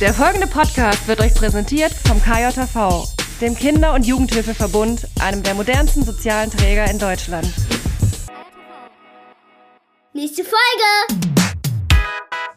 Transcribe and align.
Der 0.00 0.14
folgende 0.14 0.46
Podcast 0.46 1.08
wird 1.08 1.20
euch 1.20 1.34
präsentiert 1.34 1.92
vom 1.92 2.22
KJV, 2.22 3.08
dem 3.40 3.56
Kinder- 3.56 3.94
und 3.94 4.06
Jugendhilfeverbund, 4.06 5.08
einem 5.20 5.42
der 5.42 5.54
modernsten 5.54 6.04
sozialen 6.04 6.52
Träger 6.52 6.88
in 6.88 7.00
Deutschland. 7.00 7.52
Nächste 10.12 10.44
Folge! 10.44 11.47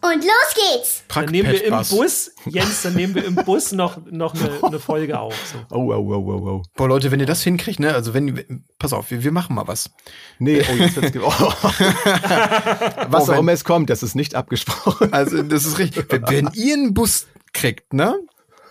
Und 0.04 0.24
los 0.24 0.56
geht's! 0.56 1.04
Dann 1.10 1.26
nehmen 1.26 1.52
wir 1.52 1.64
im 1.64 1.76
Bus, 1.90 2.32
Jens, 2.46 2.82
dann 2.82 2.96
nehmen 2.96 3.14
wir 3.14 3.24
im 3.24 3.36
Bus 3.46 3.72
noch, 3.72 4.00
noch 4.10 4.34
eine, 4.34 4.52
eine 4.64 4.80
Folge 4.80 5.20
auf. 5.20 5.36
So. 5.52 5.60
Oh, 5.76 5.94
oh, 5.94 6.14
oh, 6.16 6.16
oh, 6.16 6.50
oh. 6.50 6.64
Boah, 6.76 6.88
Leute, 6.88 7.12
wenn 7.12 7.20
ihr 7.20 7.28
das 7.28 7.44
hinkriegt, 7.44 7.80
ne, 7.80 7.94
also 7.94 8.16
wenn, 8.16 8.66
pass 8.80 8.94
auf, 8.94 9.12
wir, 9.12 9.24
wir 9.24 9.32
machen 9.32 9.56
mal 9.56 9.68
was. 9.68 9.92
Nee, 10.40 10.64
oh, 10.68 10.76
jetzt 10.76 10.96
wird's, 10.96 11.16
oh. 11.22 11.30
Was 13.12 13.30
Oh, 13.30 13.34
auch 13.34 13.40
immer 13.40 13.52
es 13.52 13.64
kommt, 13.64 13.92
das 13.92 14.02
ist 14.02 14.16
nicht 14.16 14.34
abgesprochen. 14.34 15.14
Also, 15.14 15.44
das 15.44 15.66
ist 15.66 15.78
richtig. 15.78 16.08
Wenn, 16.10 16.28
wenn 16.28 16.50
ihr 16.56 16.74
einen 16.74 16.94
Bus 16.96 17.28
kriegt, 17.54 17.94
ne, 17.94 18.18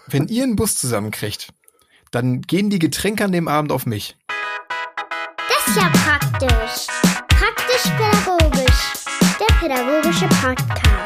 wenn 0.09 0.27
ihr 0.27 0.43
einen 0.43 0.57
Bus 0.57 0.77
zusammenkriegt, 0.77 1.53
dann 2.11 2.43
gehen 2.43 2.71
die 2.71 2.81
Getränke 2.81 3.25
an 3.25 3.31
dem 3.31 3.47
Abend 3.47 3.71
auf 3.71 3.87
mich. 3.87 4.17
Das 5.37 5.69
ist 5.69 5.77
ja 5.81 5.89
praktisch. 5.91 6.87
Praktisch-pädagogisch. 7.29 8.95
Der 9.39 9.55
pädagogische 9.61 10.27
Podcast. 10.43 11.00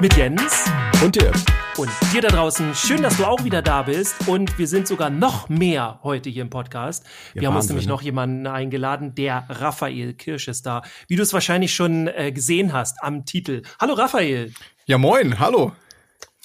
Mit 0.00 0.16
Jens 0.16 0.64
Und 1.02 1.14
dir? 1.14 1.32
und 1.76 1.90
dir 2.12 2.20
da 2.20 2.28
draußen. 2.28 2.74
Schön, 2.74 3.02
dass 3.02 3.16
du 3.16 3.24
auch 3.24 3.42
wieder 3.44 3.62
da 3.62 3.82
bist. 3.82 4.28
Und 4.28 4.58
wir 4.58 4.66
sind 4.68 4.86
sogar 4.86 5.10
noch 5.10 5.48
mehr 5.48 5.98
heute 6.02 6.30
hier 6.30 6.42
im 6.42 6.50
Podcast. 6.50 7.04
Wir 7.32 7.42
Ja, 7.42 7.48
haben 7.48 7.56
uns 7.56 7.64
Wahnsinn, 7.64 7.74
nämlich 7.76 7.86
ne? 7.86 7.92
noch 7.92 8.02
jemanden 8.02 8.46
eingeladen. 8.46 9.14
Der 9.14 9.46
Raphael 9.48 10.14
Kirsch 10.14 10.48
ist 10.48 10.66
da. 10.66 10.82
Wie 11.08 11.16
du 11.16 11.22
es 11.22 11.32
wahrscheinlich 11.32 11.74
schon 11.74 12.06
äh, 12.08 12.32
gesehen 12.32 12.72
hast 12.72 13.02
am 13.02 13.24
Titel. 13.24 13.62
Hallo 13.80 13.94
Raphael. 13.94 14.52
Ja, 14.86 14.98
moin, 14.98 15.38
hallo. 15.38 15.72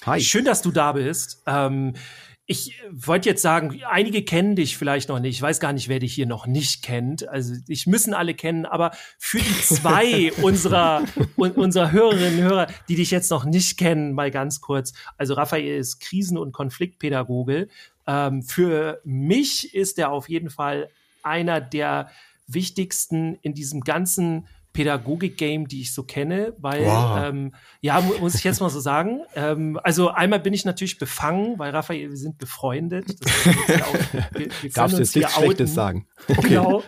Hi. 0.06 0.20
Schön, 0.20 0.44
dass 0.44 0.62
du 0.62 0.70
da 0.70 0.92
bist. 0.92 1.42
Ähm, 1.46 1.94
ich 2.50 2.74
wollte 2.90 3.28
jetzt 3.28 3.42
sagen, 3.42 3.80
einige 3.88 4.24
kennen 4.24 4.56
dich 4.56 4.76
vielleicht 4.76 5.08
noch 5.08 5.20
nicht. 5.20 5.36
Ich 5.36 5.40
weiß 5.40 5.60
gar 5.60 5.72
nicht, 5.72 5.88
wer 5.88 6.00
dich 6.00 6.12
hier 6.12 6.26
noch 6.26 6.48
nicht 6.48 6.82
kennt. 6.82 7.28
Also 7.28 7.54
dich 7.54 7.86
müssen 7.86 8.12
alle 8.12 8.34
kennen, 8.34 8.66
aber 8.66 8.90
für 9.18 9.38
die 9.38 9.60
zwei 9.60 10.32
unserer, 10.42 11.04
un, 11.36 11.52
unserer 11.52 11.92
Hörerinnen 11.92 12.40
und 12.40 12.50
Hörer, 12.50 12.66
die 12.88 12.96
dich 12.96 13.12
jetzt 13.12 13.30
noch 13.30 13.44
nicht 13.44 13.78
kennen, 13.78 14.14
mal 14.14 14.32
ganz 14.32 14.60
kurz. 14.60 14.94
Also 15.16 15.34
Raphael 15.34 15.78
ist 15.78 16.00
Krisen- 16.00 16.38
und 16.38 16.50
Konfliktpädagoge. 16.50 17.68
Ähm, 18.08 18.42
für 18.42 19.00
mich 19.04 19.72
ist 19.72 20.00
er 20.00 20.10
auf 20.10 20.28
jeden 20.28 20.50
Fall 20.50 20.90
einer 21.22 21.60
der 21.60 22.10
wichtigsten 22.48 23.38
in 23.42 23.54
diesem 23.54 23.82
ganzen 23.82 24.48
Pädagogik-Game, 24.72 25.66
die 25.68 25.82
ich 25.82 25.92
so 25.94 26.04
kenne, 26.04 26.54
weil, 26.58 26.84
Wow. 26.84 27.18
ähm, 27.24 27.54
ja, 27.80 28.00
mu 28.00 28.14
muss 28.20 28.34
ich 28.34 28.44
jetzt 28.44 28.60
mal 28.60 28.70
so 28.70 28.80
sagen. 28.80 29.20
Ähm, 29.34 29.78
also 29.82 30.08
einmal 30.08 30.40
bin 30.40 30.52
ich 30.52 30.64
natürlich 30.64 30.98
befangen, 30.98 31.58
weil 31.58 31.70
Raphael, 31.70 32.10
wir 32.10 32.16
sind 32.16 32.38
befreundet. 32.38 33.06
Das 33.20 33.42
können 33.42 33.56
wir 33.56 33.60
jetzt 33.60 33.66
hier 33.66 33.86
auch- 33.86 34.12
wir, 34.12 34.40
wir 34.40 34.48
können 34.60 34.72
Darfst 34.74 34.96
du 34.96 35.00
jetzt 35.02 35.16
nichts 35.16 35.34
outen. 35.36 35.44
Schlechtes 35.46 35.74
sagen? 35.74 36.06
Genau. 36.42 36.82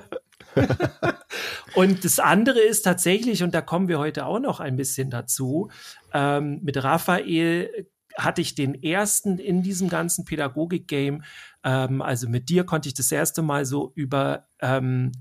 und 1.75 2.05
das 2.05 2.19
andere 2.19 2.61
ist 2.61 2.83
tatsächlich, 2.83 3.43
und 3.43 3.55
da 3.55 3.61
kommen 3.63 3.89
wir 3.89 3.99
heute 3.99 4.27
auch 4.27 4.39
noch 4.39 4.61
ein 4.61 4.77
bisschen 4.77 5.11
dazu, 5.11 5.71
ähm, 6.13 6.61
mit 6.63 6.83
Raphael 6.83 7.71
hatte 8.19 8.43
ich 8.43 8.55
den 8.55 8.75
ersten 8.83 9.39
in 9.39 9.63
diesem 9.63 9.89
ganzen 9.89 10.27
Pädagogik-Game. 10.27 11.23
Ähm, 11.65 12.03
also 12.03 12.29
mit 12.29 12.51
dir 12.51 12.65
konnte 12.65 12.89
ich 12.89 12.95
das 12.95 13.11
erste 13.11 13.41
Mal 13.41 13.65
so 13.65 13.93
über 13.95 14.49
ähm, 14.61 15.13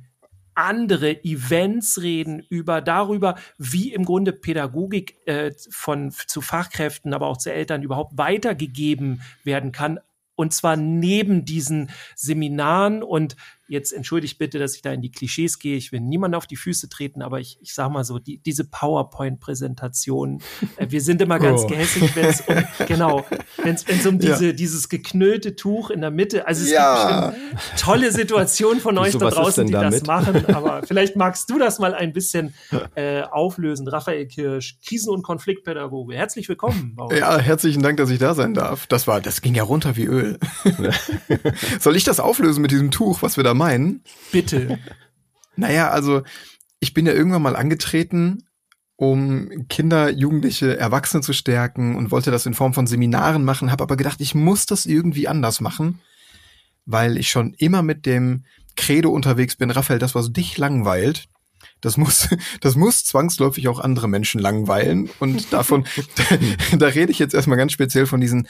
andere 0.61 1.23
Events 1.23 2.01
reden, 2.01 2.45
über 2.49 2.81
darüber, 2.81 3.35
wie 3.57 3.93
im 3.93 4.05
Grunde 4.05 4.31
Pädagogik 4.31 5.17
äh, 5.27 5.51
von 5.69 6.11
zu 6.11 6.41
Fachkräften, 6.41 7.13
aber 7.13 7.27
auch 7.27 7.37
zu 7.37 7.51
Eltern 7.51 7.83
überhaupt 7.83 8.17
weitergegeben 8.17 9.21
werden 9.43 9.71
kann. 9.71 9.99
Und 10.35 10.53
zwar 10.53 10.75
neben 10.77 11.45
diesen 11.45 11.89
Seminaren 12.15 13.03
und 13.03 13.35
jetzt 13.71 13.93
entschuldigt 13.93 14.37
bitte, 14.37 14.59
dass 14.59 14.75
ich 14.75 14.81
da 14.81 14.91
in 14.91 15.01
die 15.01 15.11
Klischees 15.11 15.57
gehe. 15.57 15.77
Ich 15.77 15.93
will 15.93 16.01
niemand 16.01 16.35
auf 16.35 16.45
die 16.45 16.57
Füße 16.57 16.89
treten, 16.89 17.21
aber 17.21 17.39
ich, 17.39 17.57
ich 17.61 17.73
sag 17.73 17.89
mal 17.89 18.03
so, 18.03 18.19
die, 18.19 18.37
diese 18.37 18.65
PowerPoint-Präsentation, 18.65 20.41
äh, 20.75 20.87
wir 20.89 20.99
sind 20.99 21.21
immer 21.21 21.39
ganz 21.39 21.61
Oh. 21.63 21.67
gehässig, 21.67 22.13
wenn 22.15 22.25
es 22.25 22.41
um, 22.41 22.55
genau, 22.87 23.25
wenn 23.63 23.75
es 23.75 24.05
um 24.05 24.19
Ja. 24.19 24.33
diese, 24.33 24.53
dieses 24.53 24.89
geknüllte 24.89 25.55
Tuch 25.55 25.89
in 25.89 26.01
der 26.01 26.11
Mitte, 26.11 26.47
also 26.47 26.63
es 26.65 26.71
Ja. 26.71 27.29
gibt 27.29 27.53
bestimmt 27.53 27.79
tolle 27.79 28.11
Situationen 28.11 28.81
von 28.81 28.97
euch 28.97 29.17
da 29.17 29.29
draußen, 29.29 29.65
die 29.65 29.71
das 29.73 30.03
damit? 30.03 30.07
machen, 30.07 30.45
aber 30.53 30.83
vielleicht 30.85 31.15
magst 31.15 31.49
du 31.49 31.57
das 31.57 31.79
mal 31.79 31.93
ein 31.93 32.11
bisschen 32.11 32.53
äh, 32.95 33.21
auflösen. 33.21 33.87
Raphael 33.87 34.27
Kirsch, 34.27 34.77
Krisen- 34.85 35.09
und 35.13 35.23
Konfliktpädagoge. 35.23 36.13
Herzlich 36.15 36.49
willkommen. 36.49 36.93
bei 36.95 37.05
uns. 37.05 37.17
Ja, 37.17 37.37
herzlichen 37.39 37.81
Dank, 37.81 37.97
dass 37.97 38.09
ich 38.09 38.19
da 38.19 38.33
sein 38.33 38.53
darf. 38.53 38.85
Das 38.87 39.07
war, 39.07 39.21
das 39.21 39.41
ging 39.41 39.55
ja 39.55 39.63
runter 39.63 39.95
wie 39.95 40.05
Öl. 40.05 40.37
Soll 41.79 41.95
ich 41.95 42.03
das 42.03 42.19
auflösen 42.19 42.61
mit 42.61 42.71
diesem 42.71 42.91
Tuch, 42.91 43.21
was 43.21 43.37
wir 43.37 43.43
da 43.43 43.53
meinen? 43.61 44.03
Bitte. 44.31 44.79
Naja, 45.55 45.89
also 45.89 46.23
ich 46.79 46.93
bin 46.93 47.05
ja 47.05 47.13
irgendwann 47.13 47.43
mal 47.43 47.55
angetreten, 47.55 48.47
um 48.95 49.67
Kinder, 49.69 50.09
Jugendliche, 50.09 50.77
Erwachsene 50.77 51.21
zu 51.21 51.33
stärken 51.33 51.95
und 51.95 52.11
wollte 52.11 52.31
das 52.31 52.47
in 52.47 52.55
Form 52.55 52.73
von 52.73 52.87
Seminaren 52.87 53.45
machen, 53.45 53.71
habe 53.71 53.83
aber 53.83 53.97
gedacht, 53.97 54.19
ich 54.19 54.33
muss 54.33 54.65
das 54.65 54.85
irgendwie 54.85 55.27
anders 55.27 55.61
machen, 55.61 55.99
weil 56.85 57.17
ich 57.17 57.29
schon 57.29 57.53
immer 57.53 57.83
mit 57.83 58.05
dem 58.05 58.45
Credo 58.75 59.09
unterwegs 59.09 59.55
bin, 59.55 59.69
Raphael, 59.69 59.99
das, 59.99 60.15
was 60.15 60.33
dich 60.33 60.57
langweilt, 60.57 61.27
das 61.81 61.97
muss, 61.97 62.29
das 62.61 62.75
muss 62.75 63.05
zwangsläufig 63.05 63.67
auch 63.67 63.79
andere 63.79 64.07
Menschen 64.07 64.41
langweilen. 64.41 65.09
Und 65.19 65.53
davon, 65.53 65.85
da, 66.15 66.77
da 66.77 66.87
rede 66.87 67.11
ich 67.11 67.19
jetzt 67.19 67.35
erstmal 67.35 67.57
ganz 67.57 67.73
speziell 67.73 68.07
von 68.07 68.21
diesen, 68.21 68.47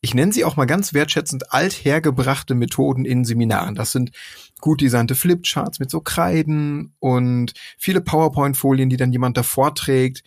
ich 0.00 0.14
nenne 0.14 0.32
sie 0.32 0.44
auch 0.44 0.56
mal 0.56 0.66
ganz 0.66 0.94
wertschätzend, 0.94 1.52
althergebrachte 1.52 2.54
Methoden 2.54 3.04
in 3.04 3.24
Seminaren. 3.24 3.74
Das 3.74 3.92
sind 3.92 4.12
gut 4.60 4.80
designte 4.80 5.14
Flipcharts 5.14 5.80
mit 5.80 5.90
so 5.90 6.00
Kreiden 6.00 6.94
und 7.00 7.54
viele 7.78 8.00
PowerPoint-Folien, 8.00 8.90
die 8.90 8.96
dann 8.96 9.12
jemand 9.12 9.36
davor 9.36 9.74
trägt. 9.74 10.22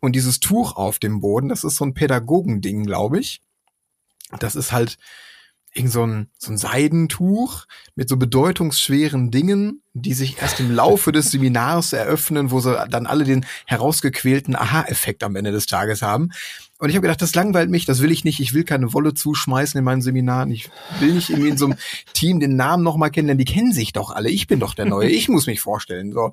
Und 0.00 0.16
dieses 0.16 0.40
Tuch 0.40 0.76
auf 0.76 0.98
dem 0.98 1.20
Boden, 1.20 1.48
das 1.48 1.62
ist 1.62 1.76
so 1.76 1.84
ein 1.84 1.94
Pädagogending, 1.94 2.84
glaube 2.84 3.20
ich. 3.20 3.42
Das 4.40 4.56
ist 4.56 4.72
halt 4.72 4.98
irgend 5.74 5.92
so 5.92 6.06
ein, 6.06 6.28
so 6.38 6.52
ein 6.52 6.58
Seidentuch 6.58 7.66
mit 7.94 8.08
so 8.08 8.16
bedeutungsschweren 8.16 9.30
Dingen, 9.30 9.82
die 9.94 10.12
sich 10.12 10.40
erst 10.40 10.60
im 10.60 10.70
Laufe 10.70 11.12
des 11.12 11.30
Seminars 11.30 11.92
eröffnen, 11.92 12.50
wo 12.50 12.60
sie 12.60 12.76
dann 12.90 13.06
alle 13.06 13.24
den 13.24 13.46
herausgequälten 13.66 14.54
Aha-Effekt 14.54 15.22
am 15.22 15.36
Ende 15.36 15.52
des 15.52 15.66
Tages 15.66 16.02
haben. 16.02 16.30
Und 16.78 16.88
ich 16.88 16.96
habe 16.96 17.02
gedacht, 17.02 17.22
das 17.22 17.34
langweilt 17.34 17.70
mich, 17.70 17.86
das 17.86 18.02
will 18.02 18.10
ich 18.10 18.24
nicht. 18.24 18.40
Ich 18.40 18.54
will 18.54 18.64
keine 18.64 18.92
Wolle 18.92 19.14
zuschmeißen 19.14 19.78
in 19.78 19.84
meinen 19.84 20.02
Seminaren. 20.02 20.50
Ich 20.50 20.68
will 21.00 21.12
nicht 21.12 21.30
irgendwie 21.30 21.50
in 21.50 21.56
so 21.56 21.66
einem 21.66 21.78
Team 22.12 22.40
den 22.40 22.56
Namen 22.56 22.82
nochmal 22.82 23.10
kennen, 23.10 23.28
denn 23.28 23.38
die 23.38 23.44
kennen 23.44 23.72
sich 23.72 23.92
doch 23.92 24.10
alle. 24.10 24.30
Ich 24.30 24.46
bin 24.46 24.60
doch 24.60 24.74
der 24.74 24.86
Neue. 24.86 25.08
Ich 25.08 25.28
muss 25.28 25.46
mich 25.46 25.60
vorstellen. 25.60 26.12
So. 26.12 26.32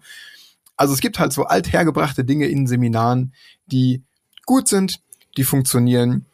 Also 0.76 0.94
es 0.94 1.02
gibt 1.02 1.20
halt 1.20 1.34
so 1.34 1.44
althergebrachte 1.44 2.26
Dinge 2.26 2.48
in 2.48 2.68
Seminaren, 2.68 3.34
die 3.68 4.02
gut 4.46 4.68
sind, 4.68 5.02
die 5.38 5.44
funktionieren, 5.44 6.26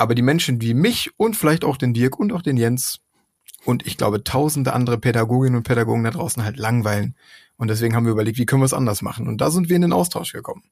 aber 0.00 0.14
die 0.14 0.22
Menschen 0.22 0.60
wie 0.60 0.74
mich 0.74 1.10
und 1.18 1.36
vielleicht 1.36 1.64
auch 1.64 1.76
den 1.76 1.94
Dirk 1.94 2.18
und 2.18 2.32
auch 2.32 2.42
den 2.42 2.56
Jens 2.56 3.00
und 3.64 3.86
ich 3.86 3.96
glaube 3.96 4.24
tausende 4.24 4.72
andere 4.72 4.98
Pädagoginnen 4.98 5.56
und 5.56 5.62
Pädagogen 5.64 6.04
da 6.04 6.10
draußen 6.10 6.44
halt 6.44 6.56
langweilen. 6.56 7.14
Und 7.56 7.68
deswegen 7.68 7.94
haben 7.94 8.06
wir 8.06 8.12
überlegt, 8.12 8.38
wie 8.38 8.46
können 8.46 8.62
wir 8.62 8.66
es 8.66 8.72
anders 8.72 9.02
machen? 9.02 9.28
Und 9.28 9.42
da 9.42 9.50
sind 9.50 9.68
wir 9.68 9.76
in 9.76 9.82
den 9.82 9.92
Austausch 9.92 10.32
gekommen. 10.32 10.62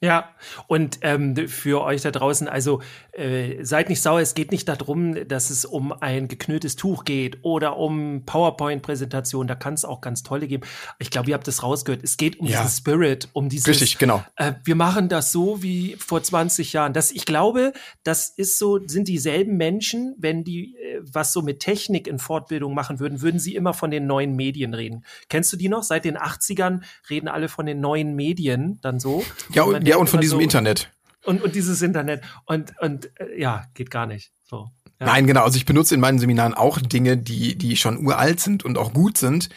Ja, 0.00 0.28
und 0.68 1.00
ähm, 1.02 1.48
für 1.48 1.82
euch 1.82 2.02
da 2.02 2.12
draußen, 2.12 2.46
also 2.48 2.80
äh, 3.10 3.64
seid 3.64 3.88
nicht 3.88 4.00
sauer, 4.00 4.20
es 4.20 4.34
geht 4.34 4.52
nicht 4.52 4.68
darum, 4.68 5.26
dass 5.26 5.50
es 5.50 5.64
um 5.64 5.90
ein 5.92 6.28
geknülltes 6.28 6.76
Tuch 6.76 7.04
geht 7.04 7.38
oder 7.42 7.76
um 7.78 8.22
PowerPoint-Präsentation, 8.24 9.48
da 9.48 9.56
kann 9.56 9.74
es 9.74 9.84
auch 9.84 10.00
ganz 10.00 10.22
tolle 10.22 10.46
geben. 10.46 10.62
Ich 11.00 11.10
glaube, 11.10 11.30
ihr 11.30 11.34
habt 11.34 11.48
das 11.48 11.64
rausgehört. 11.64 12.04
Es 12.04 12.16
geht 12.16 12.38
um 12.38 12.46
Ja. 12.46 12.62
diesen 12.62 12.76
Spirit, 12.78 13.28
um 13.32 13.48
dieses 13.48 13.66
Richtig, 13.66 13.98
genau. 13.98 14.22
äh, 14.36 14.52
wir 14.64 14.76
machen 14.76 15.08
das 15.08 15.32
so 15.32 15.64
wie 15.64 15.96
vor 15.98 16.22
20 16.22 16.72
Jahren. 16.72 16.92
Das, 16.92 17.10
ich 17.10 17.24
glaube, 17.24 17.72
das 18.04 18.28
ist 18.28 18.56
so, 18.56 18.78
sind 18.86 19.08
dieselben 19.08 19.56
Menschen, 19.56 20.14
wenn 20.16 20.44
die 20.44 20.76
äh, 20.76 21.00
was 21.02 21.32
so 21.32 21.42
mit 21.42 21.58
Technik 21.58 22.06
in 22.06 22.20
Fortbildung 22.20 22.72
machen 22.72 23.00
würden, 23.00 23.20
würden 23.20 23.40
sie 23.40 23.56
immer 23.56 23.74
von 23.74 23.90
den 23.90 24.06
neuen 24.06 24.36
Medien 24.36 24.74
reden. 24.74 25.04
Kennst 25.28 25.52
du 25.52 25.56
die 25.56 25.68
noch? 25.68 25.82
Seit 25.82 26.04
den 26.04 26.16
80ern 26.16 26.82
reden 27.10 27.26
alle 27.26 27.48
von 27.48 27.66
den 27.66 27.80
neuen 27.80 28.14
Medien 28.14 28.78
dann 28.80 29.00
so. 29.00 29.24
Ja, 29.52 29.64
und, 29.64 29.87
ja, 29.88 29.96
und 29.96 30.08
von 30.08 30.20
diesem 30.20 30.38
so, 30.38 30.42
Internet. 30.42 30.90
Und, 31.24 31.42
und 31.42 31.54
dieses 31.54 31.82
Internet. 31.82 32.22
Und, 32.46 32.74
und 32.80 33.10
äh, 33.20 33.40
ja, 33.40 33.66
geht 33.74 33.90
gar 33.90 34.06
nicht. 34.06 34.32
So. 34.44 34.70
Ja. 35.00 35.06
Nein, 35.06 35.26
genau. 35.26 35.42
Also 35.42 35.56
ich 35.56 35.66
benutze 35.66 35.94
in 35.94 36.00
meinen 36.00 36.18
Seminaren 36.18 36.54
auch 36.54 36.78
Dinge, 36.80 37.16
die, 37.16 37.56
die 37.56 37.76
schon 37.76 38.04
uralt 38.04 38.40
sind 38.40 38.64
und 38.64 38.78
auch 38.78 38.92
gut 38.92 39.18
sind. 39.18 39.48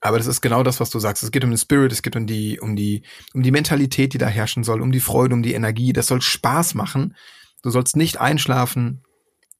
Aber 0.00 0.16
das 0.16 0.26
ist 0.26 0.40
genau 0.40 0.62
das, 0.62 0.80
was 0.80 0.90
du 0.90 0.98
sagst. 0.98 1.22
Es 1.22 1.30
geht 1.30 1.44
um 1.44 1.50
den 1.50 1.58
Spirit, 1.58 1.92
es 1.92 2.02
geht 2.02 2.16
um 2.16 2.26
die, 2.26 2.58
um 2.58 2.74
die, 2.74 3.02
um 3.34 3.42
die 3.42 3.50
Mentalität, 3.50 4.14
die 4.14 4.18
da 4.18 4.26
herrschen 4.26 4.64
soll, 4.64 4.80
um 4.80 4.92
die 4.92 5.00
Freude, 5.00 5.34
um 5.34 5.42
die 5.42 5.52
Energie. 5.52 5.92
Das 5.92 6.06
soll 6.06 6.22
Spaß 6.22 6.74
machen. 6.74 7.14
Du 7.62 7.70
sollst 7.70 7.96
nicht 7.96 8.18
einschlafen. 8.18 9.02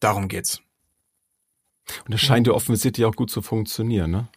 Darum 0.01 0.29
geht's. 0.29 0.63
Und 2.07 2.15
das 2.15 2.21
scheint 2.21 2.47
ja 2.47 2.55
offensichtlich 2.55 3.05
auch 3.05 3.15
gut 3.15 3.31
zu 3.31 3.43
funktionieren, 3.43 4.11
ne? 4.11 4.29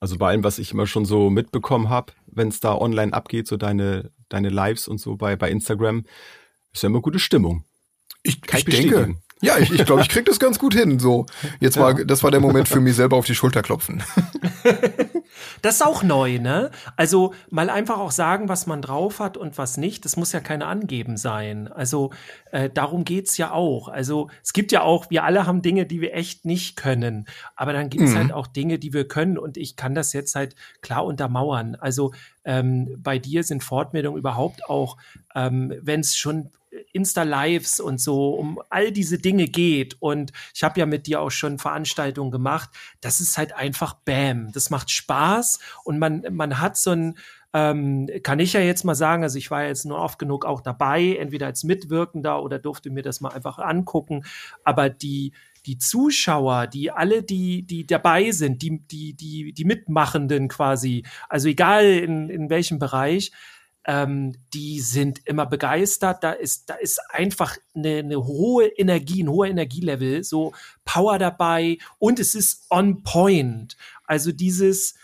Also 0.00 0.18
bei 0.18 0.28
allem, 0.28 0.44
was 0.44 0.58
ich 0.58 0.72
immer 0.72 0.86
schon 0.86 1.06
so 1.06 1.30
mitbekommen 1.30 1.88
habe, 1.88 2.12
wenn 2.26 2.48
es 2.48 2.60
da 2.60 2.74
online 2.74 3.14
abgeht, 3.14 3.46
so 3.48 3.56
deine, 3.56 4.10
deine 4.34 4.50
Lives 4.50 4.88
und 4.88 4.98
so 4.98 5.16
bei, 5.16 5.36
bei 5.36 5.50
Instagram, 5.50 6.04
ist 6.72 6.82
ja 6.82 6.88
immer 6.88 7.00
gute 7.00 7.18
Stimmung. 7.18 7.64
Ich, 8.22 8.40
Kann 8.42 8.60
ich 8.60 8.68
ich 8.68 8.74
denke. 8.74 9.16
Ja, 9.42 9.58
ich, 9.58 9.70
ich 9.70 9.84
glaube, 9.84 10.02
ich 10.02 10.08
krieg 10.08 10.24
das 10.24 10.38
ganz 10.38 10.58
gut 10.58 10.74
hin. 10.74 10.98
So, 10.98 11.26
jetzt 11.60 11.76
war, 11.80 11.94
das 11.94 12.22
war 12.22 12.30
der 12.30 12.40
Moment 12.40 12.68
für 12.68 12.80
mich 12.80 12.96
selber 12.96 13.16
auf 13.16 13.26
die 13.26 13.34
Schulter 13.34 13.62
klopfen. 13.62 14.02
Das 15.62 15.76
ist 15.76 15.82
auch 15.82 16.02
neu, 16.02 16.38
ne? 16.38 16.70
Also 16.96 17.34
mal 17.50 17.70
einfach 17.70 17.98
auch 17.98 18.10
sagen, 18.10 18.48
was 18.48 18.66
man 18.66 18.82
drauf 18.82 19.20
hat 19.20 19.36
und 19.36 19.58
was 19.58 19.76
nicht. 19.76 20.04
Das 20.04 20.16
muss 20.16 20.32
ja 20.32 20.40
keine 20.40 20.66
Angeben 20.66 21.16
sein. 21.16 21.68
Also 21.68 22.10
äh, 22.52 22.70
darum 22.70 23.04
geht's 23.04 23.36
ja 23.36 23.52
auch. 23.52 23.88
Also 23.88 24.28
es 24.42 24.52
gibt 24.52 24.72
ja 24.72 24.82
auch, 24.82 25.10
wir 25.10 25.24
alle 25.24 25.46
haben 25.46 25.62
Dinge, 25.62 25.86
die 25.86 26.00
wir 26.00 26.14
echt 26.14 26.44
nicht 26.44 26.76
können. 26.76 27.26
Aber 27.56 27.72
dann 27.72 27.90
gibt's 27.90 28.12
Mhm. 28.12 28.18
halt 28.18 28.32
auch 28.32 28.46
Dinge, 28.46 28.78
die 28.78 28.92
wir 28.92 29.08
können. 29.08 29.38
Und 29.38 29.56
ich 29.56 29.76
kann 29.76 29.94
das 29.94 30.12
jetzt 30.12 30.34
halt 30.34 30.54
klar 30.80 31.04
untermauern. 31.04 31.74
Also 31.74 32.12
ähm, 32.44 32.96
bei 32.98 33.18
dir 33.18 33.42
sind 33.44 33.64
Fortmeldungen 33.64 34.18
überhaupt 34.18 34.68
auch, 34.68 34.96
ähm, 35.34 35.72
wenn 35.82 36.00
es 36.00 36.16
schon 36.16 36.50
Insta-Lives 36.92 37.80
und 37.80 38.00
so 38.00 38.30
um 38.34 38.60
all 38.70 38.92
diese 38.92 39.18
Dinge 39.18 39.46
geht. 39.46 39.96
Und 40.00 40.32
ich 40.54 40.62
habe 40.62 40.80
ja 40.80 40.86
mit 40.86 41.06
dir 41.06 41.20
auch 41.20 41.30
schon 41.30 41.58
Veranstaltungen 41.58 42.30
gemacht. 42.30 42.70
Das 43.00 43.20
ist 43.20 43.38
halt 43.38 43.54
einfach 43.54 43.94
Bam. 43.94 44.52
Das 44.52 44.70
macht 44.70 44.90
Spaß 44.90 45.58
und 45.84 45.98
man, 45.98 46.24
man 46.30 46.60
hat 46.60 46.76
so 46.76 46.90
ein, 46.90 47.18
ähm, 47.52 48.08
kann 48.22 48.40
ich 48.40 48.52
ja 48.52 48.60
jetzt 48.60 48.84
mal 48.84 48.96
sagen, 48.96 49.22
also 49.22 49.38
ich 49.38 49.50
war 49.50 49.64
jetzt 49.64 49.86
nur 49.86 49.98
oft 49.98 50.18
genug 50.18 50.44
auch 50.44 50.60
dabei, 50.60 51.16
entweder 51.16 51.46
als 51.46 51.62
Mitwirkender 51.62 52.42
oder 52.42 52.58
durfte 52.58 52.90
mir 52.90 53.02
das 53.02 53.20
mal 53.20 53.30
einfach 53.30 53.58
angucken. 53.58 54.24
Aber 54.64 54.90
die, 54.90 55.32
die 55.66 55.78
Zuschauer, 55.78 56.66
die 56.66 56.90
alle, 56.90 57.22
die, 57.22 57.62
die 57.62 57.86
dabei 57.86 58.32
sind, 58.32 58.60
die, 58.62 58.80
die, 58.86 59.14
die, 59.14 59.52
die 59.52 59.64
Mitmachenden 59.64 60.48
quasi, 60.48 61.04
also 61.28 61.48
egal 61.48 61.84
in, 61.84 62.28
in 62.28 62.50
welchem 62.50 62.78
Bereich, 62.78 63.30
ähm, 63.86 64.34
die 64.52 64.80
sind 64.80 65.20
immer 65.26 65.46
begeistert. 65.46 66.24
Da 66.24 66.32
ist, 66.32 66.70
da 66.70 66.74
ist 66.74 67.00
einfach 67.10 67.56
eine, 67.74 67.98
eine 67.98 68.24
hohe 68.24 68.66
Energie, 68.66 69.22
ein 69.22 69.28
hoher 69.28 69.46
Energielevel, 69.46 70.24
so 70.24 70.52
Power 70.84 71.18
dabei 71.18 71.78
und 71.98 72.18
es 72.18 72.34
ist 72.34 72.66
on 72.70 73.02
point. 73.02 73.76
Also 74.04 74.32
dieses, 74.32 74.94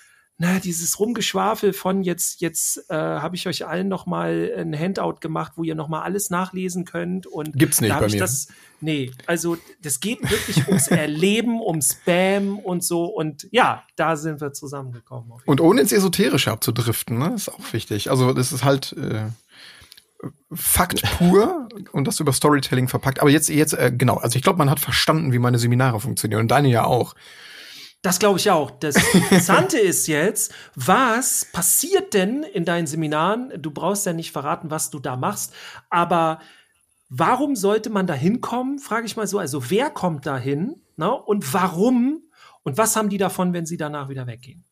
na, 0.42 0.58
dieses 0.58 0.98
Rumgeschwafel 0.98 1.74
von 1.74 2.02
jetzt, 2.02 2.40
jetzt 2.40 2.88
äh, 2.88 2.94
habe 2.94 3.36
ich 3.36 3.46
euch 3.46 3.66
allen 3.66 3.88
noch 3.88 4.06
mal 4.06 4.50
ein 4.56 4.74
Handout 4.76 5.16
gemacht, 5.20 5.52
wo 5.56 5.64
ihr 5.64 5.74
noch 5.74 5.88
mal 5.88 6.00
alles 6.00 6.30
nachlesen 6.30 6.86
könnt 6.86 7.26
und 7.26 7.52
Gibt's 7.58 7.82
nicht 7.82 7.90
da 7.90 8.00
bei 8.00 8.06
ich 8.06 8.14
mir. 8.14 8.20
Das, 8.20 8.48
nee, 8.80 9.10
also 9.26 9.58
das 9.82 10.00
geht 10.00 10.22
wirklich 10.22 10.66
ums 10.66 10.88
Erleben, 10.88 11.60
um 11.60 11.82
Spam 11.82 12.58
und 12.58 12.82
so 12.82 13.04
und 13.04 13.48
ja, 13.50 13.84
da 13.96 14.16
sind 14.16 14.40
wir 14.40 14.54
zusammengekommen. 14.54 15.30
Und 15.44 15.60
ohne 15.60 15.82
ins 15.82 15.92
Esoterische 15.92 16.50
abzudriften, 16.50 17.18
ne? 17.18 17.34
Ist 17.34 17.50
auch 17.50 17.74
wichtig. 17.74 18.08
Also, 18.08 18.32
das 18.32 18.52
ist 18.52 18.64
halt 18.64 18.94
äh, 18.94 19.26
Fakt 20.54 21.02
pur 21.18 21.68
und 21.92 22.08
das 22.08 22.18
über 22.18 22.32
Storytelling 22.32 22.88
verpackt. 22.88 23.20
Aber 23.20 23.28
jetzt, 23.28 23.50
jetzt, 23.50 23.74
äh, 23.74 23.92
genau, 23.94 24.16
also 24.16 24.38
ich 24.38 24.42
glaube, 24.42 24.56
man 24.56 24.70
hat 24.70 24.80
verstanden, 24.80 25.34
wie 25.34 25.38
meine 25.38 25.58
Seminare 25.58 26.00
funktionieren. 26.00 26.40
Und 26.40 26.50
deine 26.50 26.68
ja 26.68 26.84
auch. 26.84 27.14
Das 28.02 28.18
glaube 28.18 28.38
ich 28.38 28.50
auch. 28.50 28.70
Das 28.70 28.96
Interessante 29.14 29.78
ist 29.78 30.06
jetzt, 30.06 30.52
was 30.74 31.44
passiert 31.44 32.14
denn 32.14 32.42
in 32.42 32.64
deinen 32.64 32.86
Seminaren? 32.86 33.52
Du 33.60 33.70
brauchst 33.70 34.06
ja 34.06 34.12
nicht 34.12 34.32
verraten, 34.32 34.70
was 34.70 34.90
du 34.90 34.98
da 34.98 35.16
machst, 35.16 35.52
aber 35.90 36.40
warum 37.10 37.56
sollte 37.56 37.90
man 37.90 38.06
da 38.06 38.14
hinkommen? 38.14 38.78
Frage 38.78 39.06
ich 39.06 39.16
mal 39.16 39.26
so. 39.26 39.38
Also 39.38 39.70
wer 39.70 39.90
kommt 39.90 40.24
da 40.24 40.38
hin? 40.38 40.76
Ne? 40.96 41.12
Und 41.12 41.52
warum? 41.52 42.22
Und 42.62 42.78
was 42.78 42.96
haben 42.96 43.10
die 43.10 43.18
davon, 43.18 43.52
wenn 43.52 43.66
sie 43.66 43.76
danach 43.76 44.08
wieder 44.08 44.26
weggehen? 44.26 44.64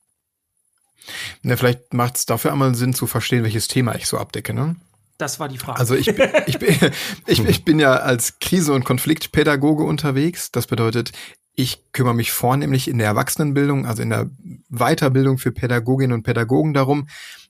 Ne, 1.43 1.57
vielleicht 1.57 1.95
macht 1.95 2.17
es 2.17 2.27
dafür 2.27 2.53
einmal 2.53 2.75
Sinn 2.75 2.95
zu 2.95 3.07
verstehen, 3.07 3.45
welches 3.45 3.69
Thema 3.69 3.95
ich 3.95 4.07
so 4.07 4.19
abdecke, 4.19 4.53
ne? 4.53 4.77
Das 5.17 5.41
war 5.41 5.49
die 5.49 5.59
Frage. 5.59 5.81
Also 5.81 5.95
ich 5.95 6.07
bin, 6.15 6.31
ich 6.47 6.59
bin, 6.59 6.77
ich, 7.27 7.45
ich 7.45 7.65
bin 7.65 7.79
ja 7.79 7.97
als 7.97 8.39
Krise- 8.39 8.73
und 8.73 8.85
Konfliktpädagoge 8.85 9.85
unterwegs. 9.85 10.53
Das 10.53 10.67
bedeutet, 10.67 11.13
ich 11.59 11.83
kümmere 11.91 12.15
mich 12.15 12.31
vornehmlich 12.31 12.87
in 12.87 12.99
der 12.99 13.09
Erwachsenenbildung, 13.09 13.85
also 13.85 14.01
in 14.01 14.11
der 14.11 14.31
Weiterbildung 14.69 15.39
für 15.39 15.51
Pädagoginnen 15.51 16.15
und 16.15 16.23
Pädagogen 16.23 16.73
darum, 16.73 17.09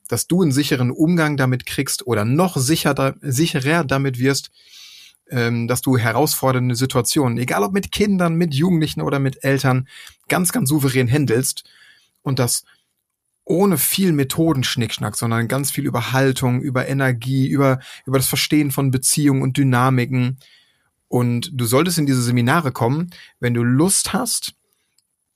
dass 0.08 0.26
du 0.26 0.40
einen 0.40 0.50
sicheren 0.50 0.90
Umgang 0.90 1.36
damit 1.36 1.66
kriegst 1.66 2.06
oder 2.06 2.24
noch 2.24 2.56
sicherer, 2.56 3.16
sicherer 3.20 3.84
damit 3.84 4.18
wirst, 4.18 4.50
ähm, 5.28 5.68
dass 5.68 5.82
du 5.82 5.98
herausfordernde 5.98 6.74
Situationen, 6.74 7.36
egal 7.36 7.62
ob 7.62 7.74
mit 7.74 7.92
Kindern, 7.92 8.36
mit 8.36 8.54
Jugendlichen 8.54 9.02
oder 9.02 9.18
mit 9.18 9.44
Eltern, 9.44 9.86
ganz, 10.28 10.52
ganz 10.52 10.70
souverän 10.70 11.06
handelst 11.06 11.64
und 12.22 12.38
das 12.38 12.64
ohne 13.44 13.76
viel 13.76 14.12
Methodenschnickschnack, 14.12 15.16
sondern 15.16 15.48
ganz 15.48 15.70
viel 15.70 15.84
über 15.84 16.12
Haltung, 16.12 16.62
über 16.62 16.88
Energie, 16.88 17.46
über, 17.46 17.78
über 18.06 18.16
das 18.16 18.26
Verstehen 18.26 18.70
von 18.70 18.90
Beziehungen 18.90 19.42
und 19.42 19.58
Dynamiken. 19.58 20.38
Und 21.08 21.50
du 21.54 21.64
solltest 21.64 21.98
in 21.98 22.06
diese 22.06 22.22
Seminare 22.22 22.70
kommen, 22.72 23.10
wenn 23.40 23.54
du 23.54 23.62
Lust 23.62 24.12
hast, 24.12 24.52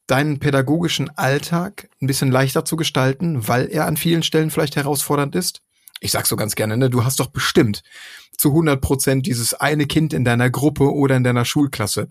deinen 0.07 0.39
pädagogischen 0.39 1.11
Alltag 1.17 1.89
ein 2.01 2.07
bisschen 2.07 2.31
leichter 2.31 2.65
zu 2.65 2.77
gestalten, 2.77 3.49
weil 3.49 3.69
er 3.71 3.87
an 3.87 3.97
vielen 3.97 4.23
Stellen 4.23 4.51
vielleicht 4.51 4.77
herausfordernd 4.77 5.35
ist. 5.35 5.63
Ich 6.01 6.11
sag 6.11 6.27
so 6.27 6.37
ganz 6.37 6.55
gerne, 6.57 6.77
ne, 6.77 6.91
du 6.91 7.05
hast 7.05 7.21
doch 7.21 7.29
bestimmt 7.29 7.83
zu 8.37 8.49
100 8.49 8.81
Prozent 8.81 9.27
dieses 9.27 9.55
eine 9.55 9.87
Kind 9.87 10.13
in 10.13 10.25
deiner 10.25 10.51
Gruppe 10.51 10.93
oder 10.93 11.17
in 11.17 11.23
deiner 11.23 11.45
Schulklasse. 11.45 12.09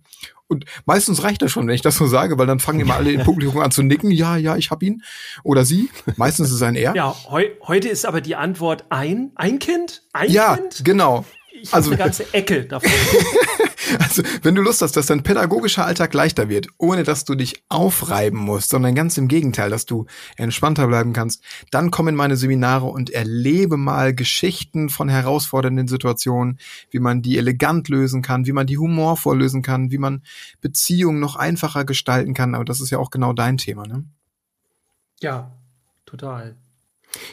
Und 0.47 0.65
meistens 0.85 1.23
reicht 1.23 1.41
das 1.41 1.51
schon, 1.51 1.67
wenn 1.67 1.75
ich 1.75 1.81
das 1.81 1.97
so 1.97 2.07
sage, 2.07 2.37
weil 2.37 2.47
dann 2.47 2.59
fangen 2.59 2.79
immer 2.79 2.95
alle 2.95 3.11
im 3.11 3.21
Publikum 3.25 3.59
an 3.61 3.71
zu 3.71 3.83
nicken. 3.83 4.11
Ja, 4.11 4.37
ja, 4.37 4.55
ich 4.55 4.71
hab 4.71 4.81
ihn. 4.83 5.03
Oder 5.43 5.65
sie. 5.65 5.89
Meistens 6.15 6.49
ist 6.49 6.55
es 6.55 6.61
ein 6.61 6.75
er. 6.75 6.95
ja, 6.95 7.15
heu 7.29 7.45
heute 7.67 7.89
ist 7.89 8.05
aber 8.05 8.21
die 8.21 8.35
Antwort 8.35 8.85
ein, 8.89 9.31
ein 9.35 9.59
Kind? 9.59 10.03
Ein 10.13 10.29
Ja, 10.31 10.55
Kind? 10.55 10.81
genau. 10.83 11.25
Ich 11.61 11.73
also- 11.73 11.91
eine 11.91 11.97
ganze 11.97 12.33
Ecke 12.33 12.65
davon. 12.65 12.91
Also, 13.99 14.23
wenn 14.43 14.55
du 14.55 14.61
Lust 14.61 14.81
hast, 14.81 14.95
dass 14.95 15.07
dein 15.07 15.23
pädagogischer 15.23 15.85
Alltag 15.85 16.13
leichter 16.13 16.49
wird, 16.49 16.67
ohne 16.77 17.03
dass 17.03 17.25
du 17.25 17.35
dich 17.35 17.63
aufreiben 17.67 18.39
musst, 18.39 18.69
sondern 18.69 18.95
ganz 18.95 19.17
im 19.17 19.27
Gegenteil, 19.27 19.69
dass 19.69 19.85
du 19.85 20.05
entspannter 20.37 20.87
bleiben 20.87 21.13
kannst, 21.13 21.43
dann 21.71 21.91
komm 21.91 22.07
in 22.07 22.15
meine 22.15 22.37
Seminare 22.37 22.85
und 22.85 23.09
erlebe 23.09 23.77
mal 23.77 24.13
Geschichten 24.15 24.89
von 24.89 25.09
herausfordernden 25.09 25.87
Situationen, 25.87 26.59
wie 26.89 26.99
man 26.99 27.21
die 27.21 27.37
elegant 27.37 27.89
lösen 27.89 28.21
kann, 28.21 28.45
wie 28.45 28.53
man 28.53 28.67
die 28.67 28.77
humorvoll 28.77 29.39
lösen 29.39 29.61
kann, 29.61 29.91
wie 29.91 29.97
man 29.97 30.23
Beziehungen 30.61 31.19
noch 31.19 31.35
einfacher 31.35 31.83
gestalten 31.83 32.33
kann. 32.33 32.55
Aber 32.55 32.65
das 32.65 32.81
ist 32.81 32.91
ja 32.91 32.97
auch 32.97 33.09
genau 33.09 33.33
dein 33.33 33.57
Thema, 33.57 33.87
ne? 33.87 34.05
ja, 35.21 35.51
total. 36.05 36.55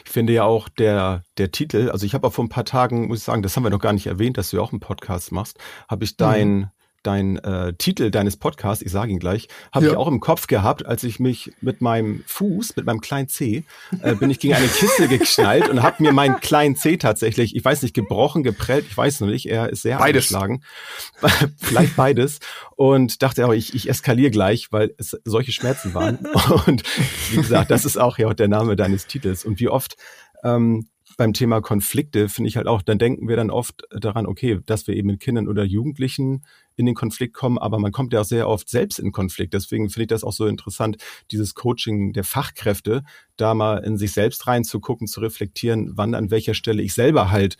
Ich 0.04 0.10
finde 0.10 0.32
ja 0.32 0.44
auch 0.44 0.68
der, 0.68 1.22
der 1.36 1.50
Titel, 1.50 1.90
also 1.90 2.04
ich 2.04 2.14
habe 2.14 2.26
auch 2.26 2.32
vor 2.32 2.44
ein 2.44 2.48
paar 2.48 2.64
Tagen, 2.64 3.08
muss 3.08 3.18
ich 3.18 3.24
sagen, 3.24 3.42
das 3.42 3.56
haben 3.56 3.62
wir 3.62 3.70
noch 3.70 3.80
gar 3.80 3.92
nicht 3.92 4.06
erwähnt, 4.06 4.36
dass 4.36 4.50
du 4.50 4.56
ja 4.56 4.62
auch 4.62 4.72
einen 4.72 4.80
Podcast 4.80 5.32
machst, 5.32 5.58
habe 5.88 6.04
ich 6.04 6.16
dein, 6.16 6.70
dein 7.02 7.36
äh, 7.38 7.72
Titel 7.74 8.10
deines 8.10 8.36
Podcasts, 8.36 8.82
ich 8.84 8.90
sage 8.90 9.12
ihn 9.12 9.18
gleich, 9.18 9.48
habe 9.72 9.86
Ja. 9.86 9.92
ich 9.92 9.96
auch 9.96 10.08
im 10.08 10.20
Kopf 10.20 10.46
gehabt, 10.46 10.84
als 10.84 11.04
ich 11.04 11.20
mich 11.20 11.52
mit 11.60 11.80
meinem 11.80 12.22
Fuß, 12.26 12.76
mit 12.76 12.86
meinem 12.86 13.00
kleinen 13.00 13.28
C, 13.28 13.64
äh, 14.02 14.14
bin 14.14 14.30
ich 14.30 14.40
gegen 14.40 14.54
eine 14.54 14.66
Kiste 14.68 15.08
geknallt 15.08 15.68
und 15.68 15.82
habe 15.82 16.02
mir 16.02 16.12
meinen 16.12 16.40
kleinen 16.40 16.76
C 16.76 16.96
tatsächlich, 16.96 17.54
ich 17.56 17.64
weiß 17.64 17.82
nicht, 17.82 17.94
gebrochen, 17.94 18.42
geprellt, 18.42 18.84
ich 18.88 18.96
weiß 18.96 19.20
noch 19.20 19.28
nicht, 19.28 19.46
er 19.46 19.70
ist 19.70 19.82
sehr 19.82 19.98
Beides. 19.98 20.34
angeschlagen. 20.34 20.62
Vielleicht 21.58 21.96
beides. 21.96 22.40
Und 22.76 23.22
dachte 23.22 23.46
auch, 23.46 23.52
ich, 23.52 23.74
ich 23.74 23.88
eskaliere 23.88 24.30
gleich, 24.30 24.72
weil 24.72 24.94
es 24.98 25.16
solche 25.24 25.52
Schmerzen 25.52 25.94
waren. 25.94 26.16
Und 26.66 26.82
wie 27.30 27.36
gesagt, 27.36 27.70
das 27.70 27.84
ist 27.84 27.96
auch 27.98 28.18
ja 28.18 28.28
auch 28.28 28.34
der 28.34 28.48
Name 28.48 28.76
deines 28.76 29.06
Titels. 29.06 29.44
Und 29.44 29.60
wie 29.60 29.68
oft 29.68 29.96
ähm, 30.44 30.88
beim 31.18 31.32
Thema 31.32 31.60
Konflikte 31.60 32.28
finde 32.28 32.48
ich 32.48 32.56
halt 32.56 32.68
auch, 32.68 32.80
dann 32.80 32.98
denken 32.98 33.28
wir 33.28 33.34
dann 33.34 33.50
oft 33.50 33.82
daran, 33.90 34.24
okay, 34.24 34.60
dass 34.64 34.86
wir 34.86 34.94
eben 34.94 35.08
mit 35.08 35.20
Kindern 35.20 35.48
oder 35.48 35.64
Jugendlichen 35.64 36.44
in 36.76 36.86
den 36.86 36.94
Konflikt 36.94 37.34
kommen, 37.34 37.58
aber 37.58 37.80
man 37.80 37.90
kommt 37.90 38.12
ja 38.12 38.20
auch 38.20 38.24
sehr 38.24 38.48
oft 38.48 38.68
selbst 38.68 39.00
in 39.00 39.10
Konflikt. 39.10 39.52
Deswegen 39.52 39.90
finde 39.90 40.04
ich 40.04 40.08
das 40.08 40.22
auch 40.22 40.32
so 40.32 40.46
interessant, 40.46 40.96
dieses 41.32 41.56
Coaching 41.56 42.12
der 42.12 42.22
Fachkräfte, 42.22 43.02
da 43.36 43.52
mal 43.54 43.78
in 43.78 43.98
sich 43.98 44.12
selbst 44.12 44.46
reinzugucken, 44.46 45.08
zu 45.08 45.18
reflektieren, 45.18 45.90
wann 45.96 46.14
an 46.14 46.30
welcher 46.30 46.54
Stelle 46.54 46.82
ich 46.82 46.94
selber 46.94 47.32
halt 47.32 47.56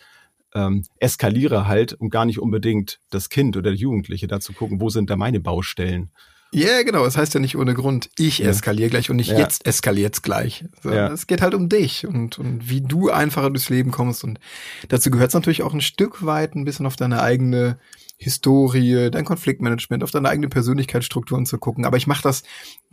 ähm, 0.54 0.84
eskaliere 1.00 1.66
halt 1.66 1.94
und 1.94 2.10
gar 2.10 2.26
nicht 2.26 2.38
unbedingt 2.38 3.00
das 3.10 3.28
Kind 3.28 3.56
oder 3.56 3.70
der 3.70 3.78
Jugendliche 3.78 4.28
da 4.28 4.38
zu 4.38 4.52
gucken, 4.52 4.80
wo 4.80 4.88
sind 4.88 5.10
da 5.10 5.16
meine 5.16 5.40
Baustellen. 5.40 6.12
Ja, 6.52 6.82
genau. 6.82 7.04
Es 7.04 7.16
heißt 7.16 7.34
ja 7.34 7.40
nicht 7.40 7.56
ohne 7.56 7.74
Grund, 7.74 8.08
ich 8.18 8.38
Ja. 8.38 8.48
eskaliere 8.48 8.88
gleich 8.90 9.10
und 9.10 9.16
nicht 9.16 9.30
Ja. 9.30 9.38
jetzt 9.38 9.66
eskaliert's 9.66 10.22
gleich. 10.22 10.64
So, 10.82 10.90
Ja. 10.90 11.08
Es 11.12 11.26
geht 11.26 11.42
halt 11.42 11.54
um 11.54 11.68
dich 11.68 12.06
und, 12.06 12.38
und 12.38 12.70
wie 12.70 12.80
du 12.80 13.10
einfacher 13.10 13.50
durchs 13.50 13.68
Leben 13.68 13.90
kommst. 13.90 14.24
Und 14.24 14.40
dazu 14.88 15.10
gehört 15.10 15.28
es 15.28 15.34
natürlich 15.34 15.62
auch 15.62 15.74
ein 15.74 15.80
Stück 15.82 16.24
weit 16.24 16.54
ein 16.54 16.64
bisschen 16.64 16.86
auf 16.86 16.96
deine 16.96 17.20
eigene 17.22 17.78
Historie, 18.16 19.10
dein 19.10 19.24
Konfliktmanagement, 19.24 20.02
auf 20.02 20.10
deine 20.10 20.28
eigene 20.28 20.48
Persönlichkeitsstrukturen 20.48 21.46
zu 21.46 21.58
gucken. 21.58 21.84
Aber 21.84 21.96
ich 21.98 22.06
mache 22.06 22.22
das 22.22 22.42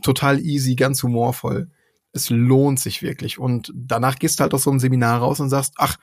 total 0.03 0.39
easy, 0.39 0.75
ganz 0.75 1.01
humorvoll. 1.01 1.71
Es 2.11 2.29
lohnt 2.29 2.79
sich 2.79 3.01
wirklich. 3.01 3.39
Und 3.39 3.71
danach 3.73 4.19
gehst 4.19 4.39
du 4.39 4.43
halt 4.43 4.53
aus 4.53 4.63
so 4.63 4.69
einem 4.69 4.79
Seminar 4.79 5.19
raus 5.19 5.39
und 5.39 5.49
sagst, 5.49 5.73
ach, 5.77 5.97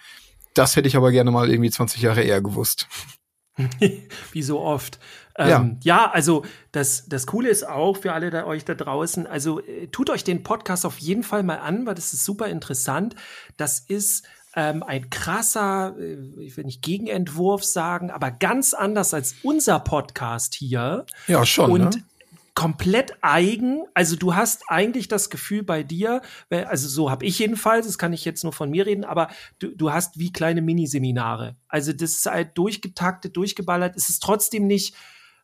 das 0.55 0.75
hätte 0.77 0.89
ich 0.89 0.97
aber 0.97 1.13
gerne 1.13 1.31
mal 1.31 1.51
irgendwie 1.51 1.71
20 1.71 2.03
Jahre 2.03 2.23
eher 2.23 2.41
gewusst. 2.43 2.89
Wie 4.33 4.43
so 4.43 4.61
oft. 4.61 4.99
Ja. 5.39 5.61
Ähm, 5.61 5.79
ja, 5.83 6.11
also 6.11 6.45
das, 6.73 7.07
das 7.09 7.27
Coole 7.27 7.49
ist 7.49 7.67
auch 7.67 7.97
für 7.97 8.13
alle 8.13 8.31
da, 8.31 8.45
euch 8.45 8.65
da 8.65 8.75
draußen, 8.75 9.27
also 9.27 9.61
äh, 9.61 9.87
tut 9.89 10.11
euch 10.11 10.25
den 10.25 10.43
Podcast 10.43 10.85
auf 10.85 10.99
jeden 10.99 11.23
Fall 11.23 11.43
mal 11.43 11.59
an, 11.59 11.87
weil 11.87 11.95
das 11.95 12.13
ist 12.13 12.25
super 12.25 12.49
interessant. 12.49 13.15
Das 13.57 13.81
ist 13.81 14.27
ähm, 14.55 14.83
ein 14.83 15.09
krasser, 15.09 15.95
äh, 15.99 16.19
ich 16.41 16.57
will 16.57 16.65
nicht 16.65 16.83
Gegenentwurf 16.83 17.65
sagen, 17.65 18.11
aber 18.11 18.31
ganz 18.31 18.75
anders 18.75 19.15
als 19.15 19.35
unser 19.43 19.81
Podcast 19.81 20.55
hier. 20.55 21.07
Ja, 21.27 21.47
schon. 21.47 21.71
Und 21.71 21.97
ne? 21.97 22.05
komplett 22.55 23.15
eigen. 23.23 23.85
Also 23.95 24.17
du 24.17 24.35
hast 24.35 24.65
eigentlich 24.69 25.09
das 25.09 25.31
Gefühl 25.31 25.63
bei 25.63 25.83
dir, 25.83 26.21
weil- 26.51 26.67
also 26.67 26.87
so 26.87 27.11
habe 27.11 27.25
ich 27.25 27.39
jedenfalls, 27.39 27.87
das 27.87 27.97
kann 27.97 28.13
ich 28.13 28.27
jetzt 28.27 28.45
nur 28.45 28.53
von 28.53 28.69
mir 28.71 28.85
reden, 28.85 29.05
aber 29.05 29.29
du, 29.59 29.75
du 29.75 29.91
hast 29.91 30.19
wie 30.19 30.33
kleine 30.33 30.61
Miniseminare. 30.61 31.57
Also 31.69 31.95
das 31.95 32.13
ist 32.13 32.27
halt 32.27 32.51
durchgetaktet, 32.59 33.37
durchgeballert. 33.37 33.97
Es 33.97 34.11
ist 34.11 34.23
trotzdem 34.23 34.67
nicht, 34.67 34.95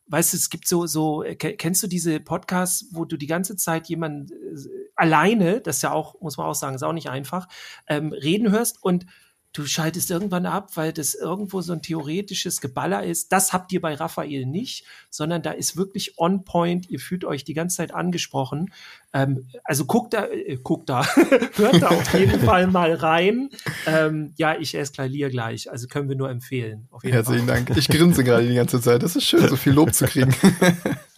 weißt 0.09 0.33
du, 0.33 0.37
es 0.37 0.49
gibt 0.49 0.67
so, 0.67 0.85
so, 0.87 1.23
äh, 1.23 1.35
ke- 1.35 1.55
kennst 1.55 1.81
du 1.83 1.87
diese 1.87 2.19
Podcasts, 2.19 2.87
wo 2.91 3.05
du 3.05 3.17
die 3.17 3.27
ganze 3.27 3.55
Zeit 3.55 3.87
jemanden 3.89 4.31
äh, 4.31 4.69
alleine, 4.95 5.61
das 5.61 5.77
ist 5.77 5.81
ja 5.83 5.91
auch, 5.93 6.19
muss 6.21 6.37
man 6.37 6.47
auch 6.47 6.55
sagen, 6.55 6.75
ist 6.75 6.83
auch 6.83 6.93
nicht 6.93 7.09
einfach, 7.09 7.47
ähm, 7.87 8.11
reden 8.13 8.51
hörst 8.51 8.83
und 8.83 9.05
du 9.53 9.65
schaltest 9.65 10.11
irgendwann 10.11 10.45
ab, 10.45 10.71
weil 10.75 10.93
das 10.93 11.15
irgendwo 11.15 11.61
so 11.61 11.73
ein 11.73 11.81
theoretisches 11.81 12.61
Geballer 12.61 13.03
ist. 13.03 13.31
Das 13.31 13.51
habt 13.51 13.71
ihr 13.71 13.81
bei 13.81 13.95
Raphael 13.95 14.45
nicht, 14.45 14.85
sondern 15.09 15.41
da 15.41 15.51
ist 15.51 15.75
wirklich 15.75 16.19
on 16.19 16.43
point. 16.43 16.89
Ihr 16.89 16.99
fühlt 16.99 17.25
euch 17.25 17.43
die 17.43 17.55
ganze 17.55 17.77
Zeit 17.77 17.93
angesprochen. 17.93 18.71
Ähm, 19.11 19.47
also 19.63 19.85
guckt 19.85 20.13
da, 20.13 20.27
äh, 20.27 20.57
guckt 20.61 20.89
da, 20.89 21.03
hört 21.55 21.81
da 21.81 21.87
auf 21.87 22.13
jeden 22.13 22.39
Fall 22.45 22.67
mal 22.67 22.93
rein. 22.93 23.49
Ähm, 23.87 24.33
ja, 24.37 24.55
ich 24.57 24.75
eskaliere 24.75 25.31
gleich. 25.31 25.71
Also 25.71 25.87
können 25.87 26.09
wir 26.09 26.15
nur 26.15 26.29
empfehlen. 26.29 26.87
Herzlichen 27.01 27.47
Fall. 27.47 27.63
Dank. 27.63 27.77
Ich 27.77 27.87
grinse 27.87 28.23
gerade 28.23 28.47
die 28.47 28.55
ganze 28.55 28.79
Zeit. 28.79 29.01
Das 29.01 29.15
ist 29.15 29.25
schön, 29.25 29.47
so 29.47 29.55
viel 29.55 29.73
Lob 29.73 29.93
zu 29.93 30.05
kriegen. 30.05 30.35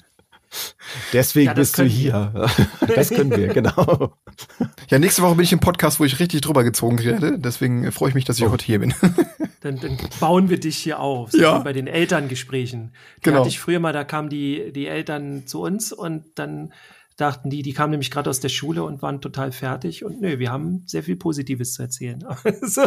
Deswegen 1.14 1.48
Ja, 1.48 1.54
bist 1.54 1.78
du 1.78 1.84
hier. 1.84 2.50
Das 2.96 3.10
können 3.10 3.32
wir, 3.36 3.48
genau. 3.48 4.14
Ja, 4.90 5.00
nächste 5.00 5.22
Woche 5.22 5.36
bin 5.36 5.44
ich 5.46 5.54
im 5.54 5.60
Podcast, 5.60 6.00
wo 6.00 6.06
ich 6.06 6.20
richtig 6.20 6.42
drüber 6.42 6.64
gezogen 6.64 7.02
werde. 7.04 7.40
Deswegen 7.40 7.90
freue 7.92 8.10
ich 8.10 8.16
mich, 8.16 8.26
dass 8.26 8.38
ich 8.40 8.46
heute 8.50 8.66
hier 8.66 8.80
bin. 8.80 8.94
Dann, 9.62 9.80
dann 9.80 9.96
bauen 10.20 10.50
wir 10.50 10.60
dich 10.60 10.78
hier 10.78 11.00
auf. 11.00 11.32
So 11.32 11.38
Ja. 11.40 11.60
wie 11.60 11.64
bei 11.64 11.72
den 11.74 11.86
Elterngesprächen. 11.86 12.94
Die 13.18 13.22
Genau. 13.22 13.40
hatte 13.40 13.50
ich 13.50 13.60
früher 13.60 13.80
mal, 13.80 13.94
da 13.94 14.04
kamen 14.04 14.28
die, 14.28 14.74
die 14.74 14.88
Eltern 14.88 15.46
zu 15.46 15.62
uns 15.62 15.94
und 15.94 16.24
dann 16.36 16.74
dachten 17.22 17.50
die, 17.50 17.62
die 17.62 17.74
kamen 17.74 17.92
nämlich 17.92 18.12
gerade 18.12 18.30
aus 18.30 18.40
der 18.40 18.50
Schule 18.50 18.84
und 18.84 19.02
waren 19.02 19.22
total 19.22 19.52
fertig. 19.52 20.04
Und 20.04 20.22
nö, 20.22 20.40
wir 20.40 20.52
haben 20.52 20.84
sehr 20.88 21.04
viel 21.04 21.16
Positives 21.16 21.74
zu 21.74 21.84
erzählen. 21.84 22.20
so, 22.62 22.82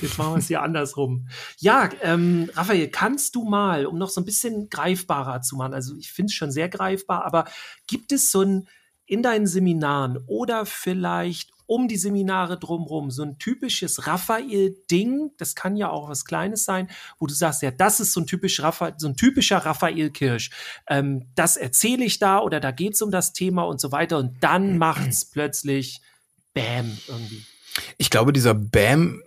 jetzt 0.00 0.18
machen 0.18 0.32
wir 0.32 0.38
es 0.38 0.48
hier 0.48 0.62
andersrum. 0.62 1.28
Ja, 1.58 1.88
ähm, 2.02 2.50
Raphael, 2.54 2.88
kannst 2.88 3.34
du 3.34 3.44
mal, 3.44 3.86
um 3.86 3.98
noch 3.98 4.10
so 4.10 4.20
ein 4.20 4.24
bisschen 4.24 4.68
greifbarer 4.68 5.42
zu 5.42 5.56
machen, 5.56 5.74
also 5.74 5.94
ich 5.96 6.10
finde 6.12 6.30
es 6.30 6.34
schon 6.34 6.50
sehr 6.50 6.68
greifbar, 6.68 7.24
aber 7.24 7.44
gibt 7.86 8.12
es 8.12 8.30
so 8.32 8.42
ein 8.42 8.68
in 9.06 9.22
deinen 9.22 9.46
Seminaren 9.46 10.18
oder 10.26 10.66
vielleicht 10.66 11.55
um 11.66 11.88
die 11.88 11.96
Seminare 11.96 12.58
drumherum 12.58 13.10
so 13.10 13.22
ein 13.22 13.38
typisches 13.38 14.06
Raphael-Ding, 14.06 15.32
das 15.36 15.54
kann 15.54 15.76
ja 15.76 15.90
auch 15.90 16.08
was 16.08 16.24
Kleines 16.24 16.64
sein, 16.64 16.88
wo 17.18 17.26
du 17.26 17.34
sagst, 17.34 17.62
ja, 17.62 17.70
das 17.70 18.00
ist 18.00 18.12
so 18.12 18.20
ein 18.20 18.26
typisch 18.26 18.60
Raphael, 18.62 18.94
so 18.98 19.08
ein 19.08 19.16
typischer 19.16 19.58
Raphael 19.58 20.10
Kirsch. 20.10 20.50
Ähm, 20.88 21.26
das 21.34 21.56
erzähle 21.56 22.04
ich 22.04 22.18
da 22.18 22.38
oder 22.40 22.60
da 22.60 22.70
geht's 22.70 23.02
um 23.02 23.10
das 23.10 23.32
Thema 23.32 23.62
und 23.62 23.80
so 23.80 23.92
weiter 23.92 24.18
und 24.18 24.36
dann 24.42 24.78
macht's 24.86 25.24
plötzlich 25.24 26.00
Bam 26.54 26.96
irgendwie. 27.08 27.44
Ich 27.98 28.10
glaube, 28.10 28.32
dieser 28.32 28.54
Bam-Effekt, 28.54 29.24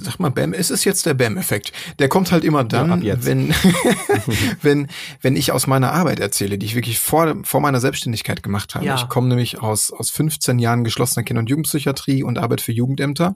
sag 0.00 0.18
mal 0.18 0.30
Bam, 0.30 0.52
es 0.52 0.70
ist 0.70 0.84
jetzt 0.84 1.06
der 1.06 1.14
Bam-Effekt. 1.14 1.72
Der 1.98 2.08
kommt 2.08 2.32
halt 2.32 2.44
immer 2.44 2.64
dann, 2.64 3.02
jetzt. 3.02 3.26
wenn, 3.26 3.54
wenn, 4.62 4.88
wenn 5.20 5.36
ich 5.36 5.52
aus 5.52 5.66
meiner 5.66 5.92
Arbeit 5.92 6.20
erzähle, 6.20 6.58
die 6.58 6.66
ich 6.66 6.74
wirklich 6.74 6.98
vor, 6.98 7.36
vor 7.44 7.60
meiner 7.60 7.80
Selbstständigkeit 7.80 8.42
gemacht 8.42 8.74
habe. 8.74 8.84
Ja. 8.84 8.94
Ich 8.94 9.08
komme 9.08 9.28
nämlich 9.28 9.60
aus, 9.60 9.92
aus 9.92 10.10
15 10.10 10.58
Jahren 10.58 10.84
geschlossener 10.84 11.24
Kinder- 11.24 11.40
und 11.40 11.50
Jugendpsychiatrie 11.50 12.22
und 12.22 12.38
arbeite 12.38 12.64
für 12.64 12.72
Jugendämter. 12.72 13.34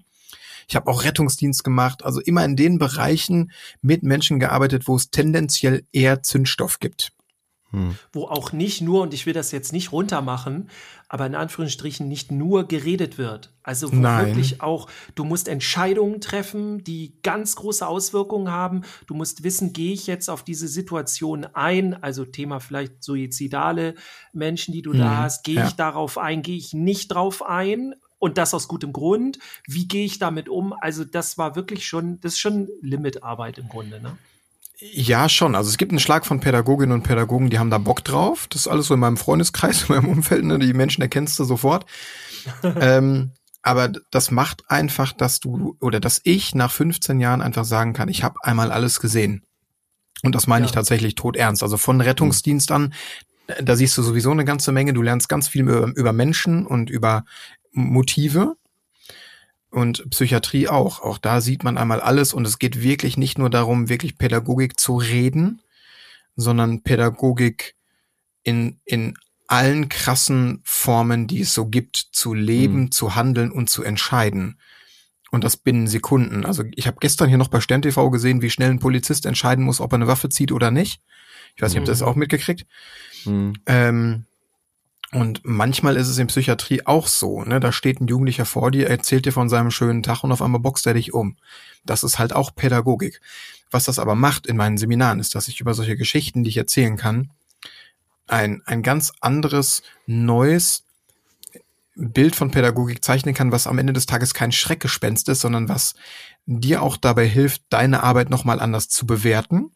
Ich 0.69 0.75
habe 0.75 0.91
auch 0.91 1.05
Rettungsdienst 1.05 1.63
gemacht, 1.63 2.05
also 2.05 2.21
immer 2.21 2.45
in 2.45 2.57
den 2.57 2.79
Bereichen 2.79 3.53
mit 3.83 4.03
Menschen 4.03 4.41
gearbeitet, 4.41 4.89
wo 4.89 4.97
es 4.97 5.11
tendenziell 5.11 5.85
eher 5.93 6.23
Zündstoff 6.23 6.81
gibt. 6.81 7.13
Hm. 7.77 7.95
wo 8.11 8.25
auch 8.25 8.53
nicht 8.53 8.81
nur, 8.81 9.03
und 9.03 9.13
ich 9.13 9.27
will 9.27 9.35
das 9.35 9.53
jetzt 9.53 9.73
nicht 9.73 9.93
runtermachen, 9.93 10.71
aber 11.11 11.27
in 11.27 11.35
Anführungsstrichen 11.35 12.09
nicht 12.09 12.33
nur 12.33 12.67
geredet 12.67 13.19
wird. 13.19 13.53
Also 13.63 13.93
wirklich 13.93 14.63
auch, 14.63 14.89
du 15.15 15.25
musst 15.25 15.47
Entscheidungen 15.47 16.23
treffen, 16.23 16.83
die 16.85 17.19
ganz 17.23 17.55
große 17.57 17.87
Auswirkungen 17.87 18.51
haben. 18.51 18.83
Du 19.07 19.15
musst 19.15 19.43
wissen, 19.45 19.75
gehe 19.75 19.93
ich 19.93 20.07
jetzt 20.07 20.31
auf 20.31 20.43
diese 20.43 20.69
Situation 20.69 21.45
ein, 21.53 22.03
also 22.03 22.25
Thema 22.25 22.61
vielleicht 22.61 23.05
suizidale 23.05 23.95
Menschen, 24.33 24.73
die 24.73 24.83
du 24.83 24.95
da 24.95 25.11
Mhm, 25.11 25.17
hast, 25.19 25.45
gehe 25.45 25.57
ja. 25.57 25.67
ich 25.67 25.75
darauf 25.75 26.17
ein, 26.17 26.41
gehe 26.41 26.57
ich 26.57 26.73
nicht 26.73 27.09
drauf 27.09 27.45
ein? 27.45 27.95
Und 28.19 28.39
das 28.39 28.55
aus 28.55 28.67
gutem 28.67 28.95
Grund. 28.95 29.39
Wie 29.67 29.87
gehe 29.87 30.07
ich 30.07 30.19
damit 30.19 30.49
um? 30.49 30.73
Also, 30.73 31.05
das 31.05 31.37
war 31.37 31.55
wirklich 31.55 31.87
schon, 31.87 32.19
das 32.21 32.33
ist 32.33 32.39
schon 32.39 32.69
Limitarbeit 32.81 33.59
im 33.59 33.69
Grunde, 33.69 34.01
ne? 34.01 34.17
Ja, 34.79 35.29
schon. 35.29 35.55
Also 35.55 35.71
es 35.71 35.79
gibt 35.79 35.93
einen 35.93 36.01
Schlag 36.01 36.27
von 36.27 36.41
Pädagoginnen 36.41 36.93
und 36.95 37.03
Pädagogen, 37.03 37.49
die 37.49 37.59
haben 37.59 37.71
da 37.71 37.79
Bock 37.79 38.05
drauf. 38.05 38.47
Das 38.51 38.63
ist 38.63 38.69
alles 38.69 38.87
so 38.87 38.95
in 38.95 39.01
meinem 39.01 39.17
Freundeskreis, 39.17 39.83
in 39.89 39.95
meinem 39.95 40.09
Umfeld. 40.09 40.45
Ne? 40.45 40.59
Die 40.59 40.75
Menschen 40.75 41.03
erkennst 41.03 41.39
du 41.39 41.45
sofort. 41.45 41.87
ähm, 42.63 43.33
aber 43.63 43.91
das 44.11 44.31
macht 44.31 44.71
einfach, 44.71 45.13
dass 45.13 45.41
du 45.41 45.77
oder 45.81 45.99
dass 45.99 46.21
ich 46.25 46.55
nach 46.55 46.71
15 46.71 47.19
Jahren 47.21 47.41
einfach 47.43 47.65
sagen 47.65 47.95
kann, 47.95 48.09
ich 48.09 48.23
habe 48.23 48.37
einmal 48.43 48.71
alles 48.71 49.01
gesehen. 49.01 49.43
Und 50.23 50.35
das 50.35 50.47
meine 50.47 50.65
Ja. 50.65 50.67
ich 50.67 50.73
tatsächlich 50.73 51.15
tot 51.15 51.37
ernst. 51.37 51.63
Also 51.63 51.77
von 51.77 52.01
Rettungsdienst 52.01 52.71
an, 52.71 52.93
äh, 53.47 53.63
da 53.63 53.77
siehst 53.77 53.97
du 53.97 54.03
sowieso 54.03 54.31
eine 54.31 54.45
ganze 54.45 54.73
Menge. 54.73 54.93
Du 54.93 55.03
lernst 55.03 55.29
ganz 55.29 55.49
viel 55.49 55.63
über, 55.63 55.91
über 55.97 56.13
Menschen 56.13 56.67
und 56.67 56.91
über 56.91 57.25
Motive 57.73 58.57
und 59.77 60.09
Psychiatrie 60.11 60.69
auch. 60.69 61.01
Auch 61.03 61.19
da 61.19 61.41
sieht 61.43 61.63
man 61.63 61.77
einmal 61.77 62.01
alles 62.01 62.33
und 62.33 62.47
es 62.47 62.59
geht 62.59 62.83
wirklich 62.83 63.17
nicht 63.19 63.37
nur 63.39 63.51
darum, 63.51 63.89
wirklich 63.91 64.17
Pädagogik 64.17 64.81
zu 64.81 64.97
reden, 64.97 65.61
sondern 66.35 66.83
Pädagogik 66.83 67.75
in, 68.43 68.81
in 68.87 69.19
allen 69.49 69.89
krassen 69.89 70.61
Formen, 70.65 71.27
die 71.27 71.43
es 71.43 71.53
so 71.53 71.67
gibt, 71.67 71.97
zu 71.97 72.33
leben, 72.35 72.81
Mhm. 72.85 72.91
zu 72.91 73.15
handeln 73.15 73.53
und 73.53 73.69
zu 73.69 73.83
entscheiden. 73.83 74.59
Und 75.31 75.45
das 75.45 75.57
binnen 75.59 75.87
Sekunden. 75.89 76.45
Also 76.47 76.65
ich 76.75 76.87
habe 76.87 76.97
gestern 77.01 77.29
hier 77.29 77.37
noch 77.39 77.49
bei 77.49 77.61
Stern 77.61 77.83
TV 77.83 78.11
gesehen, 78.11 78.41
wie 78.43 78.51
schnell 78.51 78.71
ein 78.71 78.79
Polizist 78.79 79.27
entscheiden 79.27 79.65
muss, 79.65 79.81
ob 79.81 79.93
er 79.93 79.97
eine 79.97 80.07
Waffe 80.07 80.31
zieht 80.31 80.53
oder 80.53 80.71
nicht. 80.71 81.01
Ich 81.55 81.63
weiß 81.63 81.73
nicht, 81.73 81.81
ob 81.81 81.85
ihr 81.87 81.93
das 81.93 82.01
Mhm. 82.01 82.07
auch 82.07 82.17
mitgekriegt. 82.17 82.65
Hm. 83.25 83.53
Ähm, 83.67 84.25
und 85.17 85.41
manchmal 85.45 85.97
ist 85.97 86.09
es 86.09 86.19
in 86.19 86.27
Psychiatrie 86.27 86.85
auch 86.85 87.07
so, 87.07 87.43
ne? 87.43 87.59
Da 87.59 87.73
steht 87.73 88.03
ein 88.03 88.07
Jugendlicher 88.07 88.45
vor 88.45 88.71
dir, 88.71 88.91
erzählt 88.91 89.25
dir 89.25 89.33
von 89.33 89.49
seinem 89.49 89.71
schönen 89.71 90.03
Tag 90.03 90.23
und 90.23 90.31
auf 90.31 90.43
einmal 90.43 90.61
boxt 90.61 90.87
er 90.87 90.93
dich 90.93 91.15
um. 91.15 91.39
Das 91.87 92.05
ist 92.05 92.19
halt 92.19 92.35
auch 92.35 92.55
Pädagogik. 92.55 93.23
Was 93.71 93.85
das 93.85 93.99
aber 93.99 94.15
macht 94.15 94.47
in 94.47 94.59
meinen 94.59 94.77
Seminaren, 94.77 95.19
ist, 95.19 95.35
dass 95.35 95.49
ich 95.49 95.59
über 95.59 95.73
solche 95.73 95.97
Geschichten, 95.97 96.45
die 96.45 96.51
ich 96.51 96.59
erzählen 96.59 96.99
kann, 96.99 97.31
ein, 98.27 98.61
ein 98.67 98.83
ganz 98.83 99.11
anderes, 99.23 99.81
neues 100.05 100.85
Bild 101.95 102.37
von 102.37 102.51
Pädagogik 102.51 103.03
zeichnen 103.03 103.35
kann, 103.35 103.53
was 103.53 103.67
am 103.67 103.79
Ende 103.79 103.95
des 103.95 104.05
Tages 104.05 104.35
kein 104.35 104.53
Schreckgespenst 104.53 105.31
ist, 105.31 105.41
sondern 105.41 105.71
was 105.71 105.95
dir 106.45 106.83
auch 106.83 106.99
dabei 106.99 107.27
hilft, 107.27 107.63
deine 107.71 108.03
Arbeit 108.03 108.29
nochmal 108.29 108.61
anders 108.61 108.91
zu 108.91 109.07
bewerten. 109.07 109.71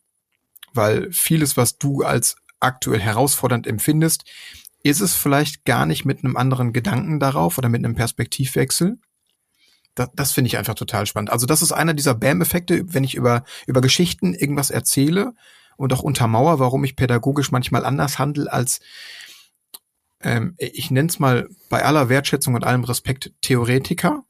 Weil 0.74 1.10
vieles, 1.12 1.56
was 1.56 1.78
du 1.78 2.02
als 2.02 2.36
aktuell 2.60 3.00
herausfordernd 3.00 3.66
empfindest, 3.66 4.24
ist 4.82 5.00
es 5.00 5.14
vielleicht 5.14 5.64
gar 5.64 5.86
nicht 5.86 6.04
mit 6.04 6.24
einem 6.24 6.36
anderen 6.36 6.72
Gedanken 6.72 7.20
darauf 7.20 7.58
oder 7.58 7.68
mit 7.68 7.84
einem 7.84 7.94
Perspektivwechsel. 7.94 8.98
Das, 9.94 10.08
das 10.14 10.32
finde 10.32 10.48
ich 10.48 10.58
einfach 10.58 10.74
total 10.74 11.06
spannend. 11.06 11.30
Also 11.30 11.46
das 11.46 11.62
ist 11.62 11.72
einer 11.72 11.94
dieser 11.94 12.14
Bam-Effekte, 12.14 12.94
wenn 12.94 13.04
ich 13.04 13.14
über, 13.14 13.44
über 13.66 13.80
Geschichten 13.80 14.34
irgendwas 14.34 14.70
erzähle 14.70 15.34
und 15.76 15.92
auch 15.92 16.02
untermauer, 16.02 16.58
warum 16.58 16.84
ich 16.84 16.96
pädagogisch 16.96 17.50
manchmal 17.50 17.84
anders 17.84 18.18
handle 18.18 18.50
als, 18.52 18.80
ähm, 20.20 20.54
ich 20.58 20.90
nenne 20.90 21.08
es 21.08 21.18
mal 21.18 21.48
bei 21.68 21.84
aller 21.84 22.08
Wertschätzung 22.08 22.54
und 22.54 22.64
allem 22.64 22.84
Respekt 22.84 23.32
Theoretiker. 23.40 24.24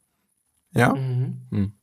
Ja. 0.73 0.95
Mhm. 0.95 1.75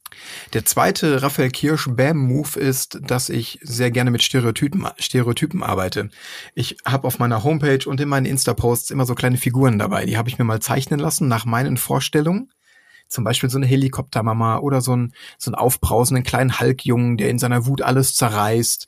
Der 0.54 0.66
zweite 0.66 1.22
Raphael 1.22 1.50
Kirsch 1.50 1.88
Bam 1.90 2.18
Move 2.18 2.60
ist, 2.60 3.00
dass 3.02 3.30
ich 3.30 3.60
sehr 3.62 3.92
gerne 3.92 4.12
mit 4.12 4.24
Stereotypen, 4.24 4.88
Stereotypen 4.98 5.64
arbeite. 5.64 6.10
Ich 6.56 6.78
habe 6.86 7.08
auf 7.08 7.20
meiner 7.20 7.44
Homepage 7.44 7.88
und 7.88 8.00
in 8.00 8.10
meinen 8.10 8.26
Insta-Posts 8.26 8.92
immer 8.92 9.06
so 9.06 9.16
kleine 9.16 9.38
Figuren 9.38 9.80
dabei. 9.80 10.06
Die 10.06 10.18
habe 10.18 10.30
ich 10.30 10.38
mir 10.38 10.46
mal 10.46 10.62
zeichnen 10.62 11.00
lassen 11.00 11.28
nach 11.28 11.46
meinen 11.46 11.78
Vorstellungen. 11.78 12.52
Zum 13.08 13.24
Beispiel 13.24 13.50
so 13.50 13.58
eine 13.58 13.68
Helikoptermama 13.68 14.58
oder 14.58 14.82
so 14.82 14.96
ein 14.96 15.14
so 15.38 15.50
einen 15.50 15.56
aufbrausenden 15.56 16.24
kleinen 16.24 16.60
Hulk-Jungen, 16.60 17.18
der 17.18 17.30
in 17.30 17.40
seiner 17.40 17.66
Wut 17.66 17.82
alles 17.82 18.16
zerreißt. 18.16 18.88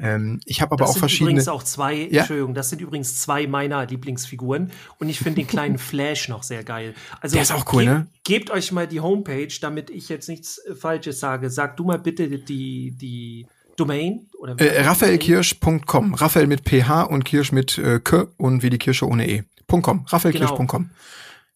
Ähm, 0.00 0.40
ich 0.44 0.60
habe 0.62 0.72
aber 0.72 0.82
das 0.84 0.90
auch 0.90 0.94
sind 0.94 1.00
verschiedene. 1.00 1.30
übrigens 1.30 1.48
auch 1.48 1.62
zwei, 1.64 1.94
Ja? 2.10 2.20
Entschuldigung, 2.20 2.54
das 2.54 2.70
sind 2.70 2.80
übrigens 2.80 3.20
zwei 3.20 3.46
meiner 3.48 3.84
Lieblingsfiguren 3.84 4.70
und 4.98 5.08
ich 5.08 5.18
finde 5.18 5.40
den 5.40 5.46
kleinen 5.48 5.78
Flash 5.78 6.28
noch 6.28 6.44
sehr 6.44 6.62
geil. 6.62 6.94
Also 7.20 7.34
Der 7.34 7.42
ist 7.42 7.52
auch 7.52 7.72
cool, 7.72 7.84
gebt, 7.84 7.92
ne? 7.94 8.06
Gebt 8.24 8.50
euch 8.50 8.70
mal 8.70 8.86
die 8.86 9.00
Homepage, 9.00 9.48
damit 9.60 9.90
ich 9.90 10.08
jetzt 10.08 10.28
nichts 10.28 10.58
äh, 10.58 10.74
Falsches 10.74 11.18
sage. 11.20 11.50
Sag 11.50 11.76
du 11.76 11.84
mal 11.84 11.98
bitte 11.98 12.28
die, 12.28 12.92
die 12.92 13.46
Domain 13.76 14.28
oder 14.38 14.54
Äh, 14.60 14.82
RaphaelKirsch.com. 14.82 16.14
Raphael 16.14 16.46
mit 16.46 16.68
PH 16.68 17.02
und 17.04 17.24
Kirsch 17.24 17.52
mit 17.52 17.78
äh, 17.78 18.00
K 18.00 18.26
und 18.36 18.62
wie 18.62 18.70
die 18.70 18.78
Kirsche 18.78 19.06
ohne 19.06 19.28
E. 19.28 19.42
.com. 19.66 20.06
RaphaelKirsch.com. 20.08 20.90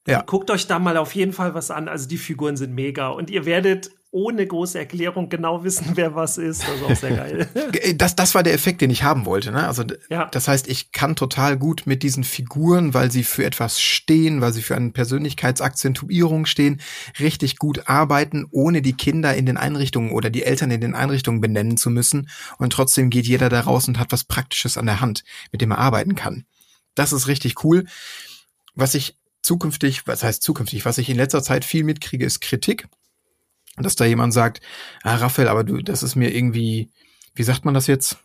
Ja. 0.07 0.23
Guckt 0.23 0.51
euch 0.51 0.67
da 0.67 0.79
mal 0.81 0.97
auf 0.97 1.15
jeden 1.15 1.33
Fall 1.33 1.55
was 1.55 1.71
an. 1.71 1.89
Also 1.89 2.09
die 2.09 2.19
Figuren 2.19 2.57
sind 2.57 2.75
mega 2.75 3.09
und 3.09 3.31
ihr 3.31 3.47
werdet 3.47 3.91
ohne 4.15 4.47
große 4.47 4.79
Erklärung 4.79 5.31
genau 5.31 5.65
wissen, 5.65 5.93
wer 5.95 6.15
was 6.15 6.37
ist. 6.37 6.63
Das 6.63 6.77
ist 6.77 6.83
auch 6.85 6.97
sehr 6.97 7.17
geil. 7.17 7.49
Das, 7.97 8.15
das 8.15 8.35
war 8.35 8.43
der 8.43 8.53
Effekt, 8.53 8.81
den 8.83 8.91
ich 8.91 9.03
haben 9.03 9.25
wollte. 9.25 9.51
Ne? 9.51 9.67
Also 9.67 9.85
Ja. 10.11 10.27
das 10.27 10.49
heißt, 10.49 10.69
ich 10.69 10.93
kann 10.93 11.17
total 11.17 11.57
gut 11.57 11.83
mit 11.87 12.03
diesen 12.03 12.23
Figuren, 12.23 12.93
weil 12.95 13.11
sie 13.11 13.25
für 13.25 13.45
etwas 13.45 13.81
stehen, 13.81 14.41
weil 14.41 14.53
sie 14.53 14.63
für 14.63 14.77
eine 14.77 14.91
Persönlichkeitsakzentuierung 14.91 16.47
stehen, 16.47 16.81
richtig 17.21 17.57
gut 17.57 17.89
arbeiten, 17.89 18.47
ohne 18.51 18.83
die 18.83 18.93
Kinder 18.93 19.35
in 19.35 19.47
den 19.47 19.57
Einrichtungen 19.57 20.13
oder 20.13 20.31
die 20.31 20.43
Eltern 20.45 20.71
in 20.71 20.81
den 20.81 20.95
Einrichtungen 20.95 21.41
benennen 21.41 21.77
zu 21.77 21.91
müssen. 21.91 22.29
Und 22.59 22.73
trotzdem 22.73 23.11
geht 23.11 23.27
jeder 23.27 23.49
da 23.49 23.61
raus 23.61 23.89
und 23.89 23.99
hat 23.99 24.13
was 24.13 24.25
Praktisches 24.25 24.77
an 24.77 24.87
der 24.87 25.01
Hand, 25.01 25.25
mit 25.51 25.63
dem 25.63 25.71
er 25.71 25.79
arbeiten 25.79 26.15
kann. 26.15 26.45
Das 26.95 27.13
ist 27.13 27.29
richtig 27.29 27.65
cool. 27.65 27.87
Was 28.75 28.95
ich 28.95 29.17
zukünftig, 29.43 30.07
was 30.07 30.23
heißt 30.23 30.43
zukünftig, 30.43 30.85
was 30.85 30.99
ich 30.99 31.09
in 31.09 31.17
letzter 31.17 31.43
Zeit 31.43 31.65
viel 31.65 31.85
mitkriege, 31.85 32.25
ist 32.27 32.41
Kritik. 32.41 32.87
Dass 33.77 33.97
da 33.97 34.05
jemand 34.05 34.35
sagt, 34.35 34.61
ah, 35.03 35.17
Raphael, 35.17 35.49
aber 35.49 35.65
du, 35.65 35.79
das 35.83 36.03
ist 36.03 36.15
mir 36.15 36.35
irgendwie, 36.35 36.91
wie 37.35 37.43
sagt 37.43 37.65
man 37.65 37.73
das 37.75 37.87
jetzt? 37.87 38.19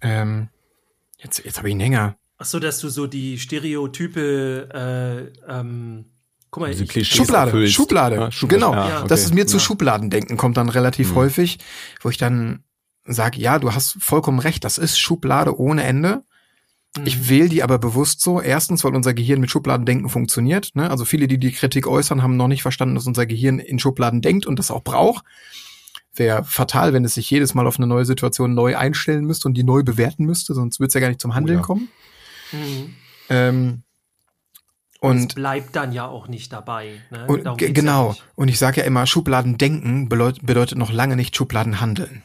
Ähm, 0.00 0.48
jetzt, 1.18 1.44
jetzt 1.44 1.58
habe 1.58 1.68
ich 1.68 1.72
einen 1.72 1.80
Hänger. 1.80 2.16
Ach 2.38 2.46
so, 2.46 2.58
dass 2.58 2.78
du 2.80 2.88
so 2.88 3.06
die 3.06 3.38
Stereotype, 3.38 4.68
äh, 4.72 5.52
ähm, 5.52 6.06
guck 6.50 6.62
mal, 6.62 6.70
Diese 6.70 6.84
ich, 6.84 6.90
Klischees 6.90 7.16
Schublade, 7.16 7.50
erfüllst. 7.50 7.74
Schublade, 7.74 8.16
Ja, 8.16 8.30
Schublade. 8.30 8.60
genau. 8.64 8.74
Ja, 8.74 8.98
okay. 9.00 9.08
Das 9.08 9.22
ist 9.24 9.34
mir 9.34 9.46
zu 9.46 9.56
Ja. 9.56 9.62
Schubladendenken, 9.62 10.36
kommt 10.36 10.56
dann 10.56 10.68
relativ 10.68 11.10
Mhm. 11.10 11.14
häufig, 11.16 11.58
wo 12.02 12.08
ich 12.10 12.16
dann 12.16 12.64
sage, 13.04 13.38
ja, 13.40 13.58
du 13.58 13.74
hast 13.74 13.96
vollkommen 14.00 14.38
recht, 14.38 14.64
das 14.64 14.78
ist 14.78 14.98
Schublade 14.98 15.58
ohne 15.58 15.82
Ende. 15.84 16.24
Mhm. 16.96 17.06
Ich 17.06 17.28
wähle 17.28 17.48
die 17.48 17.62
aber 17.62 17.78
bewusst 17.78 18.20
so. 18.20 18.40
Erstens, 18.40 18.84
weil 18.84 18.94
unser 18.94 19.14
Gehirn 19.14 19.40
mit 19.40 19.50
Schubladendenken 19.50 20.08
funktioniert. 20.08 20.70
Ne? 20.74 20.90
Also 20.90 21.04
viele, 21.04 21.28
die 21.28 21.38
die 21.38 21.52
Kritik 21.52 21.86
äußern, 21.86 22.22
haben 22.22 22.36
noch 22.36 22.48
nicht 22.48 22.62
verstanden, 22.62 22.94
dass 22.94 23.06
unser 23.06 23.26
Gehirn 23.26 23.58
in 23.58 23.78
Schubladen 23.78 24.22
denkt 24.22 24.46
und 24.46 24.58
das 24.58 24.70
auch 24.70 24.82
braucht. 24.82 25.24
Wäre 26.14 26.44
fatal, 26.44 26.92
wenn 26.92 27.04
es 27.04 27.14
sich 27.14 27.30
jedes 27.30 27.54
Mal 27.54 27.66
auf 27.66 27.78
eine 27.78 27.86
neue 27.86 28.04
Situation 28.04 28.54
neu 28.54 28.76
einstellen 28.76 29.24
müsste 29.24 29.48
und 29.48 29.54
die 29.54 29.62
neu 29.62 29.82
bewerten 29.82 30.24
müsste, 30.24 30.54
sonst 30.54 30.80
würde 30.80 30.88
es 30.88 30.94
ja 30.94 31.00
gar 31.00 31.08
nicht 31.08 31.20
zum 31.20 31.34
Handeln 31.34 31.60
ja. 31.60 31.64
kommen. 31.64 31.88
Mhm. 32.50 32.94
Ähm, 33.28 33.82
Und 35.00 35.18
es 35.18 35.34
bleibt 35.34 35.76
dann 35.76 35.92
ja 35.92 36.08
auch 36.08 36.26
nicht 36.26 36.52
dabei. 36.52 37.00
Ne? 37.10 37.26
Und 37.26 37.44
ja 37.44 37.70
genau. 37.70 38.08
nicht. 38.08 38.24
und 38.34 38.48
ich 38.48 38.58
sage 38.58 38.80
ja 38.80 38.86
immer, 38.86 39.06
Schubladendenken 39.06 40.08
bedeut, 40.08 40.44
bedeutet 40.44 40.78
noch 40.78 40.90
lange 40.90 41.14
nicht 41.14 41.36
Schubladenhandeln. 41.36 42.24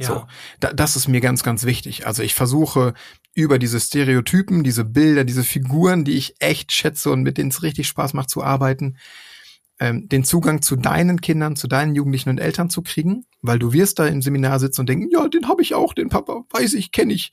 Ja. 0.00 0.06
So, 0.06 0.26
da, 0.60 0.72
das 0.72 0.96
ist 0.96 1.08
mir 1.08 1.20
ganz, 1.20 1.42
ganz 1.42 1.64
wichtig. 1.64 2.06
Also 2.06 2.22
ich 2.22 2.34
versuche 2.34 2.94
über 3.34 3.58
diese 3.58 3.78
Stereotypen, 3.78 4.64
diese 4.64 4.84
Bilder, 4.84 5.24
diese 5.24 5.44
Figuren, 5.44 6.04
die 6.04 6.16
ich 6.16 6.36
echt 6.40 6.72
schätze 6.72 7.10
und 7.10 7.22
mit 7.22 7.36
denen 7.36 7.50
es 7.50 7.62
richtig 7.62 7.86
Spaß 7.86 8.14
macht 8.14 8.30
zu 8.30 8.42
arbeiten, 8.42 8.96
ähm, 9.78 10.08
den 10.08 10.24
Zugang 10.24 10.62
zu 10.62 10.76
deinen 10.76 11.20
Kindern, 11.20 11.54
zu 11.54 11.68
deinen 11.68 11.94
Jugendlichen 11.94 12.30
und 12.30 12.38
Eltern 12.38 12.70
zu 12.70 12.80
kriegen, 12.80 13.26
weil 13.42 13.58
du 13.58 13.74
wirst 13.74 13.98
da 13.98 14.06
im 14.06 14.22
Seminar 14.22 14.58
sitzen 14.58 14.80
und 14.80 14.88
denken, 14.88 15.08
ja, 15.10 15.28
den 15.28 15.48
habe 15.48 15.60
ich 15.60 15.74
auch, 15.74 15.92
den 15.92 16.08
Papa, 16.08 16.44
weiß 16.50 16.72
ich, 16.74 16.92
kenne 16.92 17.12
ich. 17.12 17.32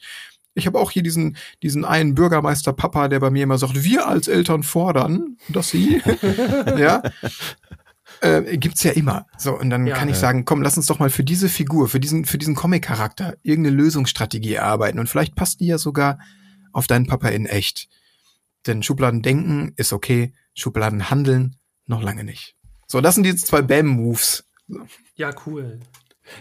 Ich 0.53 0.67
habe 0.67 0.79
auch 0.79 0.91
hier 0.91 1.03
diesen, 1.03 1.38
diesen 1.63 1.86
einen 1.86 2.15
Bürgermeister 2.15 2.74
Papa, 2.74 3.07
der 3.07 3.21
bei 3.21 3.29
mir 3.29 3.43
immer 3.43 3.57
sagt, 3.57 3.83
wir 3.83 4.07
als 4.07 4.27
Eltern 4.27 4.63
fordern, 4.63 5.38
dass 5.47 5.69
sie, 5.69 6.01
ja, 6.77 7.01
äh, 8.21 8.57
gibt's 8.57 8.83
ja 8.83 8.91
immer. 8.91 9.25
So, 9.38 9.57
und 9.57 9.69
dann 9.69 9.86
Ja. 9.88 9.95
kann 9.95 10.07
ich 10.09 10.15
Ja. 10.15 10.21
sagen, 10.21 10.45
komm, 10.45 10.62
lass 10.62 10.77
uns 10.77 10.86
doch 10.88 11.00
mal 11.00 11.09
für 11.09 11.24
diese 11.24 11.50
Figur, 11.50 11.88
für 11.88 12.00
diesen, 12.00 12.25
für 12.25 12.38
diesen 12.38 12.55
Comic-Charakter 12.55 13.36
irgendeine 13.43 13.75
Lösungsstrategie 13.75 14.53
erarbeiten. 14.53 15.00
Und 15.00 15.07
vielleicht 15.07 15.36
passt 15.36 15.59
die 15.59 15.67
ja 15.67 15.77
sogar 15.77 16.19
auf 16.71 16.88
deinen 16.88 17.07
Papa 17.07 17.29
in 17.29 17.45
echt. 17.45 17.88
Denn 18.65 18.83
Schubladen 18.83 19.21
denken 19.21 19.74
ist 19.77 19.93
okay, 19.93 20.33
Schubladen 20.53 21.09
handeln 21.09 21.55
noch 21.86 22.01
lange 22.01 22.24
nicht. 22.24 22.55
So, 22.88 23.01
das 23.01 23.15
sind 23.15 23.24
die 23.25 23.36
zwei 23.36 23.62
Bam-Moves. 23.62 24.45
ja, 25.15 25.31
cool. 25.45 25.79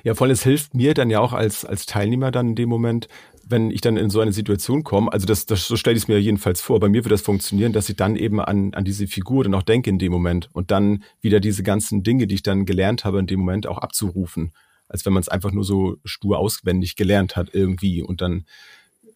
Ja, 0.03 0.15
vor 0.17 0.27
allem, 0.27 0.33
es 0.35 0.43
hilft 0.43 0.75
mir 0.75 0.95
dann 0.95 1.11
ja 1.11 1.21
auch 1.21 1.33
als, 1.33 1.65
als 1.65 1.87
Teilnehmer 1.87 2.33
dann 2.33 2.49
in 2.49 2.55
dem 2.57 2.69
Moment, 2.69 3.07
wenn 3.49 3.71
ich 3.71 3.81
dann 3.81 3.97
in 3.97 4.11
so 4.11 4.21
eine 4.21 4.33
Situation 4.33 4.83
komme, 4.83 5.13
also 5.13 5.25
das, 5.25 5.47
das 5.47 5.69
so 5.69 5.77
stelle 5.77 5.97
ich 5.97 6.03
es 6.03 6.09
mir 6.09 6.21
jedenfalls 6.21 6.61
vor, 6.61 6.81
bei 6.81 6.89
mir 6.89 7.05
wird 7.05 7.13
das 7.13 7.23
funktionieren, 7.23 7.73
dass 7.73 7.89
ich 7.89 7.95
dann 7.95 8.17
eben 8.17 8.41
an, 8.41 8.75
an 8.75 8.85
diese 8.85 9.07
Figur 9.07 9.45
dann 9.45 9.55
auch 9.55 9.63
denke 9.63 9.89
in 9.89 10.01
dem 10.01 10.11
Moment 10.11 10.49
und 10.53 10.73
dann 10.73 11.05
wieder 11.21 11.39
diese 11.39 11.63
ganzen 11.63 12.03
Dinge, 12.03 12.27
die 12.27 12.35
ich 12.35 12.43
dann 12.43 12.67
gelernt 12.67 13.05
habe, 13.05 13.21
in 13.21 13.29
dem 13.29 13.39
Moment 13.39 13.69
auch 13.69 13.79
abzurufen, 13.79 14.53
als 14.89 15.07
wenn 15.07 15.13
man 15.13 15.21
es 15.21 15.29
einfach 15.29 15.53
nur 15.53 15.63
so 15.63 15.97
stur 16.05 16.39
auswendig 16.39 16.97
gelernt 16.97 17.37
hat 17.37 17.51
irgendwie. 17.53 18.03
Und 18.03 18.21
dann 18.21 18.47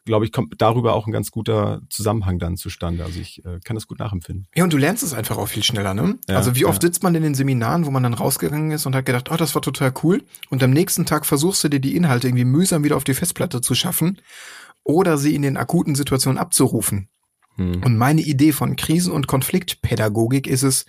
glaube 0.04 0.24
ich, 0.24 0.32
kommt 0.32 0.54
darüber 0.58 0.94
auch 0.94 1.06
ein 1.06 1.12
ganz 1.12 1.30
guter 1.30 1.82
Zusammenhang 1.88 2.38
dann 2.38 2.56
zustande. 2.56 3.04
Also 3.04 3.20
ich 3.20 3.44
äh, 3.44 3.60
kann 3.64 3.74
das 3.74 3.86
gut 3.86 3.98
nachempfinden. 3.98 4.46
Ja, 4.54 4.64
und 4.64 4.72
du 4.72 4.76
lernst 4.76 5.02
es 5.02 5.14
einfach 5.14 5.38
auch 5.38 5.48
viel 5.48 5.62
schneller, 5.62 5.94
ne? 5.94 6.18
Ja, 6.28 6.36
also 6.36 6.56
wie 6.56 6.64
oft 6.64 6.82
ja. 6.82 6.88
sitzt 6.88 7.02
man 7.02 7.14
in 7.14 7.22
den 7.22 7.34
Seminaren, 7.34 7.86
wo 7.86 7.90
man 7.90 8.02
dann 8.02 8.14
rausgegangen 8.14 8.70
ist 8.70 8.86
und 8.86 8.94
hat 8.94 9.06
gedacht, 9.06 9.30
oh, 9.30 9.36
das 9.36 9.54
war 9.54 9.62
total 9.62 9.92
cool. 10.02 10.22
Und 10.48 10.62
am 10.62 10.70
nächsten 10.70 11.06
Tag 11.06 11.26
versuchst 11.26 11.62
du 11.64 11.68
dir 11.68 11.80
die 11.80 11.96
Inhalte 11.96 12.28
irgendwie 12.28 12.44
mühsam 12.44 12.84
wieder 12.84 12.96
auf 12.96 13.04
die 13.04 13.14
Festplatte 13.14 13.60
zu 13.60 13.74
schaffen 13.74 14.18
oder 14.84 15.18
sie 15.18 15.34
in 15.34 15.42
den 15.42 15.56
akuten 15.56 15.94
Situationen 15.94 16.38
abzurufen. 16.38 17.08
Hm. 17.56 17.82
Und 17.82 17.98
meine 17.98 18.22
Idee 18.22 18.52
von 18.52 18.76
Krisen- 18.76 19.12
und 19.12 19.26
Konfliktpädagogik 19.26 20.46
ist 20.46 20.62
es, 20.62 20.86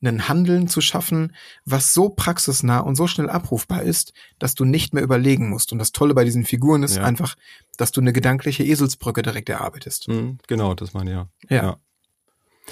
ein 0.00 0.28
Handeln 0.28 0.68
zu 0.68 0.80
schaffen, 0.80 1.34
was 1.64 1.92
so 1.92 2.08
praxisnah 2.08 2.78
und 2.80 2.94
so 2.96 3.06
schnell 3.08 3.28
abrufbar 3.28 3.82
ist, 3.82 4.12
dass 4.38 4.54
du 4.54 4.64
nicht 4.64 4.94
mehr 4.94 5.02
überlegen 5.02 5.48
musst. 5.50 5.72
Und 5.72 5.78
das 5.78 5.90
Tolle 5.92 6.14
bei 6.14 6.24
diesen 6.24 6.44
Figuren 6.44 6.82
ist 6.84 6.96
Ja. 6.96 7.04
einfach, 7.04 7.34
dass 7.76 7.90
du 7.92 8.00
eine 8.00 8.12
gedankliche 8.12 8.62
Eselsbrücke 8.64 9.22
direkt 9.22 9.48
erarbeitest. 9.48 10.06
Hm, 10.06 10.38
genau, 10.46 10.74
das 10.74 10.94
meine 10.94 11.10
ich 11.10 11.16
ja. 11.50 11.56
Ja. 11.56 11.76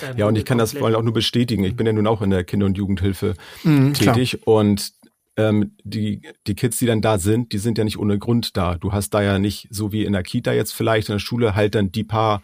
Ähm, 0.02 0.16
Ja, 0.18 0.26
und 0.26 0.36
ich 0.36 0.44
kann 0.44 0.58
das 0.58 0.72
vor 0.72 0.86
allem 0.86 0.96
auch 0.96 1.02
nur 1.02 1.14
bestätigen. 1.14 1.64
Ich 1.64 1.74
bin 1.74 1.86
ja 1.86 1.92
nun 1.92 2.06
auch 2.06 2.22
in 2.22 2.30
der 2.30 2.44
Kinder- 2.44 2.66
und 2.66 2.76
Jugendhilfe 2.76 3.34
Mhm, 3.64 3.92
klar. 3.94 4.14
tätig 4.14 4.46
und 4.46 4.92
ähm, 5.38 5.72
die, 5.84 6.22
die 6.46 6.54
Kids, 6.54 6.78
die 6.78 6.86
dann 6.86 7.02
da 7.02 7.18
sind, 7.18 7.52
die 7.52 7.58
sind 7.58 7.76
ja 7.76 7.84
nicht 7.84 7.98
ohne 7.98 8.18
Grund 8.18 8.56
da. 8.56 8.76
Du 8.76 8.92
hast 8.92 9.10
da 9.10 9.20
ja 9.22 9.38
nicht, 9.38 9.68
so 9.70 9.92
wie 9.92 10.04
in 10.04 10.12
der 10.14 10.22
Kita 10.22 10.52
jetzt 10.52 10.72
vielleicht, 10.72 11.08
in 11.08 11.14
der 11.14 11.18
Schule 11.20 11.54
halt 11.54 11.74
dann 11.74 11.92
die 11.92 12.04
paar, 12.04 12.40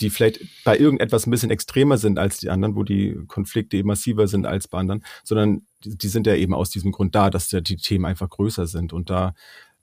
die 0.00 0.10
vielleicht 0.10 0.40
bei 0.64 0.76
irgendetwas 0.78 1.26
ein 1.26 1.30
bisschen 1.30 1.50
extremer 1.50 1.98
sind 1.98 2.18
als 2.18 2.38
die 2.38 2.50
anderen, 2.50 2.76
wo 2.76 2.82
die 2.82 3.18
Konflikte 3.26 3.76
eben 3.76 3.88
massiver 3.88 4.28
sind 4.28 4.46
als 4.46 4.68
bei 4.68 4.78
anderen, 4.78 5.04
sondern 5.24 5.66
die, 5.84 5.96
die 5.96 6.08
sind 6.08 6.26
ja 6.26 6.34
eben 6.34 6.54
aus 6.54 6.70
diesem 6.70 6.92
Grund 6.92 7.14
da, 7.14 7.30
dass 7.30 7.50
ja 7.52 7.60
die 7.60 7.76
Themen 7.76 8.04
einfach 8.04 8.28
größer 8.28 8.66
sind. 8.66 8.92
Und 8.92 9.10
da 9.10 9.34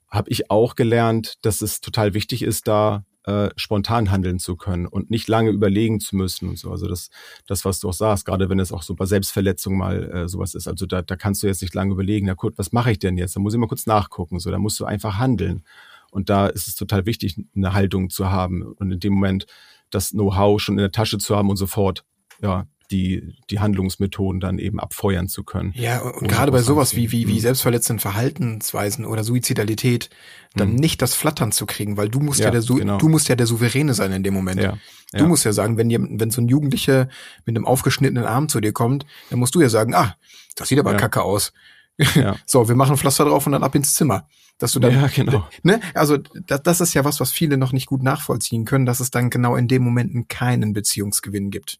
habe 0.08 0.30
ich 0.30 0.50
auch 0.50 0.76
gelernt, 0.76 1.34
dass 1.42 1.60
es 1.62 1.80
total 1.80 2.14
wichtig 2.14 2.42
ist, 2.42 2.68
da 2.68 3.04
äh, 3.24 3.50
spontan 3.56 4.10
handeln 4.10 4.38
zu 4.38 4.54
können 4.56 4.86
und 4.86 5.10
nicht 5.10 5.28
lange 5.28 5.50
überlegen 5.50 5.98
zu 5.98 6.14
müssen 6.14 6.48
und 6.48 6.58
so. 6.58 6.70
Also 6.70 6.86
das, 6.86 7.08
das 7.46 7.64
was 7.64 7.80
du 7.80 7.88
auch 7.88 7.94
sagst, 7.94 8.26
gerade 8.26 8.48
wenn 8.48 8.60
es 8.60 8.70
auch 8.70 8.82
so 8.82 8.94
bei 8.94 9.06
Selbstverletzung 9.06 9.76
mal 9.76 10.10
äh, 10.10 10.28
sowas 10.28 10.54
ist. 10.54 10.68
Also 10.68 10.86
da, 10.86 11.02
da 11.02 11.16
kannst 11.16 11.42
du 11.42 11.46
jetzt 11.46 11.62
nicht 11.62 11.74
lange 11.74 11.92
überlegen, 11.92 12.26
na 12.26 12.34
gut, 12.34 12.58
was 12.58 12.72
mache 12.72 12.92
ich 12.92 12.98
denn 12.98 13.16
jetzt? 13.16 13.34
Da 13.34 13.40
muss 13.40 13.54
ich 13.54 13.60
mal 13.60 13.66
kurz 13.66 13.86
nachgucken. 13.86 14.38
So, 14.38 14.50
da 14.50 14.58
musst 14.58 14.78
du 14.78 14.84
einfach 14.84 15.18
handeln. 15.18 15.64
Und 16.10 16.30
da 16.30 16.46
ist 16.46 16.68
es 16.68 16.76
total 16.76 17.06
wichtig, 17.06 17.36
eine 17.56 17.72
Haltung 17.72 18.08
zu 18.08 18.30
haben 18.30 18.62
und 18.62 18.92
in 18.92 19.00
dem 19.00 19.14
Moment 19.14 19.46
das 19.94 20.10
Know-how 20.10 20.60
schon 20.60 20.74
in 20.74 20.82
der 20.82 20.92
Tasche 20.92 21.18
zu 21.18 21.36
haben 21.36 21.50
und 21.50 21.56
sofort 21.56 22.04
ja 22.42 22.66
die 22.90 23.34
die 23.48 23.60
Handlungsmethoden 23.60 24.40
dann 24.40 24.58
eben 24.58 24.78
abfeuern 24.78 25.26
zu 25.26 25.42
können. 25.42 25.72
Ja, 25.74 26.00
und, 26.02 26.12
und 26.16 26.28
gerade 26.28 26.52
bei 26.52 26.60
sowas 26.60 26.94
wie, 26.94 27.10
wie, 27.12 27.26
wie 27.28 27.34
Mhm. 27.36 27.40
selbstverletzenden 27.40 27.98
Verhaltensweisen 28.00 29.06
oder 29.06 29.24
Suizidalität, 29.24 30.10
dann 30.54 30.70
Mhm. 30.72 30.74
nicht 30.76 31.00
das 31.00 31.14
Flattern 31.14 31.50
zu 31.50 31.64
kriegen, 31.64 31.96
weil 31.96 32.10
du 32.10 32.20
musst 32.20 32.40
ja, 32.40 32.46
Ja, 32.46 32.50
der, 32.52 32.62
Su 32.62 32.74
genau. 32.76 32.98
du 32.98 33.08
musst 33.08 33.28
ja 33.28 33.36
der 33.36 33.46
Souveräne 33.46 33.94
sein 33.94 34.12
in 34.12 34.22
dem 34.22 34.34
Moment. 34.34 34.60
Ja, 34.60 34.76
Du 35.12 35.20
ja. 35.20 35.26
musst 35.26 35.44
ja 35.44 35.52
sagen, 35.52 35.76
wenn 35.78 35.88
jemand, 35.90 36.20
wenn 36.20 36.30
so 36.30 36.42
ein 36.42 36.48
Jugendlicher 36.48 37.08
mit 37.46 37.56
einem 37.56 37.66
aufgeschnittenen 37.66 38.24
Arm 38.26 38.48
zu 38.48 38.60
dir 38.60 38.72
kommt, 38.72 39.06
dann 39.30 39.38
musst 39.38 39.54
du 39.54 39.60
ja 39.62 39.68
sagen, 39.70 39.94
ah, 39.94 40.16
das 40.56 40.68
sieht 40.68 40.78
aber 40.78 40.94
kacke 40.94 41.22
aus. 41.22 41.52
Ja. 41.98 42.36
So, 42.46 42.68
wir 42.68 42.74
machen 42.76 42.96
Pflaster 42.96 43.24
drauf 43.24 43.46
und 43.46 43.52
dann 43.52 43.62
ab 43.62 43.74
ins 43.74 43.94
Zimmer. 43.94 44.28
Dass 44.58 44.70
du 44.72 44.78
dann, 44.78 44.92
Ja, 44.94 45.06
genau. 45.08 45.48
ne, 45.64 45.80
also 45.94 46.16
das, 46.16 46.62
das 46.62 46.80
ist 46.80 46.94
ja 46.94 47.04
was, 47.04 47.18
was 47.18 47.32
viele 47.32 47.56
noch 47.56 47.72
nicht 47.72 47.86
gut 47.86 48.02
nachvollziehen 48.04 48.64
können, 48.64 48.86
dass 48.86 49.00
es 49.00 49.10
dann 49.10 49.28
genau 49.30 49.56
in 49.56 49.66
dem 49.66 49.82
Momenten 49.82 50.28
keinen 50.28 50.72
Beziehungsgewinn 50.72 51.50
gibt. 51.50 51.78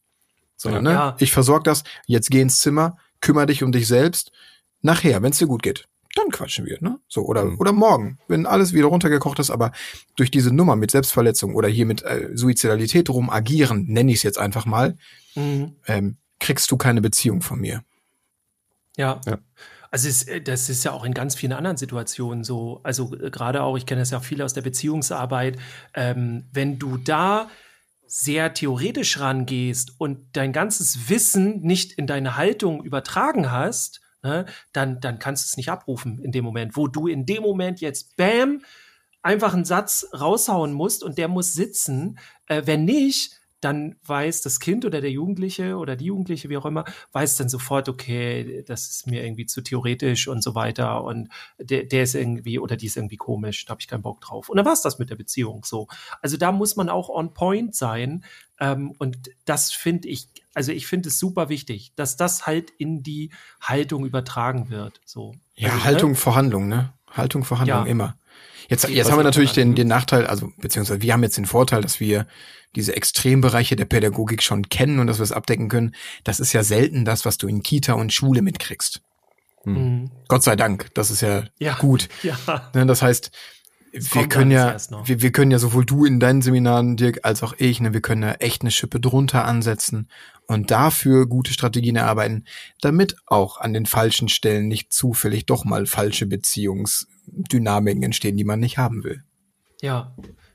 Sondern, 0.57 0.85
Ja. 0.85 0.91
ne, 0.91 0.97
Ja. 0.97 1.17
ich 1.21 1.33
versorge 1.33 1.63
das, 1.65 1.85
jetzt 2.07 2.31
geh 2.31 2.41
ins 2.41 2.59
Zimmer, 2.59 2.97
kümmere 3.21 3.47
dich 3.47 3.63
um 3.63 3.71
dich 3.71 3.87
selbst. 3.87 4.33
Nachher, 4.83 5.23
wenn 5.23 5.31
es 5.31 5.39
dir 5.39 5.47
gut 5.47 5.63
geht, 5.63 5.87
dann 6.17 6.31
quatschen 6.31 6.67
wir, 6.67 6.79
ne? 6.81 6.99
So, 7.09 7.23
oder, 7.23 7.45
Mhm. 7.45 7.59
oder 7.61 7.73
morgen, 7.73 8.19
wenn 8.29 8.45
alles 8.47 8.73
wieder 8.73 8.87
runtergekocht 8.87 9.39
ist, 9.39 9.51
aber 9.51 9.71
durch 10.17 10.31
diese 10.33 10.53
Nummer 10.53 10.75
mit 10.77 10.91
Selbstverletzung 10.91 11.55
oder 11.55 11.69
hier 11.69 11.87
mit 11.87 12.03
äh, 12.03 12.31
Suizidalität 12.35 13.09
rum 13.11 13.31
agieren, 13.31 13.87
nenne 13.87 14.11
ich 14.11 14.19
es 14.19 14.23
jetzt 14.25 14.39
einfach 14.39 14.67
mal, 14.67 14.97
Mhm. 15.37 15.77
ähm, 15.87 16.17
kriegst 16.41 16.71
du 16.71 16.77
keine 16.77 17.01
Beziehung 17.01 17.41
von 17.41 17.61
mir. 17.61 17.83
Ja. 18.97 19.21
Ja. 19.27 19.39
Also 19.95 20.09
es, 20.09 20.25
äh, 20.25 20.41
das 20.41 20.69
ist 20.69 20.83
ja 20.83 20.91
auch 20.91 21.05
in 21.05 21.15
ganz 21.15 21.37
vielen 21.37 21.53
anderen 21.53 21.77
Situationen 21.77 22.43
so. 22.43 22.81
Also 22.83 23.15
äh, 23.15 23.31
gerade 23.31 23.63
auch, 23.63 23.77
ich 23.77 23.87
kenne 23.87 24.01
das 24.01 24.11
ja 24.11 24.19
auch 24.19 24.25
viel 24.25 24.43
aus 24.43 24.53
der 24.53 24.63
Beziehungsarbeit, 24.63 25.57
ähm, 25.95 26.47
wenn 26.53 26.81
du 26.81 26.97
da 26.97 27.49
sehr 28.05 28.55
theoretisch 28.55 29.21
rangehst 29.21 29.95
und 29.99 30.19
dein 30.33 30.53
ganzes 30.53 31.09
Wissen 31.09 31.61
nicht 31.61 31.93
in 31.93 32.09
deine 32.09 32.37
Haltung 32.37 32.83
übertragen 32.83 33.53
hast, 33.53 34.01
ne, 34.25 34.47
dann, 34.73 35.01
dann 35.01 35.21
kannst 35.21 35.45
du 35.45 35.47
es 35.53 35.57
nicht 35.57 35.69
abrufen 35.69 36.19
in 36.19 36.33
dem 36.33 36.45
Moment, 36.45 36.77
wo 36.77 36.89
du 36.89 37.07
in 37.07 37.25
dem 37.25 37.45
Moment 37.45 37.81
jetzt 37.81 38.17
bam 38.17 38.63
einfach 39.23 39.55
einen 39.55 39.65
Satz 39.65 40.09
raushauen 40.13 40.73
musst 40.73 41.05
und 41.05 41.19
der 41.19 41.29
muss 41.29 41.53
sitzen. 41.53 42.19
Äh, 42.49 42.63
wenn 42.65 42.85
nicht, 42.85 43.41
dann 43.65 43.97
weiß 44.07 44.43
das 44.43 44.61
Kind 44.61 44.85
oder 44.85 45.01
der 45.01 45.11
Jugendliche 45.11 45.77
oder 45.77 45.97
die 45.97 46.07
Jugendliche, 46.07 46.49
wie 46.49 46.57
auch 46.57 46.67
immer, 46.67 46.85
weiß 47.13 47.37
dann 47.37 47.49
sofort, 47.49 47.89
okay, 47.89 48.63
das 48.67 48.89
ist 48.89 49.07
mir 49.07 49.25
irgendwie 49.25 49.47
zu 49.47 49.63
theoretisch 49.63 50.29
und 50.29 50.43
so 50.43 50.55
weiter 50.55 51.03
und 51.05 51.29
der, 51.59 51.85
der 51.85 52.03
ist 52.03 52.15
irgendwie 52.15 52.59
oder 52.59 52.77
die 52.77 52.87
ist 52.87 52.97
irgendwie 52.97 53.17
komisch, 53.17 53.65
da 53.65 53.71
habe 53.71 53.81
ich 53.81 53.89
keinen 53.89 54.03
Bock 54.03 54.21
drauf. 54.21 54.49
Und 54.49 54.57
dann 54.57 54.67
war 54.67 54.75
es 54.75 54.83
das 54.83 54.99
mit 54.99 55.11
der 55.11 55.17
Beziehung 55.17 55.65
so. 55.65 55.89
Also 56.21 56.37
da 56.37 56.53
muss 56.53 56.77
man 56.77 56.89
auch 56.89 57.09
on 57.09 57.33
point 57.33 57.75
sein 57.75 58.25
ähm, 58.61 58.93
und 58.99 59.31
das 59.45 59.73
finde 59.73 60.09
ich, 60.09 60.29
also 60.55 60.73
ich 60.73 60.87
finde 60.87 61.09
es 61.09 61.19
super 61.19 61.49
wichtig, 61.49 61.93
dass 61.97 62.17
das 62.17 62.47
halt 62.47 62.71
in 62.71 63.03
die 63.03 63.31
Haltung 63.61 64.05
übertragen 64.05 64.71
wird. 64.71 65.01
So. 65.05 65.35
Ja, 65.57 65.71
also, 65.71 65.85
Haltung 65.85 66.11
ne? 66.11 66.17
vor 66.17 66.35
Handlung, 66.35 66.69
ne? 66.69 66.93
Haltung 67.11 67.45
vor 67.45 67.59
Handlung 67.61 67.87
Ja. 67.87 67.91
immer. 67.91 68.17
Jetzt, 68.69 68.89
jetzt 68.89 69.11
haben 69.11 69.19
wir 69.19 69.25
natürlich 69.25 69.53
den, 69.53 69.69
Handlung. 69.69 69.77
den 69.77 69.89
Nachteil, 69.89 70.27
also 70.27 70.51
beziehungsweise 70.59 71.03
wir 71.03 71.13
haben 71.13 71.23
jetzt 71.23 71.37
den 71.37 71.47
Vorteil, 71.47 71.83
dass 71.83 72.01
wir 72.01 72.27
diese 72.77 72.97
Extrembereiche 72.97 73.77
der 73.77 73.85
Pädagogik 73.85 74.43
schon 74.43 74.69
kennen 74.69 74.99
und 74.99 75.07
dass 75.07 75.19
wir 75.19 75.25
es 75.25 75.33
abdecken 75.33 75.69
können. 75.69 75.95
Das 76.25 76.41
ist 76.41 76.53
ja 76.53 76.65
selten 76.65 77.05
das, 77.05 77.25
was 77.25 77.39
du 77.39 77.47
in 77.47 77.63
Kita 77.63 77.93
und 77.93 78.13
Schule 78.13 78.43
mitkriegst. 78.43 79.03
Mhm. 79.65 80.11
Gott 80.29 80.43
sei 80.43 80.57
Dank, 80.57 80.93
das 80.95 81.11
ist 81.11 81.21
ja, 81.21 81.45
Ja. 81.59 81.75
gut. 81.75 82.09
Ja. 82.23 82.37
Ne, 82.75 82.87
das 82.87 83.03
heißt, 83.03 83.31
wir 83.93 84.29
können 84.29 84.51
ja, 84.51 84.77
wir, 85.05 85.23
wir 85.23 85.31
können 85.31 85.53
ja 85.53 85.61
sowohl 85.61 85.87
du 85.87 86.05
in 86.05 86.19
deinen 86.19 86.43
Seminaren, 86.43 86.97
Dirk, 86.97 87.21
als 87.23 87.45
auch 87.45 87.55
ich, 87.59 87.81
ne, 87.81 87.93
wir 87.95 88.01
können 88.01 88.23
ja 88.23 88.33
echt 88.33 88.63
eine 88.63 88.73
Schippe 88.73 88.99
drunter 88.99 89.45
ansetzen 89.45 90.09
und 90.49 90.73
dafür 90.73 91.27
gute 91.27 91.53
Strategien 91.53 91.95
erarbeiten, 91.95 92.45
damit 92.81 93.17
auch 93.27 93.59
an 93.59 93.73
den 93.73 93.87
falschen 93.87 94.29
Stellen 94.29 94.67
nicht 94.67 94.93
zufällig 94.93 95.47
doch 95.47 95.65
mal 95.65 95.87
falsche 95.87 96.27
Beziehungsdynamiken 97.27 98.03
entstehen, 98.03 98.37
die 98.37 98.45
man 98.45 98.61
nicht 98.61 98.79
haben 98.79 99.05
will. 99.05 99.23
Ja. 99.83 100.15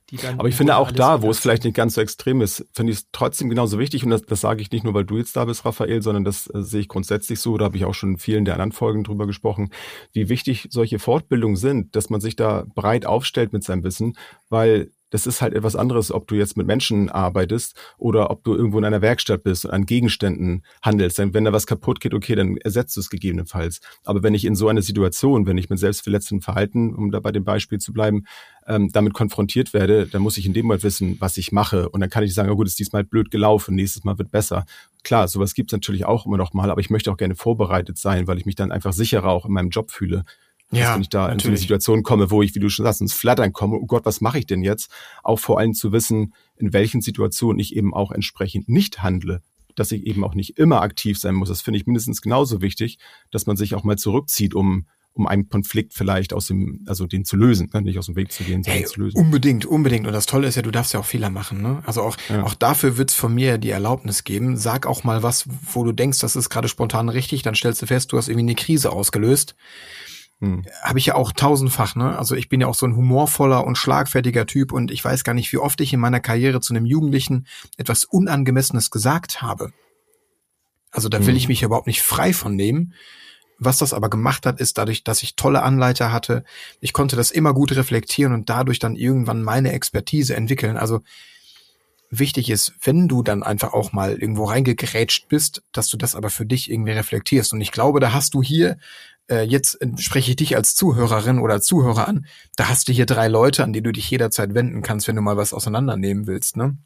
Die 0.09 0.17
dann 0.17 0.39
Aber 0.39 0.49
ich 0.49 0.55
finde 0.55 0.75
auch 0.75 0.91
da, 0.91 1.21
wo 1.21 1.29
es 1.29 1.37
vielleicht 1.37 1.63
nicht 1.63 1.75
ganz 1.75 1.93
so 1.93 2.01
extrem 2.01 2.41
ist, 2.41 2.65
finde 2.73 2.91
ich 2.91 2.99
es 2.99 3.07
trotzdem 3.11 3.47
genauso 3.47 3.77
wichtig. 3.77 4.03
Und 4.03 4.09
das, 4.09 4.23
das 4.23 4.41
sage 4.41 4.61
ich 4.61 4.71
nicht 4.71 4.83
nur, 4.83 4.95
weil 4.95 5.05
du 5.05 5.17
jetzt 5.17 5.35
da 5.35 5.45
bist, 5.45 5.65
Raphael, 5.65 6.01
sondern 6.01 6.23
das 6.23 6.47
äh, 6.47 6.63
sehe 6.63 6.81
ich 6.81 6.87
grundsätzlich 6.87 7.39
so. 7.39 7.57
Da 7.57 7.65
habe 7.65 7.77
ich 7.77 7.85
auch 7.85 7.93
schon 7.93 8.13
in 8.13 8.17
vielen 8.17 8.43
der 8.43 8.55
anderen 8.55 8.71
Folgen 8.71 9.03
drüber 9.03 9.27
gesprochen, 9.27 9.69
wie 10.11 10.27
wichtig 10.27 10.67
solche 10.71 10.97
Fortbildungen 10.97 11.57
sind, 11.57 11.95
dass 11.95 12.09
man 12.09 12.21
sich 12.21 12.35
da 12.35 12.65
breit 12.73 13.05
aufstellt 13.05 13.53
mit 13.53 13.63
seinem 13.63 13.83
Wissen, 13.83 14.17
weil 14.49 14.89
das 15.09 15.27
ist 15.27 15.41
halt 15.41 15.53
etwas 15.53 15.75
anderes, 15.75 16.11
ob 16.11 16.27
du 16.27 16.35
jetzt 16.35 16.57
mit 16.57 16.67
Menschen 16.67 17.09
arbeitest 17.09 17.75
oder 17.97 18.29
ob 18.29 18.43
du 18.43 18.55
irgendwo 18.55 18.77
in 18.77 18.85
einer 18.85 19.01
Werkstatt 19.01 19.43
bist 19.43 19.65
und 19.65 19.71
an 19.71 19.85
Gegenständen 19.85 20.63
handelst. 20.81 21.17
Denn 21.17 21.33
wenn 21.33 21.45
da 21.45 21.53
was 21.53 21.67
kaputt 21.67 21.99
geht, 21.99 22.13
okay, 22.13 22.35
dann 22.35 22.57
ersetzt 22.57 22.95
du 22.95 23.01
es 23.01 23.09
gegebenenfalls. 23.09 23.81
Aber 24.05 24.23
wenn 24.23 24.33
ich 24.33 24.45
in 24.45 24.55
so 24.55 24.67
einer 24.67 24.81
Situation, 24.81 25.45
wenn 25.45 25.57
ich 25.57 25.69
mit 25.69 25.79
selbstverletzendem 25.79 26.41
Verhalten, 26.41 26.93
um 26.93 27.11
da 27.11 27.19
bei 27.19 27.31
dem 27.31 27.43
Beispiel 27.43 27.79
zu 27.79 27.93
bleiben, 27.93 28.25
ähm, 28.67 28.89
damit 28.91 29.13
konfrontiert 29.13 29.73
werde, 29.73 30.05
dann 30.07 30.21
muss 30.21 30.37
ich 30.37 30.45
in 30.45 30.53
dem 30.53 30.67
Moment 30.67 30.83
wissen, 30.83 31.17
was 31.19 31.37
ich 31.37 31.51
mache. 31.51 31.89
Und 31.89 32.01
dann 32.01 32.09
kann 32.09 32.23
ich 32.23 32.33
sagen, 32.33 32.49
oh 32.49 32.55
gut, 32.55 32.67
ist 32.67 32.79
diesmal 32.79 33.03
blöd 33.03 33.31
gelaufen, 33.31 33.75
nächstes 33.75 34.03
Mal 34.03 34.17
wird 34.17 34.31
besser. 34.31 34.65
Klar, 35.03 35.27
sowas 35.27 35.53
gibt's 35.53 35.73
natürlich 35.73 36.05
auch 36.05 36.25
immer 36.25 36.37
noch 36.37 36.53
mal, 36.53 36.69
aber 36.69 36.81
ich 36.81 36.89
möchte 36.89 37.11
auch 37.11 37.17
gerne 37.17 37.35
vorbereitet 37.35 37.97
sein, 37.97 38.27
weil 38.27 38.37
ich 38.37 38.45
mich 38.45 38.55
dann 38.55 38.71
einfach 38.71 38.93
sicherer 38.93 39.29
auch 39.29 39.45
in 39.45 39.53
meinem 39.53 39.69
Job 39.69 39.91
fühle. 39.91 40.23
Dass 40.71 40.79
Ja, 40.79 40.93
wenn 40.95 41.01
ich 41.01 41.09
da 41.09 41.19
in 41.19 41.25
so 41.25 41.29
eine 41.29 41.35
natürlich. 41.37 41.61
Situation 41.61 42.03
komme, 42.03 42.29
wo 42.31 42.41
ich, 42.43 42.53
wie 42.55 42.59
du 42.59 42.69
schon 42.69 42.85
sagst, 42.85 43.01
ins 43.01 43.13
Flattern 43.13 43.53
komme, 43.53 43.77
oh 43.77 43.85
Gott, 43.85 44.05
was 44.05 44.21
mache 44.21 44.39
ich 44.39 44.45
denn 44.45 44.61
jetzt? 44.63 44.91
Auch 45.23 45.39
vor 45.39 45.57
allem 45.59 45.73
zu 45.73 45.91
wissen, 45.91 46.33
in 46.57 46.73
welchen 46.73 47.01
Situationen 47.01 47.59
ich 47.59 47.75
eben 47.75 47.93
auch 47.93 48.11
entsprechend 48.11 48.69
nicht 48.69 49.01
handle, 49.01 49.41
dass 49.75 49.91
ich 49.91 50.05
eben 50.05 50.23
auch 50.23 50.35
nicht 50.35 50.57
immer 50.57 50.81
aktiv 50.81 51.17
sein 51.17 51.35
muss. 51.35 51.49
Das 51.49 51.61
finde 51.61 51.79
ich 51.79 51.87
mindestens 51.87 52.21
genauso 52.21 52.61
wichtig, 52.61 52.99
dass 53.31 53.45
man 53.47 53.57
sich 53.57 53.73
auch 53.75 53.83
mal 53.83 53.97
zurückzieht, 53.97 54.53
um 54.53 54.85
um 55.13 55.25
einen 55.27 55.49
Konflikt 55.49 55.93
vielleicht 55.95 56.33
aus 56.33 56.45
dem, 56.47 56.85
also 56.85 57.05
den 57.07 57.25
zu 57.25 57.35
lösen, 57.35 57.69
ne? 57.73 57.81
nicht 57.81 57.97
aus 57.97 58.05
dem 58.05 58.15
Weg 58.15 58.31
zu 58.31 58.43
gehen, 58.43 58.63
sondern 58.63 58.83
Hey, 58.83 58.85
zu 58.85 59.01
lösen. 59.01 59.17
unbedingt, 59.17 59.65
unbedingt. 59.65 60.05
Und 60.07 60.13
das 60.13 60.27
Tolle 60.27 60.47
ist 60.47 60.55
ja, 60.55 60.61
du 60.61 60.69
darfst 60.71 60.93
ja 60.93 60.99
auch 60.99 61.05
Fehler 61.05 61.29
machen. 61.31 61.61
Ne? 61.61 61.81
Also 61.85 62.03
auch, 62.03 62.15
Ja. 62.29 62.43
auch 62.43 62.53
dafür 62.53 62.95
wird's 62.97 63.15
von 63.15 63.33
mir 63.33 63.57
die 63.57 63.71
Erlaubnis 63.71 64.23
geben. 64.23 64.55
Sag 64.55 64.85
auch 64.85 65.03
mal 65.03 65.21
was, 65.23 65.45
wo 65.73 65.83
du 65.83 65.91
denkst, 65.91 66.19
das 66.19 66.35
ist 66.37 66.49
gerade 66.49 66.69
spontan 66.69 67.09
richtig. 67.09 67.41
Dann 67.41 67.55
stellst 67.55 67.81
du 67.81 67.87
fest, 67.87 68.13
du 68.13 68.17
hast 68.17 68.29
irgendwie 68.29 68.45
eine 68.45 68.55
Krise 68.55 68.91
ausgelöst. 68.93 69.55
Hm. 70.41 70.63
Habe 70.83 70.99
ich 70.99 71.07
ja 71.07 71.15
auch 71.15 71.31
tausendfach. 71.31 71.95
Ne? 71.95 72.17
Also 72.17 72.35
ich 72.35 72.47
bin 72.47 72.61
ja 72.61 72.67
auch 72.67 72.75
so 72.75 72.85
ein 72.85 72.95
humorvoller 72.95 73.65
und 73.65 73.77
schlagfertiger 73.77 74.45
Typ 74.45 74.71
und 74.71 74.89
ich 74.91 75.03
weiß 75.03 75.23
gar 75.23 75.33
nicht, 75.33 75.51
wie 75.51 75.57
oft 75.57 75.81
ich 75.81 75.91
in 75.93 75.99
meiner 75.99 76.21
Karriere 76.21 76.61
zu 76.61 76.73
einem 76.73 76.85
Jugendlichen 76.85 77.45
etwas 77.77 78.05
Unangemessenes 78.05 78.89
gesagt 78.89 79.41
habe. 79.41 79.73
Also 80.91 81.09
da 81.09 81.19
will 81.19 81.33
Hm. 81.33 81.37
ich 81.37 81.47
mich 81.49 81.63
überhaupt 81.63 81.87
nicht 81.87 82.01
frei 82.01 82.33
von 82.33 82.55
nehmen. 82.55 82.93
Was 83.61 83.77
das 83.77 83.93
aber 83.93 84.09
gemacht 84.09 84.45
hat, 84.45 84.61
ist 84.61 84.77
dadurch, 84.77 85.03
dass 85.03 85.21
ich 85.21 85.35
tolle 85.35 85.61
Anleiter 85.61 86.13
hatte, 86.13 86.45
ich 86.79 86.93
konnte 86.93 87.17
das 87.17 87.29
immer 87.29 87.53
gut 87.53 87.75
reflektieren 87.75 88.33
und 88.33 88.49
dadurch 88.49 88.79
dann 88.79 88.95
irgendwann 88.95 89.43
meine 89.43 89.73
Expertise 89.73 90.33
entwickeln. 90.33 90.77
Also 90.77 91.01
wichtig 92.09 92.49
ist, 92.49 92.73
wenn 92.81 93.09
du 93.09 93.21
dann 93.21 93.43
einfach 93.43 93.73
auch 93.73 93.91
mal 93.91 94.13
irgendwo 94.13 94.45
reingegrätscht 94.45 95.27
bist, 95.27 95.61
dass 95.73 95.89
du 95.89 95.97
das 95.97 96.15
aber 96.15 96.29
für 96.29 96.45
dich 96.45 96.71
irgendwie 96.71 96.93
reflektierst. 96.93 97.51
Und 97.51 97.59
ich 97.59 97.73
glaube, 97.73 97.99
da 97.99 98.13
hast 98.13 98.33
du 98.33 98.41
hier, 98.41 98.77
äh, 99.29 99.43
jetzt 99.43 99.79
spreche 99.97 100.31
ich 100.31 100.35
dich 100.37 100.55
als 100.55 100.75
Zuhörerin 100.75 101.39
oder 101.39 101.61
Zuhörer 101.61 102.07
an, 102.07 102.25
da 102.55 102.69
hast 102.69 102.87
du 102.87 102.93
hier 102.93 103.05
drei 103.05 103.27
Leute, 103.27 103.63
an 103.63 103.73
die 103.73 103.81
du 103.81 103.91
dich 103.91 104.09
jederzeit 104.09 104.53
wenden 104.53 104.81
kannst, 104.81 105.07
wenn 105.07 105.15
du 105.15 105.21
mal 105.21 105.37
was 105.37 105.53
auseinandernehmen 105.53 106.27
willst, 106.27 106.57
ne? 106.57 106.77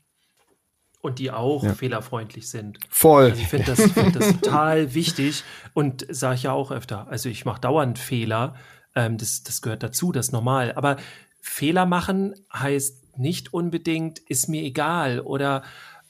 und 1.01 1.19
die 1.19 1.31
auch 1.31 1.63
Ja. 1.65 1.73
fehlerfreundlich 1.73 2.49
sind. 2.49 2.79
Voll. 2.89 3.25
Also 3.31 3.41
ich 3.41 3.47
finde 3.49 3.65
das, 3.65 3.91
find 3.91 4.15
das 4.15 4.31
total 4.41 4.93
wichtig 4.93 5.43
und 5.73 6.05
sage 6.09 6.35
ich 6.35 6.43
ja 6.43 6.53
auch 6.53 6.71
öfter. 6.71 7.07
Also 7.09 7.27
ich 7.27 7.43
mache 7.43 7.59
dauernd 7.59 7.99
Fehler. 7.99 8.55
Ähm, 8.95 9.17
das, 9.17 9.43
das 9.43 9.61
gehört 9.61 9.83
dazu, 9.83 10.13
das 10.13 10.27
ist 10.27 10.31
normal. 10.31 10.71
Aber 10.75 10.95
Fehler 11.41 11.85
machen 11.85 12.35
heißt 12.53 13.17
nicht 13.17 13.53
unbedingt, 13.53 14.19
ist 14.19 14.47
mir 14.47 14.61
egal 14.63 15.19
oder 15.19 15.63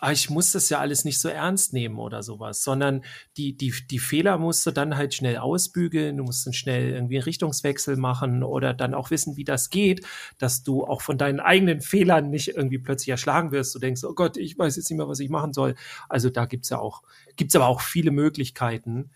ah, 0.03 0.11
ich 0.11 0.29
muss 0.29 0.51
das 0.51 0.67
ja 0.67 0.79
alles 0.79 1.05
nicht 1.05 1.21
so 1.21 1.29
ernst 1.29 1.71
nehmen 1.71 1.97
oder 1.97 2.23
sowas, 2.23 2.61
sondern 2.61 3.05
die, 3.37 3.55
die, 3.55 3.73
die 3.89 3.99
Fehler 3.99 4.37
musst 4.37 4.65
du 4.65 4.71
dann 4.71 4.97
halt 4.97 5.13
schnell 5.13 5.37
ausbügeln, 5.37 6.17
du 6.17 6.23
musst 6.25 6.45
dann 6.45 6.51
schnell 6.51 6.89
irgendwie 6.89 7.15
einen 7.15 7.23
Richtungswechsel 7.23 7.95
machen 7.95 8.43
oder 8.43 8.73
dann 8.73 8.93
auch 8.95 9.11
wissen, 9.11 9.37
wie 9.37 9.45
das 9.45 9.69
geht, 9.69 10.05
dass 10.39 10.61
du 10.61 10.83
auch 10.83 11.01
von 11.01 11.17
deinen 11.17 11.39
eigenen 11.39 11.79
Fehlern 11.79 12.29
nicht 12.29 12.49
irgendwie 12.49 12.79
plötzlich 12.79 13.09
erschlagen 13.09 13.53
wirst. 13.53 13.73
Du 13.75 13.79
denkst, 13.79 14.03
oh 14.03 14.13
Gott, 14.13 14.35
ich 14.35 14.59
weiß 14.59 14.75
jetzt 14.75 14.89
nicht 14.89 14.97
mehr, 14.97 15.07
was 15.07 15.21
ich 15.21 15.29
machen 15.29 15.53
soll. 15.53 15.75
Also 16.09 16.29
da 16.29 16.47
gibt's 16.47 16.69
ja 16.69 16.79
auch, 16.79 17.01
gibt's 17.37 17.55
aber 17.55 17.67
auch 17.67 17.79
viele 17.79 18.11
Möglichkeiten. 18.11 19.11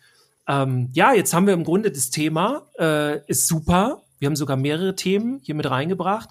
Ähm, 0.47 0.89
ja, 0.93 1.11
jetzt 1.11 1.33
haben 1.33 1.47
wir 1.47 1.53
im 1.53 1.65
Grunde 1.65 1.91
das 1.91 2.11
Thema, 2.11 2.65
äh, 2.79 3.19
ist 3.27 3.47
super. 3.47 4.03
Wir 4.19 4.27
haben 4.27 4.37
sogar 4.37 4.55
mehrere 4.55 4.95
Themen 4.95 5.41
hier 5.43 5.55
mit 5.55 5.69
reingebracht. 5.69 6.29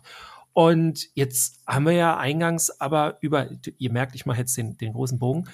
Und 0.57 1.09
jetzt 1.13 1.61
haben 1.67 1.85
wir 1.85 1.93
ja 1.93 2.17
eingangs 2.17 2.81
aber 2.81 3.19
über, 3.21 3.51
ihr 3.77 3.93
merkt, 3.93 4.15
ich 4.15 4.25
mache 4.25 4.39
jetzt 4.39 4.57
den, 4.57 4.79
den 4.79 4.95
großen 4.95 5.19
Bogen. 5.19 5.45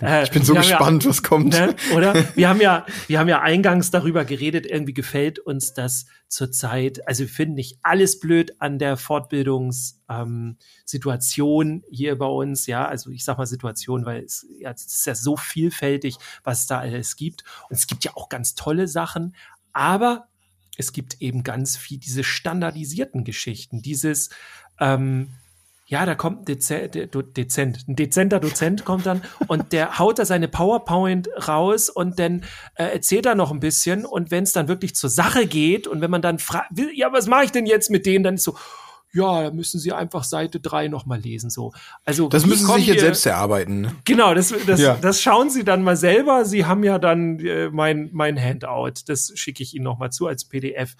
Äh, 0.00 0.22
Ich 0.26 0.30
bin 0.30 0.44
so 0.44 0.54
wir 0.54 0.60
haben 0.60 0.68
ja- 0.68 0.78
gespannt, 0.78 1.04
was 1.06 1.24
kommt. 1.24 1.54
Ne? 1.54 1.74
Oder? 1.92 2.14
Wir 2.36 2.48
haben 2.48 2.60
ja, 2.60 2.86
wir 3.08 3.18
haben 3.18 3.28
ja 3.28 3.40
eingangs 3.40 3.90
darüber 3.90 4.24
geredet, 4.24 4.64
irgendwie 4.64 4.94
gefällt 4.94 5.40
uns 5.40 5.74
das 5.74 6.06
zurzeit. 6.28 7.08
Also 7.08 7.24
wir 7.24 7.28
finden 7.28 7.56
nicht 7.56 7.80
alles 7.82 8.20
blöd 8.20 8.54
an 8.60 8.78
der 8.78 8.96
Fortbildungssituation 8.96 11.66
ähm, 11.68 11.82
hier 11.90 12.16
bei 12.16 12.26
uns. 12.26 12.68
Ja, 12.68 12.86
also 12.86 13.10
ich 13.10 13.24
sag 13.24 13.38
mal 13.38 13.46
Situation, 13.46 14.06
weil 14.06 14.22
es, 14.22 14.46
ja, 14.60 14.70
es 14.70 14.86
ist 14.86 15.04
ja 15.04 15.16
so 15.16 15.36
vielfältig, 15.36 16.18
was 16.44 16.60
es 16.60 16.66
da 16.68 16.78
alles 16.78 17.16
gibt. 17.16 17.42
Und 17.68 17.74
es 17.74 17.88
gibt 17.88 18.04
ja 18.04 18.12
auch 18.14 18.28
ganz 18.28 18.54
tolle 18.54 18.86
Sachen. 18.86 19.34
Aber 19.72 20.28
es 20.76 20.92
gibt 20.92 21.20
eben 21.20 21.42
ganz 21.42 21.76
viel 21.76 21.98
diese 21.98 22.24
standardisierten 22.24 23.24
Geschichten, 23.24 23.82
dieses, 23.82 24.30
ähm, 24.80 25.28
ja, 25.86 26.06
da 26.06 26.14
kommt 26.14 26.40
ein 26.40 26.44
Deze 26.46 26.88
de 26.88 27.06
dezent, 27.08 27.86
ein 27.86 27.96
dezenter 27.96 28.40
Dozent 28.40 28.84
kommt 28.84 29.04
dann 29.04 29.22
und 29.48 29.72
der 29.72 29.98
haut 29.98 30.18
da 30.18 30.24
seine 30.24 30.48
PowerPoint 30.48 31.28
raus 31.46 31.90
und 31.90 32.18
dann 32.18 32.44
äh, 32.74 32.84
erzählt 32.84 33.26
er 33.26 33.34
noch 33.34 33.52
ein 33.52 33.60
bisschen 33.60 34.06
und 34.06 34.30
wenn 34.30 34.44
es 34.44 34.52
dann 34.52 34.66
wirklich 34.66 34.94
zur 34.94 35.10
Sache 35.10 35.46
geht 35.46 35.86
und 35.86 36.00
wenn 36.00 36.10
man 36.10 36.22
dann 36.22 36.38
fragt, 36.38 36.70
ja, 36.94 37.12
was 37.12 37.26
mache 37.26 37.44
ich 37.44 37.52
denn 37.52 37.66
jetzt 37.66 37.90
mit 37.90 38.06
denen, 38.06 38.24
dann 38.24 38.36
ist 38.36 38.44
so, 38.44 38.56
ja, 39.14 39.44
da 39.44 39.50
müssen 39.50 39.80
Sie 39.80 39.92
einfach 39.92 40.24
Seite 40.24 40.60
3 40.60 40.88
nochmal 40.88 41.20
lesen, 41.20 41.48
so. 41.50 41.72
Also, 42.04 42.28
Das 42.28 42.44
müssen 42.46 42.66
sie 42.66 42.74
sich 42.74 42.86
jetzt 42.88 43.00
selbst 43.00 43.24
erarbeiten. 43.26 43.80
Ne? 43.82 43.96
Genau, 44.04 44.34
das, 44.34 44.52
das, 44.66 44.80
Ja. 44.80 44.96
das 45.00 45.22
schauen 45.22 45.50
Sie 45.50 45.64
dann 45.64 45.82
mal 45.82 45.96
selber. 45.96 46.44
Sie 46.44 46.66
haben 46.66 46.84
ja 46.84 46.98
dann 46.98 47.38
äh, 47.40 47.70
mein, 47.70 48.10
mein 48.12 48.38
Handout. 48.40 49.02
Das 49.06 49.32
schicke 49.36 49.62
ich 49.62 49.74
Ihnen 49.74 49.84
nochmal 49.84 50.10
zu 50.10 50.26
als 50.26 50.44
PDF. 50.44 50.96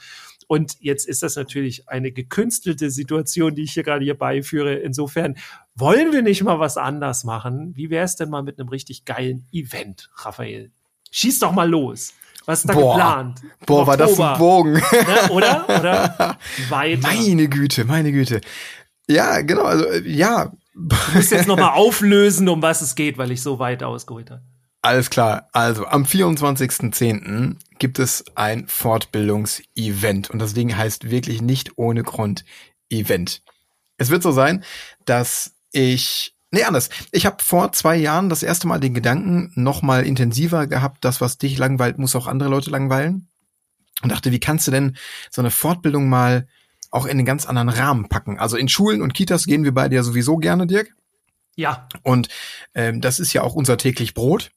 Und 0.47 0.77
jetzt 0.81 1.07
ist 1.09 1.23
das 1.23 1.37
natürlich 1.37 1.89
eine 1.89 2.13
gekünstelte 2.13 2.91
Situation, 2.91 3.55
die 3.55 3.63
ich 3.63 3.73
hier 3.73 3.83
gerade 3.83 4.05
hier 4.05 4.17
beiführe. 4.17 4.75
Insofern 4.75 5.37
wollen 5.75 6.13
wir 6.13 6.23
nicht 6.23 6.43
mal 6.43 6.61
was 6.61 6.77
anders 6.77 7.25
machen. 7.25 7.73
Wie 7.75 7.91
wäre 7.91 8.05
es 8.05 8.17
denn 8.17 8.31
mal 8.31 8.43
mit 8.43 8.59
einem 8.59 8.69
richtig 8.69 9.05
geilen 9.05 9.47
Event, 9.53 10.11
Raphael? 10.17 10.71
Schieß 11.11 11.39
doch 11.41 11.53
mal 11.53 11.69
los. 11.69 12.13
Was 12.47 12.61
ist 12.61 12.69
da 12.69 12.75
Boah. 12.75 12.95
geplant? 12.95 13.41
Boah, 13.67 13.87
war 13.87 13.97
das 13.97 14.19
ein 14.21 14.39
Bogen. 14.39 14.73
Ne? 14.75 15.31
Oder? 15.31 15.65
Oder? 15.69 16.39
Weiter. 16.69 17.09
meine 17.09 17.49
Güte, 17.49 17.85
meine 17.85 18.13
Güte. 18.13 18.41
Ja, 19.09 19.41
genau, 19.41 19.63
also 19.63 19.85
äh, 19.87 20.09
ja. 20.09 20.53
Du 20.75 20.97
musst 21.15 21.31
jetzt 21.31 21.47
nochmal 21.47 21.75
auflösen, 21.75 22.49
um 22.49 22.61
was 22.61 22.81
es 22.81 22.95
geht, 22.95 23.17
weil 23.17 23.31
ich 23.31 23.43
so 23.43 23.59
weit 23.59 23.83
ausgeholt 23.83 24.31
habe. 24.31 24.43
Alles 24.83 25.09
klar. 25.09 25.49
Also 25.53 25.87
am 25.87 26.03
24.10. 26.03 27.57
gibt 27.79 27.99
es 27.99 28.25
ein 28.35 28.67
Fortbildungsevent 28.67 30.31
und 30.31 30.39
das 30.41 30.53
Ding 30.53 30.77
heißt 30.77 31.11
wirklich 31.11 31.41
nicht 31.41 31.79
ohne 31.79 32.03
Grund 32.03 32.45
Event. 32.91 33.43
Es 33.97 34.11
wird 34.11 34.23
so 34.23 34.33
sein, 34.33 34.65
dass 35.07 35.55
ich 35.73 36.34
Nee, 36.55 36.63
anders. 36.63 36.89
Ich 37.11 37.27
habe 37.27 37.43
vor 37.43 37.73
zwei 37.73 37.97
Jahren 37.97 38.29
das 38.29 38.45
erste 38.45 38.69
Mal 38.69 38.79
den 38.79 38.95
Gedanken 38.95 39.51
noch 39.57 39.83
mal 39.83 40.07
intensiver 40.07 40.69
gehabt, 40.69 41.05
das, 41.05 41.21
was 41.21 41.37
dich 41.37 41.59
langweilt, 41.59 41.99
muss 41.99 42.15
auch 42.15 42.29
andere 42.29 42.49
Leute 42.49 42.71
langweilen. 42.71 43.27
Und 44.03 44.13
dachte, 44.13 44.31
wie 44.31 44.39
kannst 44.39 44.69
du 44.69 44.71
denn 44.71 44.97
so 45.33 45.43
eine 45.43 45.51
Fortbildung 45.51 46.09
mal 46.09 46.47
auch 46.93 47.07
in 47.07 47.11
einen 47.11 47.25
ganz 47.25 47.47
anderen 47.47 47.71
Rahmen 47.71 48.09
packen? 48.09 48.39
Also 48.39 48.57
in 48.57 48.69
Schulen 48.69 49.03
und 49.03 49.15
Kitas 49.15 49.47
gehen 49.47 49.65
wir 49.65 49.75
beide 49.75 49.97
ja 49.97 50.05
sowieso 50.05 50.37
gerne, 50.37 50.69
Dirk. 50.69 50.95
Ja, 51.57 51.89
Und 52.05 52.29
ähm, 52.73 53.01
das 53.01 53.19
ist 53.19 53.33
ja 53.33 53.43
auch 53.43 53.55
unser 53.55 53.77
täglich 53.77 54.15
Brot. 54.15 54.53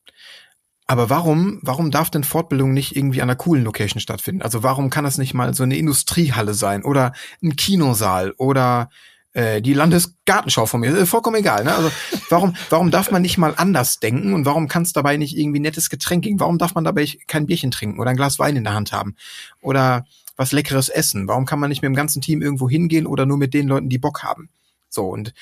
Aber 0.85 1.09
warum, 1.09 1.59
warum 1.63 1.89
darf 1.89 2.11
denn 2.11 2.23
Fortbildung 2.23 2.73
nicht 2.73 2.95
irgendwie 2.95 3.23
an 3.23 3.29
einer 3.29 3.37
coolen 3.37 3.63
Location 3.63 3.99
stattfinden? 3.99 4.43
Also 4.43 4.61
warum 4.61 4.91
kann 4.91 5.03
das 5.03 5.17
nicht 5.17 5.33
mal 5.33 5.55
so 5.55 5.63
eine 5.63 5.77
Industriehalle 5.77 6.53
sein 6.53 6.83
oder 6.83 7.13
ein 7.41 7.55
Kinosaal 7.55 8.33
oder 8.37 8.89
äh, 9.37 9.61
die 9.61 9.73
Landesgartenschau 9.73 10.65
von 10.65 10.81
mir? 10.81 11.05
Vollkommen 11.05 11.35
egal. 11.35 11.63
Ne? 11.63 11.75
Also 11.75 11.91
warum, 12.29 12.55
warum 12.69 12.89
darf 12.89 13.11
man 13.11 13.21
nicht 13.21 13.37
mal 13.37 13.53
anders 13.55 13.99
denken 13.99 14.33
und 14.33 14.45
warum 14.45 14.67
kann 14.67 14.81
es 14.81 14.93
dabei 14.93 15.17
nicht 15.17 15.37
irgendwie 15.37 15.59
nettes 15.59 15.91
Getränk 15.91 16.23
geben? 16.23 16.39
Warum 16.39 16.57
darf 16.57 16.73
man 16.73 16.83
dabei 16.83 17.07
kein 17.27 17.45
Bierchen 17.45 17.69
trinken 17.69 17.99
oder 17.99 18.09
ein 18.09 18.17
Glas 18.17 18.39
Wein 18.39 18.55
in 18.55 18.63
der 18.63 18.73
Hand 18.73 18.91
haben 18.91 19.15
oder 19.61 20.05
was 20.35 20.53
leckeres 20.53 20.89
essen? 20.89 21.27
Warum 21.27 21.45
kann 21.45 21.59
man 21.59 21.69
nicht 21.69 21.83
mit 21.83 21.89
dem 21.89 21.95
ganzen 21.95 22.19
Team 22.19 22.41
irgendwo 22.41 22.67
hingehen 22.67 23.05
oder 23.05 23.27
nur 23.27 23.37
mit 23.37 23.53
den 23.53 23.67
Leuten, 23.67 23.89
die 23.89 23.99
Bock 23.99 24.23
haben? 24.23 24.49
So 24.89 25.07
und 25.07 25.33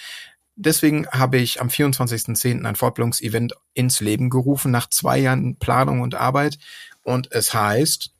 Deswegen 0.57 1.05
habe 1.07 1.37
ich 1.37 1.59
am 1.59 1.67
24.10. 1.67 2.63
ein 2.63 2.75
Fortbildungsevent 2.77 3.55
ins 3.73 3.99
Leben 3.99 4.29
gerufen, 4.29 4.71
nach 4.71 4.89
zwei 4.89 5.17
Jahren 5.17 5.57
Planung 5.57 5.99
und 5.99 6.15
Arbeit. 6.15 6.59
Und 7.03 7.29
es 7.33 7.53
heißt, 7.53 8.11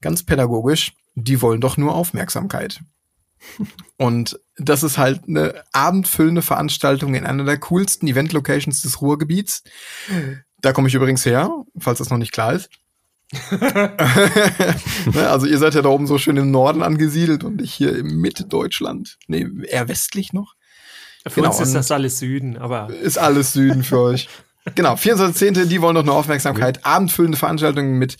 ganz 0.00 0.24
pädagogisch, 0.24 0.94
die 1.14 1.40
wollen 1.42 1.60
doch 1.60 1.76
nur 1.76 1.94
Aufmerksamkeit. 1.94 2.80
Und 3.96 4.38
das 4.58 4.82
ist 4.82 4.98
halt 4.98 5.22
eine 5.28 5.62
abendfüllende 5.72 6.42
Veranstaltung 6.42 7.14
in 7.14 7.24
einer 7.24 7.44
der 7.44 7.58
coolsten 7.58 8.06
Event-Locations 8.06 8.82
des 8.82 9.00
Ruhrgebiets. 9.00 9.62
Da 10.60 10.72
komme 10.72 10.88
ich 10.88 10.94
übrigens 10.94 11.24
her, 11.24 11.50
falls 11.78 11.98
das 11.98 12.10
noch 12.10 12.18
nicht 12.18 12.32
klar 12.32 12.52
ist. 12.52 12.70
Ne, 15.12 15.28
also 15.28 15.46
ihr 15.46 15.58
seid 15.58 15.74
ja 15.74 15.82
da 15.82 15.88
oben 15.88 16.06
so 16.06 16.18
schön 16.18 16.36
im 16.36 16.50
Norden 16.50 16.82
angesiedelt 16.82 17.44
und 17.44 17.62
ich 17.62 17.72
hier 17.72 17.96
im 17.96 18.20
Mitte 18.20 18.44
Deutschland. 18.44 19.18
Nee, 19.28 19.46
eher 19.68 19.88
westlich 19.88 20.32
noch. 20.32 20.54
für 21.26 21.40
Genau, 21.40 21.50
uns 21.50 21.60
ist 21.60 21.74
das 21.74 21.92
alles 21.92 22.18
Süden, 22.18 22.58
aber 22.58 22.90
Ist 22.90 23.18
alles 23.18 23.52
Süden 23.52 23.84
für 23.84 24.00
euch. 24.00 24.28
Genau, 24.74 24.94
24.10., 24.94 25.66
die 25.66 25.80
wollen 25.80 25.94
doch 25.94 26.04
nur 26.04 26.16
Aufmerksamkeit. 26.16 26.84
Abendfüllende 26.84 27.38
Veranstaltungen 27.38 27.98
mit 27.98 28.16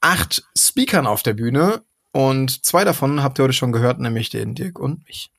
acht 0.00 0.44
Speakern 0.56 1.06
auf 1.06 1.22
der 1.22 1.32
Bühne. 1.32 1.82
Und 2.16 2.64
zwei 2.64 2.84
davon 2.84 3.22
habt 3.22 3.38
ihr 3.38 3.42
heute 3.42 3.52
schon 3.52 3.72
gehört, 3.72 4.00
nämlich 4.00 4.30
den 4.30 4.54
Dirk 4.54 4.78
und 4.78 5.04
mich. 5.06 5.30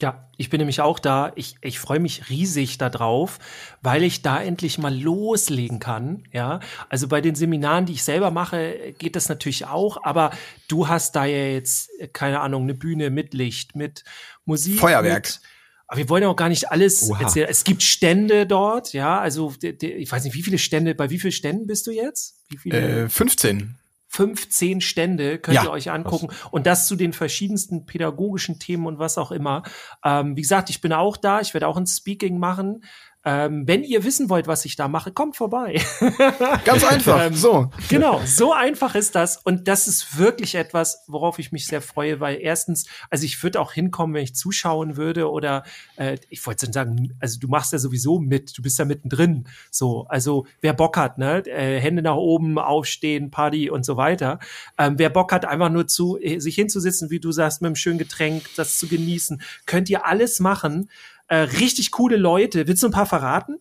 Ja, 0.00 0.30
ich 0.38 0.48
bin 0.48 0.58
nämlich 0.58 0.80
auch 0.80 0.98
da. 0.98 1.32
Ich, 1.34 1.56
ich 1.60 1.78
freue 1.78 2.00
mich 2.00 2.30
riesig 2.30 2.78
darauf, 2.78 3.38
weil 3.82 4.02
ich 4.02 4.22
da 4.22 4.42
endlich 4.42 4.78
mal 4.78 4.98
loslegen 4.98 5.80
kann. 5.80 6.24
Ja, 6.32 6.60
also 6.88 7.06
bei 7.06 7.20
den 7.20 7.34
Seminaren, 7.34 7.84
die 7.84 7.92
ich 7.92 8.02
selber 8.02 8.30
mache, 8.30 8.94
geht 8.96 9.14
das 9.14 9.28
natürlich 9.28 9.66
auch. 9.66 10.02
Aber 10.04 10.30
du 10.68 10.88
hast 10.88 11.16
da 11.16 11.26
ja 11.26 11.48
jetzt 11.48 11.90
keine 12.14 12.40
Ahnung 12.40 12.62
eine 12.62 12.74
Bühne 12.74 13.10
mit 13.10 13.34
Licht, 13.34 13.76
mit 13.76 14.04
Musik, 14.46 14.80
Feuerwerk. 14.80 15.24
Mit, 15.24 15.40
aber 15.86 15.98
wir 15.98 16.08
wollen 16.08 16.22
ja 16.22 16.30
auch 16.30 16.36
gar 16.36 16.48
nicht 16.48 16.70
alles 16.70 17.10
Oha. 17.10 17.20
erzählen. 17.20 17.48
Es 17.50 17.62
gibt 17.62 17.82
Stände 17.82 18.46
dort. 18.46 18.94
Ja, 18.94 19.20
also 19.20 19.52
ich 19.60 20.10
weiß 20.10 20.24
nicht, 20.24 20.34
wie 20.34 20.42
viele 20.42 20.56
Stände. 20.56 20.94
Bei 20.94 21.10
wie 21.10 21.18
vielen 21.18 21.32
Ständen 21.32 21.66
bist 21.66 21.86
du 21.86 21.90
jetzt? 21.90 22.38
Wie 22.48 22.56
viele? 22.56 23.04
Äh, 23.04 23.08
15. 23.10 23.76
15 24.14 24.80
Stände 24.80 25.38
könnt 25.40 25.56
Ja. 25.56 25.64
ihr 25.64 25.70
euch 25.72 25.90
angucken 25.90 26.28
und 26.52 26.66
das 26.68 26.86
zu 26.86 26.94
den 26.94 27.12
verschiedensten 27.12 27.84
pädagogischen 27.84 28.60
Themen 28.60 28.86
und 28.86 29.00
was 29.00 29.18
auch 29.18 29.32
immer. 29.32 29.64
Ähm, 30.04 30.36
wie 30.36 30.42
gesagt, 30.42 30.70
ich 30.70 30.80
bin 30.80 30.92
auch 30.92 31.16
da, 31.16 31.40
ich 31.40 31.52
werde 31.52 31.66
auch 31.66 31.76
ein 31.76 31.86
Speaking 31.88 32.38
machen. 32.38 32.84
Ähm, 33.24 33.66
wenn 33.66 33.84
ihr 33.84 34.04
wissen 34.04 34.28
wollt, 34.28 34.46
was 34.46 34.64
ich 34.64 34.76
da 34.76 34.86
mache, 34.86 35.10
kommt 35.10 35.36
vorbei. 35.36 35.80
Ganz 36.64 36.84
einfach. 36.84 37.26
Ähm, 37.26 37.34
so. 37.34 37.70
genau, 37.88 38.20
so 38.26 38.52
einfach 38.52 38.94
ist 38.94 39.14
das 39.14 39.38
und 39.38 39.66
das 39.66 39.88
ist 39.88 40.18
wirklich 40.18 40.54
etwas, 40.56 41.04
worauf 41.06 41.38
ich 41.38 41.50
mich 41.50 41.66
sehr 41.66 41.80
freue, 41.80 42.20
weil 42.20 42.38
erstens, 42.40 42.86
also 43.08 43.24
ich 43.24 43.42
würde 43.42 43.60
auch 43.60 43.72
hinkommen, 43.72 44.14
wenn 44.14 44.24
ich 44.24 44.34
zuschauen 44.34 44.96
würde 44.96 45.30
oder 45.30 45.64
äh, 45.96 46.18
ich 46.28 46.46
wollte 46.46 46.70
sagen, 46.70 47.16
also 47.18 47.40
du 47.40 47.48
machst 47.48 47.72
ja 47.72 47.78
sowieso 47.78 48.18
mit, 48.18 48.56
du 48.58 48.62
bist 48.62 48.78
ja 48.78 48.84
mittendrin, 48.84 49.48
so, 49.70 50.06
also 50.08 50.46
wer 50.60 50.74
Bock 50.74 50.96
hat, 50.98 51.16
ne, 51.16 51.46
äh, 51.46 51.80
Hände 51.80 52.02
nach 52.02 52.16
oben, 52.16 52.58
aufstehen, 52.58 53.30
Party 53.30 53.70
und 53.70 53.86
so 53.86 53.96
weiter, 53.96 54.38
ähm, 54.76 54.98
wer 54.98 55.08
Bock 55.08 55.32
hat, 55.32 55.46
einfach 55.46 55.70
nur 55.70 55.86
zu 55.86 56.18
sich 56.36 56.54
hinzusitzen, 56.54 57.10
wie 57.10 57.20
du 57.20 57.32
sagst, 57.32 57.62
mit 57.62 57.68
einem 57.68 57.76
schönen 57.76 57.98
Getränk, 57.98 58.44
das 58.56 58.78
zu 58.78 58.86
genießen, 58.86 59.40
könnt 59.66 59.88
ihr 59.88 60.06
alles 60.06 60.40
machen. 60.40 60.90
Äh, 61.34 61.40
richtig 61.58 61.90
coole 61.90 62.16
Leute. 62.16 62.66
Willst 62.66 62.82
du 62.82 62.88
ein 62.88 62.92
paar 62.92 63.06
verraten? 63.06 63.58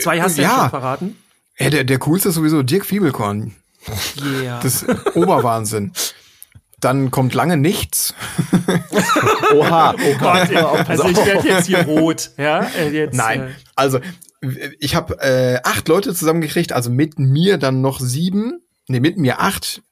Zwei 0.00 0.20
hast 0.20 0.38
du 0.38 0.42
ja, 0.42 0.48
ja. 0.48 0.60
schon 0.60 0.70
verraten. 0.70 1.16
Ja, 1.58 1.70
der, 1.70 1.84
der 1.84 1.98
coolste 1.98 2.30
ist 2.30 2.34
sowieso 2.34 2.62
Dirk 2.62 2.84
Fiebelkorn. 2.84 3.54
Yeah. 4.20 4.60
Das 4.60 4.82
ist 4.82 5.16
Oberwahnsinn. 5.16 5.92
Dann 6.80 7.10
kommt 7.10 7.34
lange 7.34 7.56
nichts. 7.56 8.14
Oha, 9.54 9.94
Oh 9.94 10.18
Gott, 10.18 10.54
also 10.88 11.08
ich 11.08 11.16
werde 11.16 11.48
jetzt 11.48 11.66
hier 11.66 11.78
rot, 11.86 12.30
ja? 12.36 12.60
Äh, 12.78 12.90
Jetzt, 12.90 13.14
Nein, 13.14 13.40
Äh, 13.48 13.52
also 13.74 14.00
ich 14.78 14.94
habe 14.94 15.18
äh, 15.20 15.58
acht 15.64 15.88
Leute 15.88 16.14
zusammengekriegt, 16.14 16.72
also 16.72 16.90
mit 16.90 17.18
mir 17.18 17.58
dann 17.58 17.80
noch 17.80 17.98
sieben, 17.98 18.60
nee, 18.86 19.00
mit 19.00 19.16
mir 19.18 19.40
acht, 19.40 19.82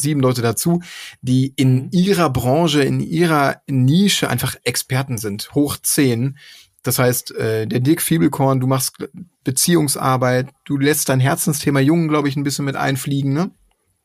sieben 0.00 0.20
Leute 0.20 0.42
dazu, 0.42 0.80
die 1.20 1.52
in 1.56 1.90
ihrer 1.90 2.30
Branche, 2.30 2.82
in 2.82 3.00
ihrer 3.00 3.62
Nische 3.66 4.28
einfach 4.28 4.56
Experten 4.64 5.18
sind, 5.18 5.54
hoch 5.54 5.76
zehn. 5.82 6.38
Das 6.82 6.98
heißt, 6.98 7.34
äh, 7.34 7.66
der 7.66 7.80
Dirk 7.80 8.00
Fiebelkorn, 8.00 8.60
du 8.60 8.66
machst 8.66 8.96
Beziehungsarbeit, 9.44 10.48
du 10.64 10.76
lässt 10.78 11.08
dein 11.08 11.20
Herzensthema 11.20 11.80
Jungen, 11.80 12.08
glaube 12.08 12.28
ich, 12.28 12.36
ein 12.36 12.44
bisschen 12.44 12.64
mit 12.64 12.76
einfliegen, 12.76 13.32
ne? 13.32 13.50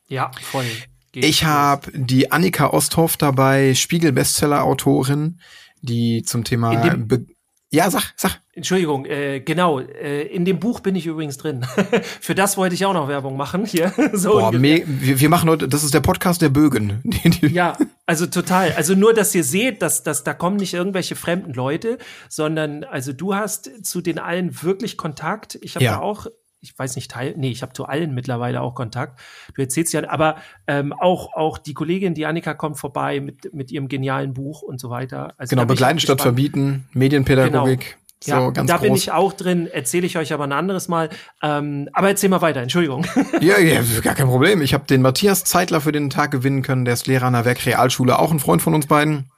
ja, 0.08 0.32
voll. 0.42 0.66
Geht 1.12 1.26
Ich 1.26 1.44
habe 1.46 1.92
die 1.94 2.32
Annika 2.32 2.68
Osthoff 2.72 3.18
dabei, 3.18 3.76
Spiegel-Bestseller-Autorin, 3.76 5.40
die 5.82 6.24
zum 6.24 6.44
Thema 6.44 6.74
In 6.74 6.82
dem- 6.82 7.08
Be 7.08 7.26
ja, 7.74 7.90
sag, 7.90 8.14
sag. 8.16 8.40
Entschuldigung, 8.54 9.06
äh, 9.06 9.40
genau, 9.40 9.80
äh, 9.80 10.28
in 10.28 10.46
dem 10.46 10.60
Buch 10.60 10.80
bin 10.82 10.96
ich 10.96 11.08
übrigens 11.08 11.38
drin. 11.38 11.66
Für 12.22 12.36
das 12.36 12.56
wollte 12.56 12.76
ich 12.76 12.86
auch 12.86 12.94
noch 12.94 13.08
Werbung 13.08 13.36
machen 13.36 13.66
hier. 13.66 13.92
so 14.14 14.34
Boah, 14.34 14.54
wir, 14.54 14.84
wir 15.20 15.30
machen 15.30 15.50
heute, 15.50 15.68
das 15.68 15.84
ist 15.84 15.92
der 15.96 16.02
Podcast 16.02 16.42
der 16.44 16.50
Bögen. 16.50 17.02
Ja, 17.42 17.76
also 18.06 18.28
total. 18.28 18.74
Also 18.74 18.94
nur, 18.94 19.14
dass 19.16 19.34
ihr 19.34 19.44
seht, 19.44 19.82
dass, 19.82 20.04
dass 20.04 20.24
da 20.24 20.34
kommen 20.36 20.58
nicht 20.58 20.76
irgendwelche 20.76 21.16
fremden 21.16 21.54
Leute, 21.54 21.98
sondern 22.30 22.84
also 22.84 23.12
du 23.12 23.34
hast 23.34 23.84
zu 23.84 24.02
den 24.02 24.20
allen 24.20 24.62
wirklich 24.62 24.96
Kontakt. 24.96 25.58
Ich 25.62 25.76
habe 25.76 25.84
Ja. 25.86 25.94
da 25.94 26.00
auch, 26.00 26.28
ich 26.64 26.78
weiß 26.78 26.96
nicht, 26.96 27.12
teil, 27.12 27.36
nee, 27.38 27.52
ich 27.52 27.62
habe 27.62 27.74
zu 27.74 27.86
allen 27.86 28.16
mittlerweile 28.16 28.62
auch 28.62 28.74
Kontakt. 28.74 29.20
Du 29.54 29.62
erzählst 29.62 29.94
ja, 29.94 30.10
aber 30.10 30.38
ähm, 30.66 30.94
auch 30.94 31.34
auch 31.36 31.58
die 31.58 31.74
Kollegin, 31.74 32.14
die 32.14 32.26
Annika, 32.26 32.54
kommt 32.54 32.80
vorbei 32.80 33.20
mit 33.20 33.54
mit 33.54 33.72
ihrem 33.72 33.90
genialen 33.90 34.34
Buch 34.34 34.62
und 34.62 34.80
so 34.80 34.90
weiter. 34.90 35.34
Also 35.38 35.56
genau, 35.56 35.66
begleiten 35.68 36.00
statt 36.00 36.22
verbieten, 36.22 36.88
Medienpädagogik. 36.94 37.98
So, 38.24 38.32
ja, 38.32 38.50
ganz 38.52 38.70
da 38.70 38.78
groß. 38.78 38.84
bin 38.84 38.96
ich 38.96 39.12
auch 39.12 39.34
drin, 39.34 39.68
erzähle 39.68 40.06
ich 40.08 40.18
euch 40.18 40.32
aber 40.32 40.46
ein 40.46 40.54
anderes 40.54 40.88
Mal. 40.88 41.10
Ähm, 41.42 41.90
aber 41.92 42.08
erzähl 42.08 42.30
mal 42.30 42.42
weiter, 42.42 42.62
Entschuldigung. 42.62 43.06
Ja, 43.42 43.60
ja, 43.60 43.82
gar 44.02 44.16
kein 44.16 44.28
Problem. 44.28 44.62
Ich 44.62 44.74
habe 44.74 44.86
den 44.86 45.02
Matthias 45.02 45.44
Zeitler 45.44 45.82
für 45.82 45.92
den 45.92 46.10
Tag 46.10 46.32
gewinnen 46.32 46.62
können. 46.62 46.86
Der 46.86 46.94
ist 46.94 47.08
Lehrer 47.08 47.26
an 47.26 47.34
der 47.34 47.44
Werkrealschule, 47.44 48.18
auch 48.18 48.32
ein 48.32 48.40
Freund 48.40 48.62
von 48.62 48.74
uns 48.74 48.88
beiden. 48.88 49.30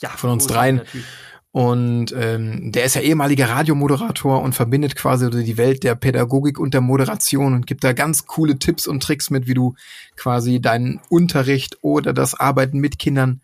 ja, 0.00 0.10
Von 0.10 0.30
uns 0.30 0.46
dreien. 0.46 0.82
Typ. 0.92 1.02
Und 1.50 2.14
ähm, 2.16 2.72
der 2.72 2.84
ist 2.84 2.94
ja 2.94 3.00
ehemaliger 3.00 3.48
Radiomoderator 3.48 4.42
und 4.42 4.54
verbindet 4.54 4.96
quasi 4.96 5.30
die 5.30 5.56
Welt 5.56 5.82
der 5.82 5.94
Pädagogik 5.94 6.58
und 6.58 6.74
der 6.74 6.82
Moderation 6.82 7.54
und 7.54 7.66
gibt 7.66 7.84
da 7.84 7.94
ganz 7.94 8.26
coole 8.26 8.58
Tipps 8.58 8.86
und 8.86 9.02
Tricks 9.02 9.30
mit, 9.30 9.46
wie 9.46 9.54
du 9.54 9.74
quasi 10.16 10.60
deinen 10.60 11.00
Unterricht 11.08 11.78
oder 11.80 12.12
das 12.12 12.34
Arbeiten 12.34 12.78
mit 12.78 12.98
Kindern 12.98 13.40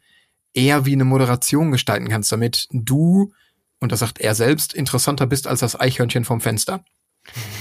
eher 0.52 0.84
wie 0.84 0.92
eine 0.92 1.04
Moderation 1.04 1.72
gestalten 1.72 2.08
kannst, 2.08 2.30
damit 2.30 2.68
du, 2.70 3.32
und 3.80 3.90
das 3.90 4.00
sagt 4.00 4.20
er 4.20 4.34
selbst, 4.34 4.74
interessanter 4.74 5.26
bist 5.26 5.46
als 5.46 5.60
das 5.60 5.78
Eichhörnchen 5.78 6.24
vom 6.24 6.40
Fenster. 6.40 6.84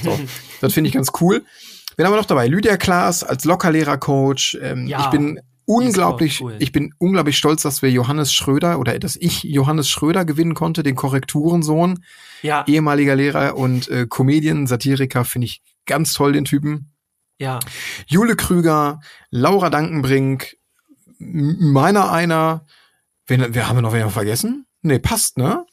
So, 0.03 0.19
das 0.61 0.73
finde 0.73 0.89
ich 0.89 0.93
ganz 0.93 1.11
cool. 1.21 1.43
Wen 1.95 2.05
haben 2.05 2.13
wir 2.13 2.17
noch 2.17 2.25
dabei? 2.25 2.47
Lydia 2.47 2.75
Klaas 2.77 3.23
als 3.23 3.45
Lockerlehrer-Coach. 3.45 4.57
Ähm, 4.61 4.87
Ja, 4.87 5.05
ich 5.05 5.09
bin 5.09 5.39
unglaublich, 5.65 6.41
cool. 6.41 6.55
ich 6.59 6.71
bin 6.71 6.93
unglaublich 6.97 7.37
stolz, 7.37 7.61
dass 7.61 7.81
wir 7.81 7.89
Johannes 7.91 8.33
Schröder 8.33 8.79
oder 8.79 8.97
dass 8.99 9.15
ich 9.15 9.43
Johannes 9.43 9.89
Schröder 9.89 10.25
gewinnen 10.25 10.53
konnte, 10.53 10.83
den 10.83 10.95
Korrekturensohn, 10.95 12.03
Ja, 12.41 12.65
ehemaliger 12.67 13.15
Lehrer 13.15 13.55
und 13.57 13.87
äh, 13.89 14.05
Comedian, 14.09 14.67
Satiriker, 14.67 15.25
finde 15.25 15.45
ich 15.45 15.61
ganz 15.85 16.13
toll, 16.13 16.33
den 16.33 16.45
Typen. 16.45 16.91
ja. 17.39 17.59
Jule 18.07 18.35
Krüger, 18.35 18.99
Laura 19.29 19.69
Dankenbrink, 19.69 20.57
meiner 21.19 22.11
einer. 22.11 22.65
Wen, 23.27 23.45
wer 23.55 23.67
haben 23.69 23.77
wir 23.77 23.81
noch 23.81 23.93
wen 23.93 24.09
vergessen? 24.09 24.65
Nee, 24.81 24.99
passt, 24.99 25.37
ne? 25.37 25.65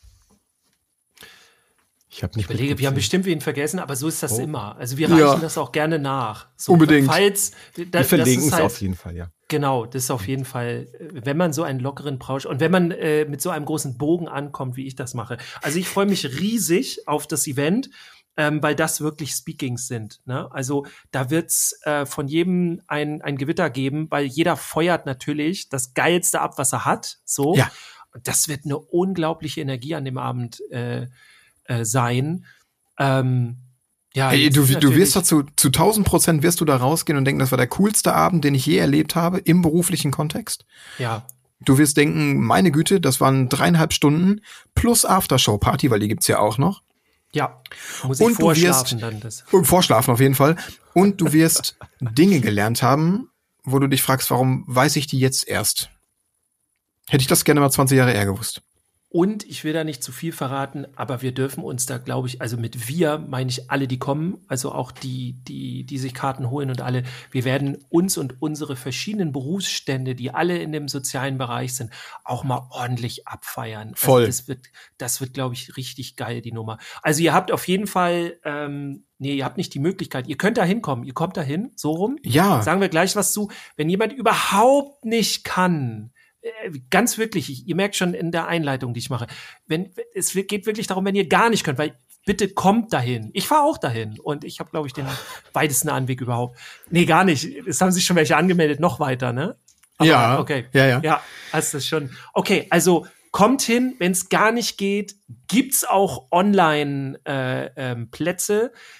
Ich 2.09 2.23
habe 2.25 2.37
nicht 2.37 2.49
Ich 2.49 2.55
überlege, 2.55 2.79
wir 2.79 2.87
haben 2.89 2.95
bestimmt 2.95 3.25
wen 3.25 3.41
vergessen, 3.41 3.79
aber 3.79 3.95
so 3.97 4.09
ist 4.09 4.23
das 4.23 4.39
immer. 4.39 4.77
Also 4.77 4.97
wir 4.99 5.09
Ja. 5.09 5.31
reichen 5.31 5.43
das 5.43 5.57
auch 5.59 5.71
gerne 5.73 5.99
nach. 5.99 6.49
So, 6.57 6.73
Unbedingt. 6.73 7.07
Falls, 7.07 7.53
da, 7.77 8.01
Wir 8.01 8.05
verlinken 8.05 8.49
es 8.49 8.53
halt, 8.53 8.65
auf 8.65 8.81
jeden 8.81 8.95
Fall, 8.97 9.17
ja. 9.17 9.31
Genau, 9.51 9.85
das 9.85 10.05
ist 10.05 10.11
auf 10.13 10.29
jeden 10.29 10.45
Fall, 10.45 10.87
äh, 11.01 11.27
wenn 11.27 11.37
man 11.37 11.53
so 11.53 11.65
einen 11.65 11.81
lockeren 11.81 12.21
Brausch 12.21 12.47
und 12.47 12.61
wenn 12.61 12.71
man 12.71 12.93
äh, 12.93 13.25
mit 13.25 13.43
so 13.43 13.51
einem 13.51 13.65
großen 13.65 13.99
Bogen 13.99 14.29
ankommt, 14.29 14.77
wie 14.77 14.87
ich 14.87 14.95
das 14.95 15.13
mache. 15.13 15.39
Also 15.61 15.79
ich 15.81 15.89
freue 15.89 16.07
mich 16.07 16.25
riesig 16.41 17.09
auf 17.09 17.27
das 17.27 17.49
Event, 17.49 17.91
ähm, 18.37 18.63
weil 18.63 18.77
das 18.77 19.01
wirklich 19.01 19.33
Speakings 19.33 19.89
sind. 19.89 20.21
Ne? 20.25 20.49
Also 20.53 20.87
da 21.11 21.31
wird's 21.31 21.81
äh, 21.83 22.07
von 22.07 22.29
jedem 22.29 22.81
ein, 22.87 23.23
ein 23.23 23.37
Gewitter 23.37 23.71
geben, 23.71 24.07
weil 24.09 24.25
jeder 24.25 24.57
feuert 24.57 25.05
natürlich 25.05 25.69
das 25.69 25.95
Geilste 25.95 26.41
ab, 26.41 26.57
was 26.57 26.73
er 26.73 26.85
hat. 26.85 27.19
So. 27.25 27.57
Ja. 27.57 27.73
Und 28.15 28.29
das 28.29 28.47
wird 28.47 28.65
eine 28.67 28.79
unglaubliche 28.79 29.63
Energie 29.63 29.97
an 29.97 30.05
dem 30.05 30.17
Abend 30.17 30.61
äh, 30.71 31.09
äh, 31.65 31.85
sein. 31.85 32.47
Ähm, 33.01 33.57
ja, 34.15 34.31
Ey, 34.33 34.51
du, 34.51 34.65
du 34.67 34.95
wirst 34.95 35.15
dazu, 35.17 35.45
zu 35.57 35.69
1000 35.69 36.07
Prozent 36.07 36.43
wirst 36.43 36.61
du 36.61 36.65
da 36.65 36.77
rausgehen 36.77 37.17
und 37.17 37.25
denken, 37.25 37.39
das 37.39 37.51
war 37.53 37.59
der 37.59 37.69
coolste 37.69 38.15
Abend, 38.15 38.45
den 38.45 38.55
ich 38.55 38.67
je 38.67 38.77
erlebt 38.79 39.15
habe, 39.15 39.39
im 39.39 39.63
beruflichen 39.63 40.11
Kontext. 40.11 40.65
ja, 40.99 41.25
Du 41.63 41.77
wirst 41.77 41.99
denken, 41.99 42.39
meine 42.43 42.71
Güte, 42.73 43.03
das 43.03 43.21
waren 43.21 43.51
dreieinhalb 43.51 43.93
Stunden 43.93 44.41
plus 44.75 45.05
Aftershow-Party, 45.05 45.91
weil 45.91 46.01
die 46.01 46.09
gibt's 46.09 46.27
ja 46.27 46.39
auch 46.39 46.57
noch. 46.57 46.83
ja, 47.33 47.61
muss 48.03 48.19
ich 48.19 48.27
Und 48.27 48.33
du 48.39 48.45
vorschlafen 48.45 48.93
wirst- 48.99 49.03
dann 49.03 49.21
das. 49.21 49.45
Und 49.53 49.67
Vorschlafen 49.67 50.11
auf 50.11 50.21
jeden 50.21 50.35
Fall. 50.35 50.57
Und 50.95 51.21
du 51.21 51.33
wirst 51.35 51.77
Dinge 52.01 52.41
gelernt 52.41 52.83
haben, 52.83 53.29
wo 53.63 53.79
du 53.79 53.89
dich 53.89 54.01
fragst, 54.03 54.31
warum 54.31 54.65
weiß 54.69 54.97
ich 54.97 55.07
die 55.07 55.19
jetzt 55.21 55.47
erst? 55.47 55.91
Hätte 57.09 57.21
ich 57.21 57.29
das 57.29 57.45
gerne 57.45 57.61
mal 57.61 57.71
20 57.71 57.99
Jahre 57.99 58.13
eher 58.15 58.25
gewusst. 58.25 58.63
Und 59.13 59.45
ich 59.45 59.65
will 59.65 59.73
da 59.73 59.83
nicht 59.83 60.05
zu 60.05 60.13
viel 60.13 60.31
verraten, 60.31 60.87
aber 60.95 61.21
wir 61.21 61.33
dürfen 61.33 61.65
uns 61.65 61.85
da, 61.85 61.99
glaube 61.99 62.29
ich, 62.29 62.41
also 62.41 62.57
mit 62.57 62.87
wir 62.89 63.19
meine 63.19 63.51
ich 63.51 63.69
alle, 63.69 63.89
die 63.89 63.99
kommen, 63.99 64.39
also 64.47 64.71
auch 64.71 64.93
die, 64.93 65.33
die, 65.49 65.85
die 65.85 65.99
sich 65.99 66.15
Karten 66.15 66.49
holen 66.49 66.71
und 66.71 66.81
alle. 66.81 67.03
Wir 67.33 67.45
werden 67.45 67.79
uns 67.89 68.17
und 68.17 68.41
unsere 68.41 68.77
verschiedenen 68.77 69.33
Berufsstände, 69.33 70.15
die 70.15 70.33
alle 70.33 70.59
in 70.59 70.71
dem 70.71 70.87
sozialen 70.87 71.39
Bereich 71.39 71.75
sind, 71.75 71.91
auch 72.23 72.45
mal 72.45 72.69
ordentlich 72.71 73.27
abfeiern. 73.27 73.95
Voll. 73.97 74.27
Also 74.27 74.29
das 74.29 74.49
wird, 74.49 74.67
das 74.97 75.21
wird, 75.21 75.35
glaube 75.35 75.57
ich, 75.57 75.77
richtig 75.77 76.15
geil, 76.15 76.41
die 76.41 76.53
Nummer. 76.53 76.79
Also 77.03 77.21
ihr 77.21 77.35
habt 77.35 77.51
auf 77.51 77.67
jeden 77.67 77.89
Fall, 77.89 78.39
ähm, 78.45 79.07
nee, 79.19 79.35
ihr 79.35 79.45
habt 79.45 79.57
nicht 79.57 79.75
die 79.75 79.81
Möglichkeit. 79.81 80.29
Ihr 80.29 80.37
könnt 80.37 80.57
da 80.57 80.63
hinkommen. 80.63 81.05
Ihr 81.05 81.15
kommt 81.15 81.37
da 81.37 81.43
hin, 81.43 81.73
so 81.75 81.91
rum. 81.91 82.17
Ja, 82.23 82.63
Sagen 82.63 82.81
wir 82.81 82.89
gleich 82.89 83.17
was 83.17 83.33
zu. 83.33 83.51
Wenn 83.75 83.91
jemand 83.91 84.13
überhaupt 84.13 85.05
nicht 85.05 85.43
kann, 85.43 86.13
ganz 86.91 87.19
wirklich, 87.19 87.51
ich, 87.51 87.67
ihr 87.67 87.77
merkt 87.77 87.97
schon 87.97 88.15
in 88.15 88.33
der 88.33 88.47
Einleitung, 88.47 88.95
die 88.95 89.01
ich 89.01 89.11
mache, 89.11 89.27
wenn 89.67 89.93
es 90.15 90.33
geht 90.33 90.67
wirklich 90.67 90.87
darum, 90.87 91.05
wenn 91.05 91.15
ihr 91.15 91.29
gar 91.29 91.51
nicht 91.51 91.65
könnt, 91.65 91.79
weil 91.79 91.97
bitte 92.25 92.49
kommt 92.49 92.93
dahin. 92.93 93.31
Ich 93.33 93.47
fahre 93.47 93.63
auch 93.63 93.79
dahin 93.79 94.19
und 94.21 94.45
ich 94.45 94.61
habe, 94.61 94.71
glaube 94.71 94.87
ich, 94.87 94.93
den 94.93 95.07
weitesten 95.53 95.89
Anweg 95.89 96.21
überhaupt. 96.21 96.59
Nee, 96.91 97.05
gar 97.05 97.25
nicht. 97.25 97.45
Es 97.67 97.81
haben 97.81 97.93
sich 97.93 98.05
schon 98.05 98.17
welche 98.17 98.37
angemeldet, 98.37 98.81
noch 98.81 99.01
weiter, 99.01 99.33
ne? 99.33 99.57
Aber, 99.99 100.09
Ja, 100.09 100.41
okay. 100.41 100.67
ja, 100.73 100.87
ja. 100.87 101.01
Ja, 101.03 101.23
hast 101.53 101.75
das 101.75 101.87
schon. 101.87 102.11
Okay, 102.33 102.67
also 102.71 103.07
kommt 103.33 103.63
hin, 103.63 103.95
wenn 103.99 104.13
es 104.13 104.29
gar 104.29 104.51
nicht 104.51 104.79
geht, 104.79 105.15
gibt's 105.47 105.85
auch 105.85 106.31
online 106.31 107.21
äh, 107.27 107.71
ähm. 107.77 108.09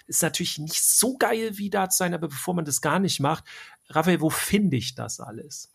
Ist 0.07 0.23
natürlich 0.23 0.59
nicht 0.59 0.83
so 0.83 1.17
geil 1.17 1.53
wie 1.55 1.71
da 1.71 1.89
zu 1.89 1.99
sein, 1.99 2.15
aber 2.15 2.29
bevor 2.29 2.55
man 2.55 2.65
das 2.65 2.81
gar 2.81 2.99
nicht 2.99 3.21
macht, 3.21 3.45
Raphael, 3.89 4.21
wo 4.21 4.31
finde 4.31 4.77
ich 4.77 4.95
das 4.95 5.21
alles? 5.21 5.73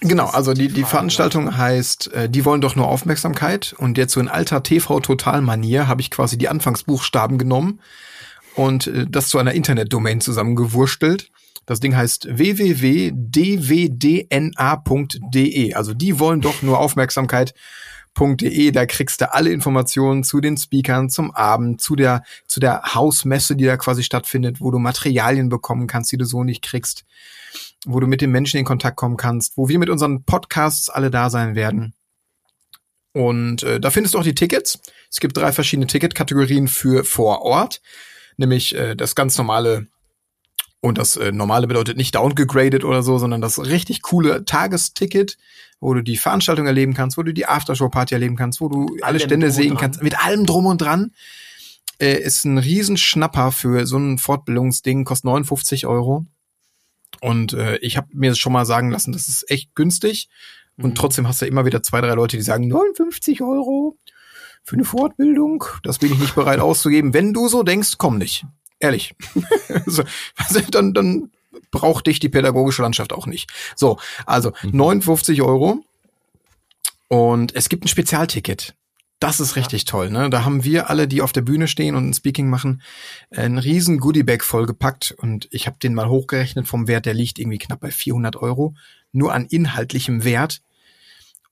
Genau. 0.00 0.26
Also 0.26 0.54
die, 0.54 0.68
die 0.68 0.84
Veranstaltung 0.84 1.56
heißt, 1.56 2.12
äh, 2.12 2.28
die 2.28 2.44
wollen 2.44 2.60
doch 2.60 2.76
nur 2.76 2.88
Aufmerksamkeit. 2.88 3.74
Und 3.78 3.98
jetzt 3.98 4.12
so 4.12 4.20
in 4.20 4.28
alter 4.28 4.62
TV-Total-Manier 4.62 5.88
habe 5.88 6.00
ich 6.00 6.10
quasi 6.10 6.38
die 6.38 6.48
Anfangsbuchstaben 6.48 7.38
genommen 7.38 7.80
und 8.54 8.86
äh, 8.88 9.06
das 9.08 9.28
zu 9.28 9.38
einer 9.38 9.52
Internetdomain 9.52 10.20
zusammengewurstelt. 10.20 11.30
Das 11.68 11.80
Ding 11.80 11.94
heißt 11.94 12.28
www.dwdna.de. 12.30 13.14
Also 15.74 15.92
die 15.92 16.18
wollen 16.18 16.40
doch 16.40 16.62
nur 16.62 16.78
Aufmerksamkeit.de. 16.78 18.70
Da 18.70 18.86
kriegst 18.86 19.20
du 19.20 19.30
alle 19.34 19.50
Informationen 19.50 20.24
zu 20.24 20.40
den 20.40 20.56
Speakern, 20.56 21.10
zum 21.10 21.30
Abend, 21.30 21.82
zu 21.82 21.94
der, 21.94 22.22
zu 22.46 22.58
der 22.58 22.94
Hausmesse, 22.94 23.54
die 23.54 23.66
da 23.66 23.76
quasi 23.76 24.02
stattfindet, 24.02 24.62
wo 24.62 24.70
du 24.70 24.78
Materialien 24.78 25.50
bekommen 25.50 25.86
kannst, 25.86 26.10
die 26.10 26.16
du 26.16 26.24
so 26.24 26.42
nicht 26.42 26.62
kriegst, 26.62 27.04
wo 27.88 28.00
du 28.00 28.06
mit 28.06 28.20
den 28.20 28.30
Menschen 28.30 28.58
in 28.58 28.64
Kontakt 28.64 28.96
kommen 28.96 29.16
kannst, 29.16 29.56
wo 29.56 29.68
wir 29.68 29.78
mit 29.78 29.88
unseren 29.88 30.24
Podcasts 30.24 30.90
alle 30.90 31.10
da 31.10 31.30
sein 31.30 31.54
werden. 31.54 31.94
Und 33.12 33.62
äh, 33.62 33.80
da 33.80 33.90
findest 33.90 34.14
du 34.14 34.18
auch 34.18 34.24
die 34.24 34.34
Tickets. 34.34 34.78
Es 35.10 35.20
gibt 35.20 35.36
drei 35.36 35.52
verschiedene 35.52 35.86
Ticketkategorien 35.86 36.68
für 36.68 37.04
vor 37.04 37.42
Ort, 37.42 37.80
nämlich 38.36 38.74
äh, 38.74 38.94
das 38.94 39.14
ganz 39.14 39.38
normale 39.38 39.86
und 40.80 40.98
das 40.98 41.16
äh, 41.16 41.32
normale 41.32 41.66
bedeutet 41.66 41.96
nicht 41.96 42.14
downgegradet 42.14 42.84
oder 42.84 43.02
so, 43.02 43.18
sondern 43.18 43.40
das 43.40 43.58
richtig 43.58 44.02
coole 44.02 44.44
Tagesticket, 44.44 45.36
wo 45.80 45.94
du 45.94 46.02
die 46.02 46.16
Veranstaltung 46.16 46.66
erleben 46.66 46.94
kannst, 46.94 47.16
wo 47.16 47.22
du 47.22 47.32
die 47.32 47.46
Aftershow-Party 47.46 48.14
erleben 48.14 48.36
kannst, 48.36 48.60
wo 48.60 48.68
du 48.68 48.96
alle 49.02 49.18
Stände 49.18 49.50
sehen 49.50 49.76
kannst, 49.76 50.02
mit 50.02 50.24
allem 50.24 50.46
drum 50.46 50.66
und 50.66 50.80
dran. 50.80 51.12
Äh, 51.98 52.20
ist 52.20 52.44
ein 52.44 52.58
Riesenschnapper 52.58 53.50
für 53.50 53.86
so 53.86 53.96
ein 53.96 54.18
Fortbildungsding, 54.18 55.04
kostet 55.04 55.24
59 55.24 55.86
Euro. 55.86 56.26
Und 57.20 57.52
äh, 57.52 57.76
ich 57.78 57.96
habe 57.96 58.08
mir 58.12 58.30
das 58.30 58.38
schon 58.38 58.52
mal 58.52 58.64
sagen 58.64 58.90
lassen, 58.90 59.12
das 59.12 59.28
ist 59.28 59.50
echt 59.50 59.74
günstig. 59.74 60.28
Und 60.76 60.90
Mhm. 60.90 60.94
trotzdem 60.94 61.26
hast 61.28 61.42
du 61.42 61.46
immer 61.46 61.64
wieder 61.64 61.82
zwei, 61.82 62.00
drei 62.00 62.14
Leute, 62.14 62.36
die 62.36 62.42
sagen, 62.42 62.68
59 62.68 63.42
Euro 63.42 63.96
für 64.62 64.76
eine 64.76 64.84
Fortbildung, 64.84 65.64
das 65.82 65.98
bin 65.98 66.12
ich 66.12 66.18
nicht 66.18 66.34
bereit 66.34 66.60
auszugeben. 66.60 67.14
Wenn 67.14 67.32
du 67.32 67.48
so 67.48 67.62
denkst, 67.62 67.94
komm 67.98 68.18
nicht. 68.18 68.44
Ehrlich. 68.80 69.14
so, 69.86 70.04
also 70.36 70.60
dann, 70.70 70.94
dann 70.94 71.30
braucht 71.70 72.06
dich 72.06 72.20
die 72.20 72.28
pädagogische 72.28 72.82
Landschaft 72.82 73.12
auch 73.12 73.26
nicht. 73.26 73.50
So, 73.74 73.98
also 74.26 74.52
59 74.62 75.42
Euro. 75.42 75.84
Und 77.08 77.54
es 77.56 77.68
gibt 77.68 77.84
ein 77.84 77.88
Spezialticket. 77.88 78.74
Das 79.20 79.40
ist 79.40 79.56
richtig 79.56 79.84
toll, 79.84 80.10
ne? 80.10 80.30
Da 80.30 80.44
haben 80.44 80.62
wir 80.62 80.90
alle, 80.90 81.08
die 81.08 81.22
auf 81.22 81.32
der 81.32 81.40
Bühne 81.40 81.66
stehen 81.66 81.96
und 81.96 82.08
ein 82.08 82.14
Speaking 82.14 82.48
machen, 82.48 82.82
einen 83.30 83.58
riesen 83.58 83.98
Goodiebag 83.98 84.44
vollgepackt 84.44 85.10
und 85.18 85.48
ich 85.50 85.66
habe 85.66 85.76
den 85.82 85.94
mal 85.94 86.08
hochgerechnet 86.08 86.68
vom 86.68 86.86
Wert, 86.86 87.04
der 87.04 87.14
liegt 87.14 87.40
irgendwie 87.40 87.58
knapp 87.58 87.80
bei 87.80 87.90
400 87.90 88.36
Euro, 88.36 88.76
nur 89.10 89.32
an 89.32 89.46
inhaltlichem 89.46 90.22
Wert. 90.22 90.62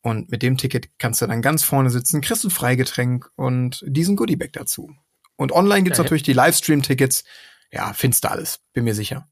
Und 0.00 0.30
mit 0.30 0.42
dem 0.42 0.56
Ticket 0.56 0.90
kannst 0.98 1.20
du 1.20 1.26
dann 1.26 1.42
ganz 1.42 1.64
vorne 1.64 1.90
sitzen, 1.90 2.20
kriegst 2.20 2.44
ein 2.44 2.50
Freigetränk 2.50 3.28
und 3.34 3.82
diesen 3.84 4.14
Goodiebag 4.14 4.52
dazu. 4.52 4.94
Und 5.34 5.50
online 5.50 5.82
gibt's 5.82 5.98
Ja, 5.98 6.04
natürlich 6.04 6.22
die 6.22 6.32
Livestream-Tickets. 6.32 7.24
Ja, 7.72 7.92
findest 7.92 8.22
du 8.22 8.30
alles, 8.30 8.60
bin 8.72 8.84
mir 8.84 8.94
sicher. 8.94 9.28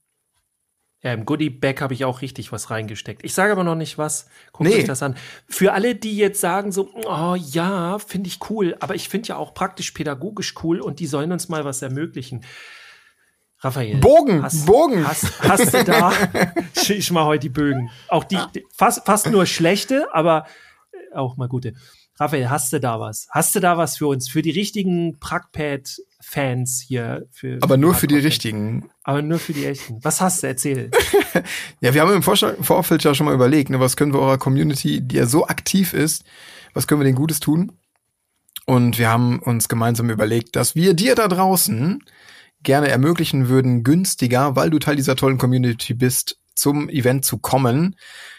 Ja, 1.05 1.13
im 1.13 1.27
Goodie 1.27 1.51
Bag 1.51 1.83
habe 1.83 1.93
ich 1.93 2.07
auch 2.07 2.23
richtig 2.23 2.51
was 2.51 2.71
reingesteckt. 2.71 3.23
Ich 3.25 3.35
sage 3.35 3.53
aber 3.53 3.63
noch 3.63 3.75
nicht 3.75 3.99
was. 3.99 4.27
Guckt 4.53 4.71
Nee. 4.71 4.77
euch 4.77 4.85
das 4.85 5.03
an. 5.03 5.17
Für 5.47 5.75
alle, 5.75 5.95
die 5.95 6.17
jetzt 6.17 6.41
sagen 6.41 6.73
so, 6.73 6.89
oh 7.05 7.35
ja, 7.35 7.99
finde 7.99 8.29
ich 8.29 8.39
cool, 8.49 8.75
aber 8.81 8.95
ich 8.95 9.11
finde 9.11 9.29
ja 9.29 9.37
auch 9.37 9.53
praktisch 9.53 9.91
pädagogisch 9.91 10.55
cool 10.63 10.81
und 10.81 11.01
die 11.01 11.07
sollen 11.07 11.31
uns 11.31 11.51
mal 11.51 11.67
was 11.67 11.83
ermöglichen. 11.83 12.43
Raphael. 13.59 13.99
Bogen, 13.99 14.43
hast, 14.43 14.65
Bogen. 14.65 15.07
Hast, 15.07 15.43
hast 15.43 15.75
du 15.75 15.85
da, 15.85 16.11
ich, 16.89 17.11
mal 17.11 17.27
heute 17.27 17.41
die 17.41 17.49
Bögen. 17.51 17.91
Auch 18.09 18.25
die, 18.25 18.39
die 18.55 18.65
fast, 18.75 19.05
fast 19.05 19.31
nur 19.31 19.45
schlechte, 19.45 20.09
aber 20.15 20.47
äh, 20.93 21.17
auch 21.17 21.37
mal 21.37 21.49
gute. 21.49 21.75
Raphael, 22.19 22.49
hast 22.49 22.73
du 22.73 22.79
da 22.79 23.01
was? 23.01 23.27
Hast 23.31 23.55
du 23.55 23.61
da 23.61 23.77
was 23.77 23.99
für 23.99 24.07
uns? 24.07 24.29
Für 24.29 24.43
die 24.43 24.53
richtigen 24.53 25.19
Prackpad-Fans 25.19 26.85
hier? 26.87 27.27
Für, 27.33 27.59
Aber 27.61 27.77
nur 27.77 27.95
für 27.95 28.07
die 28.07 28.19
richtigen. 28.19 28.89
Aber 29.03 29.21
nur 29.21 29.41
für 29.41 29.53
die 29.53 29.67
echten. 29.67 29.99
Was 30.05 30.21
hast 30.21 30.43
du? 30.43 30.47
Erzähl. 30.47 30.91
Ja, 31.81 31.93
wir 31.93 32.01
haben 32.01 32.15
im 32.15 32.23
Vorfeld 32.23 33.03
ja 33.03 33.13
schon 33.13 33.27
mal 33.27 33.35
überlegt, 33.35 33.69
ne, 33.69 33.81
was 33.81 33.97
können 33.97 34.13
wir 34.15 34.21
eurer 34.21 34.39
Community, 34.39 35.01
die 35.01 35.17
ja 35.17 35.27
so 35.27 35.47
aktiv 35.47 35.93
ist, 35.93 36.25
was 36.73 36.87
können 36.87 37.01
wir 37.01 37.05
denen 37.05 37.17
Gutes 37.17 37.41
tun? 37.41 37.73
Und 38.67 38.99
wir 38.99 39.11
haben 39.11 39.41
uns 39.41 39.69
gemeinsam 39.69 40.09
überlegt, 40.09 40.57
dass 40.57 40.75
wir 40.75 40.95
dir 40.95 41.17
da 41.17 41.29
draußen 41.29 42.03
gerne 42.63 42.89
ermöglichen 42.89 43.49
würden, 43.49 43.83
günstiger, 43.83 44.57
weil 44.57 44.71
du 44.71 44.79
Teil 44.79 44.97
dieser 44.97 45.17
tollen 45.17 45.39
Community 45.39 45.93
bist, 45.93 46.39
zum 46.55 46.89
Event 46.89 47.25
zu 47.25 47.39
kommen. 47.39 47.97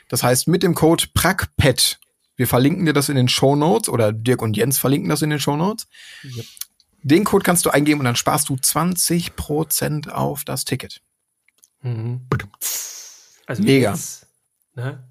Das 0.10 0.24
heißt, 0.24 0.48
mit 0.48 0.64
dem 0.64 0.74
Code 0.74 1.06
PRACPET, 1.14 2.00
wir 2.36 2.48
verlinken 2.48 2.86
dir 2.86 2.94
das 2.94 3.10
in 3.10 3.16
den 3.16 3.30
Show 3.30 3.56
Notes 3.56 3.90
oder 3.90 4.12
Dirk 4.12 4.42
und 4.42 4.58
Jens 4.58 4.78
verlinken 4.78 5.10
das 5.10 5.22
in 5.22 5.30
den 5.30 5.40
Show 5.40 5.56
Notes. 5.56 5.88
Yep. 6.24 6.46
Den 7.04 7.24
Code 7.24 7.44
kannst 7.44 7.66
du 7.66 7.70
eingeben 7.70 8.00
und 8.00 8.06
dann 8.06 8.16
sparst 8.16 8.50
du 8.50 8.56
20% 8.56 10.10
auf 10.10 10.44
das 10.44 10.66
Ticket. 10.66 11.02
Mhm. 11.82 12.28
Also 13.46 13.64
Mega. 13.64 13.92
Jetzt, 13.92 14.28
ne? 14.74 15.08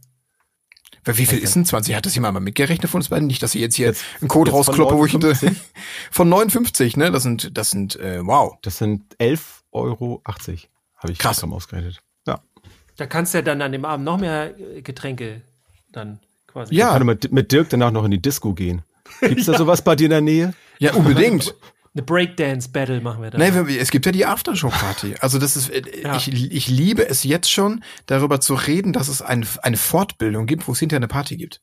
Wie 1.07 1.27
viel 1.27 1.37
Okay. 1.37 1.45
ist 1.45 1.55
denn 1.55 1.67
20? 1.67 1.95
Hat 1.95 2.07
das 2.07 2.15
jemand 2.15 2.35
mal 2.35 2.41
mitgerechnet 2.41 2.91
von 2.91 3.01
uns 3.01 3.11
beiden? 3.11 3.27
Nicht, 3.27 3.43
dass 3.43 3.55
ich 3.55 3.61
jetzt 3.61 3.77
hier 3.77 3.95
einen 4.21 4.29
Code 4.29 4.51
jetzt 4.51 4.57
rauskloppe, 4.57 4.97
wo 4.97 5.05
ich 5.05 5.13
59? 5.13 5.63
von 6.11 6.29
59, 6.29 6.97
ne? 6.97 7.11
Das 7.11 7.23
sind, 7.23 7.57
das 7.57 7.71
sind, 7.71 7.97
äh, 7.97 8.27
wow. 8.27 8.57
Das 8.63 8.79
sind 8.79 9.15
11,80 9.17 9.51
Euro, 9.73 10.23
habe 10.25 11.13
ich 11.13 11.19
Krass. 11.19 11.45
ausgerechnet. 11.45 12.01
Ja. 12.27 12.43
Da 12.97 13.07
kannst 13.07 13.35
du 13.35 13.39
ja 13.39 13.43
dann 13.43 13.61
an 13.61 13.73
dem 13.73 13.85
Abend 13.85 14.05
noch 14.07 14.19
mehr 14.19 14.59
äh, 14.59 14.81
Getränke 14.81 15.43
dann 15.93 16.21
quasi. 16.55 16.75
Ja. 16.75 16.97
Kann 16.97 17.05
mit, 17.07 17.31
mit 17.31 17.53
Dirk 17.53 17.69
danach 17.69 17.91
noch 17.91 18.05
in 18.07 18.11
die 18.11 18.23
Disco 18.23 18.55
gehen. 18.55 18.81
Gibt's 19.21 19.45
da 19.47 19.59
sowas 19.59 19.83
bei 19.83 19.95
dir 19.97 20.05
in 20.05 20.11
der 20.11 20.21
Nähe? 20.23 20.55
Ja, 20.79 20.95
unbedingt. 20.95 21.55
Eine 21.97 22.03
Breakdance-Battle 22.03 23.01
machen 23.03 23.23
wir 23.23 23.31
da. 23.31 23.39
Nein, 23.39 23.69
wir- 23.69 23.81
es 23.81 23.91
gibt 23.93 24.07
ja 24.07 24.11
die 24.13 24.27
Aftershow-Party. 24.27 25.17
Also 25.21 25.39
das 25.39 25.57
ist, 25.57 25.69
äh, 25.71 25.83
Ja. 26.03 26.17
ich, 26.17 26.33
ich 26.33 26.69
liebe 26.69 27.07
es 27.09 27.23
jetzt 27.23 27.51
schon, 27.51 27.85
darüber 28.07 28.41
zu 28.41 28.55
reden, 28.55 28.93
dass 28.93 29.07
es 29.09 29.23
ein, 29.23 29.47
eine 29.63 29.77
Fortbildung 29.77 30.47
gibt, 30.47 30.67
wo 30.67 30.73
es 30.73 30.79
hinterher 30.81 30.99
eine 31.01 31.09
Party 31.09 31.37
gibt. 31.37 31.61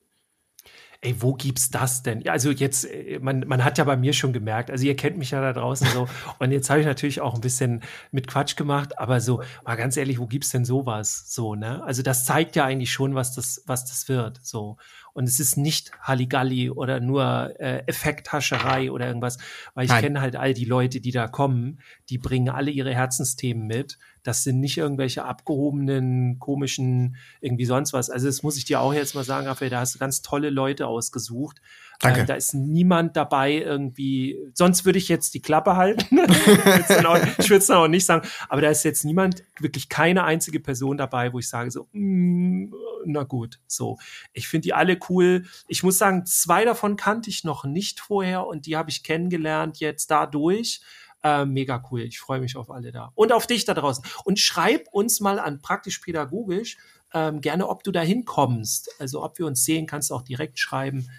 Ey, 1.03 1.19
wo 1.19 1.33
gibt's 1.33 1.71
das 1.71 2.03
denn? 2.03 2.21
Ja, 2.21 2.31
also 2.31 2.51
jetzt, 2.51 2.85
äh, 2.85 3.17
man, 3.19 3.39
man 3.47 3.63
hat 3.63 3.79
ja 3.79 3.83
bei 3.85 3.97
mir 3.97 4.13
schon 4.13 4.33
gemerkt, 4.33 4.69
also 4.69 4.85
ihr 4.85 4.95
kennt 4.95 5.17
mich 5.17 5.31
ja 5.31 5.41
da 5.41 5.51
draußen 5.51 5.87
so. 5.87 6.07
und 6.39 6.51
jetzt 6.51 6.69
habe 6.69 6.79
ich 6.79 6.85
natürlich 6.85 7.21
auch 7.21 7.33
ein 7.33 7.41
bisschen 7.41 7.81
mit 8.11 8.27
Quatsch 8.27 8.55
gemacht, 8.55 8.99
aber 8.99 9.19
so, 9.19 9.41
mal 9.65 9.75
ganz 9.77 9.97
ehrlich, 9.97 10.19
wo 10.19 10.27
gibt's 10.27 10.51
denn 10.51 10.63
sowas? 10.63 11.23
So, 11.25 11.55
ne? 11.55 11.83
Also 11.83 12.03
das 12.03 12.25
zeigt 12.25 12.55
ja 12.55 12.65
eigentlich 12.65 12.91
schon, 12.91 13.15
was 13.15 13.33
das, 13.33 13.63
was 13.65 13.85
das 13.85 14.09
wird. 14.09 14.39
So. 14.43 14.77
Und 15.13 15.25
es 15.25 15.39
ist 15.39 15.57
nicht 15.57 15.91
Halligalli 16.01 16.69
oder 16.69 16.99
nur 16.99 17.53
äh, 17.59 17.83
Effekthascherei 17.87 18.91
oder 18.91 19.07
irgendwas, 19.07 19.37
weil 19.73 19.85
ich 19.85 19.91
kenne 20.01 20.21
halt 20.21 20.35
all 20.35 20.53
die 20.53 20.65
Leute, 20.65 21.01
die 21.01 21.11
da 21.11 21.27
kommen, 21.27 21.79
die 22.09 22.17
bringen 22.17 22.49
alle 22.49 22.71
ihre 22.71 22.93
Herzensthemen 22.93 23.67
mit. 23.67 23.97
Das 24.23 24.43
sind 24.43 24.59
nicht 24.59 24.77
irgendwelche 24.77 25.25
abgehobenen, 25.25 26.37
komischen, 26.39 27.15
irgendwie 27.41 27.65
sonst 27.65 27.91
was. 27.93 28.09
Also 28.09 28.27
das 28.27 28.43
muss 28.43 28.55
ich 28.57 28.65
dir 28.65 28.79
auch 28.79 28.93
jetzt 28.93 29.15
mal 29.15 29.23
sagen, 29.23 29.47
Raphael, 29.47 29.71
da 29.71 29.79
hast 29.79 29.95
du 29.95 29.99
ganz 29.99 30.21
tolle 30.21 30.49
Leute 30.51 30.85
ausgesucht. 30.87 31.59
Danke. 31.99 32.21
Äh, 32.21 32.25
da 32.25 32.33
ist 32.35 32.53
niemand 32.53 33.15
dabei 33.17 33.53
irgendwie, 33.53 34.37
sonst 34.53 34.85
würde 34.85 34.97
ich 34.99 35.07
jetzt 35.07 35.33
die 35.33 35.41
Klappe 35.41 35.75
halten. 35.75 36.19
ich 36.29 36.47
würde 36.47 36.79
es 36.81 36.87
dann 36.87 37.05
auch- 37.05 37.17
ich 37.37 37.49
würde 37.49 37.57
es 37.61 37.67
dann 37.67 37.77
auch 37.77 37.87
nicht 37.87 38.05
sagen. 38.05 38.27
Aber 38.49 38.61
da 38.61 38.69
ist 38.69 38.83
jetzt 38.83 39.05
niemand, 39.05 39.43
wirklich 39.59 39.89
keine 39.89 40.23
einzige 40.23 40.59
Person 40.59 40.97
dabei, 40.97 41.33
wo 41.33 41.39
ich 41.39 41.49
sage 41.49 41.69
so, 41.71 41.87
mm, 41.91 42.73
na 43.05 43.23
gut, 43.23 43.59
so. 43.67 43.97
Ich 44.33 44.47
finde 44.47 44.63
die 44.63 44.73
alle 44.73 44.97
cool. 45.09 45.45
Ich 45.67 45.83
muss 45.83 45.97
sagen, 45.97 46.25
zwei 46.25 46.65
davon 46.65 46.95
kannte 46.95 47.29
ich 47.29 47.43
noch 47.43 47.63
nicht 47.63 47.99
vorher 47.99 48.47
und 48.47 48.65
die 48.65 48.77
habe 48.77 48.89
ich 48.89 49.03
kennengelernt 49.03 49.79
jetzt 49.79 50.11
dadurch. 50.11 50.81
Äh, 51.23 51.45
mega 51.45 51.83
cool. 51.91 52.01
Ich 52.01 52.19
freue 52.19 52.39
mich 52.39 52.57
auf 52.57 52.71
alle 52.71 52.91
da. 52.91 53.11
Und 53.15 53.31
auf 53.31 53.45
dich 53.45 53.65
da 53.65 53.73
draußen. 53.73 54.03
Und 54.23 54.39
schreib 54.39 54.87
uns 54.91 55.19
mal 55.19 55.39
an 55.39 55.61
praktisch-pädagogisch 55.61 56.77
ähm, 57.13 57.41
gerne, 57.41 57.67
ob 57.67 57.83
du 57.83 57.91
da 57.91 58.01
hinkommst. 58.01 58.89
Also 58.99 59.23
ob 59.23 59.37
wir 59.37 59.45
uns 59.45 59.63
sehen, 59.63 59.85
kannst 59.85 60.09
du 60.09 60.15
auch 60.15 60.23
direkt 60.23 60.59
schreiben. 60.59 61.09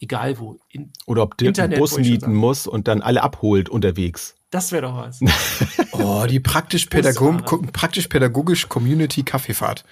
Egal 0.00 0.38
wo. 0.40 0.58
In, 0.68 0.92
Oder 1.06 1.22
ob 1.22 1.36
Dirk 1.36 1.58
einen 1.60 1.78
Bus 1.78 1.96
mieten 1.96 2.34
muss 2.34 2.66
und 2.66 2.88
dann 2.88 3.02
alle 3.02 3.22
abholt 3.22 3.68
unterwegs. 3.68 4.34
das 4.50 4.72
wäre 4.72 4.82
doch 4.82 4.96
was. 4.96 5.20
Oh, 5.92 6.26
die 6.26 6.40
praktisch-pädagogisch 6.40 7.70
praktisch 7.72 8.06
-pädagogisch 8.06 8.66
Community 8.66 9.22
Kaffeefahrt. 9.22 9.84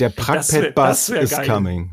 Der 0.00 0.08
Prackpad-Bus 0.10 1.08
is 1.10 1.30
geil. 1.30 1.46
coming. 1.46 1.90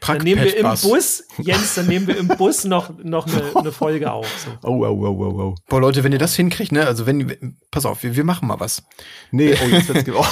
Dann 0.00 0.18
nehmen 0.18 0.42
wir 0.42 0.56
im. 0.56 0.66
Bus, 0.66 1.24
Jens, 1.38 1.74
dann 1.74 1.86
nehmen 1.86 2.06
wir 2.06 2.16
im 2.16 2.28
Bus 2.28 2.64
noch, 2.64 2.90
noch 3.02 3.26
eine, 3.26 3.42
eine 3.54 3.72
Folge 3.72 4.10
auf. 4.10 4.26
So. 4.44 4.50
Oh, 4.66 4.84
oh, 4.86 5.06
oh, 5.06 5.24
oh, 5.24 5.40
oh. 5.42 5.54
Boah, 5.68 5.80
Leute, 5.80 6.02
wenn 6.04 6.12
ihr 6.12 6.18
das 6.18 6.34
hinkriegt, 6.34 6.72
ne, 6.72 6.86
also 6.86 7.06
wenn, 7.06 7.58
pass 7.70 7.84
auf, 7.84 8.02
wir, 8.02 8.16
wir 8.16 8.24
machen 8.24 8.48
mal 8.48 8.58
was. 8.58 8.82
Nee, 9.30 9.54
oh, 9.62 9.66
jetzt 9.68 9.88
wird's 9.88 10.04
ge 10.06 10.14
oh. 10.16 10.22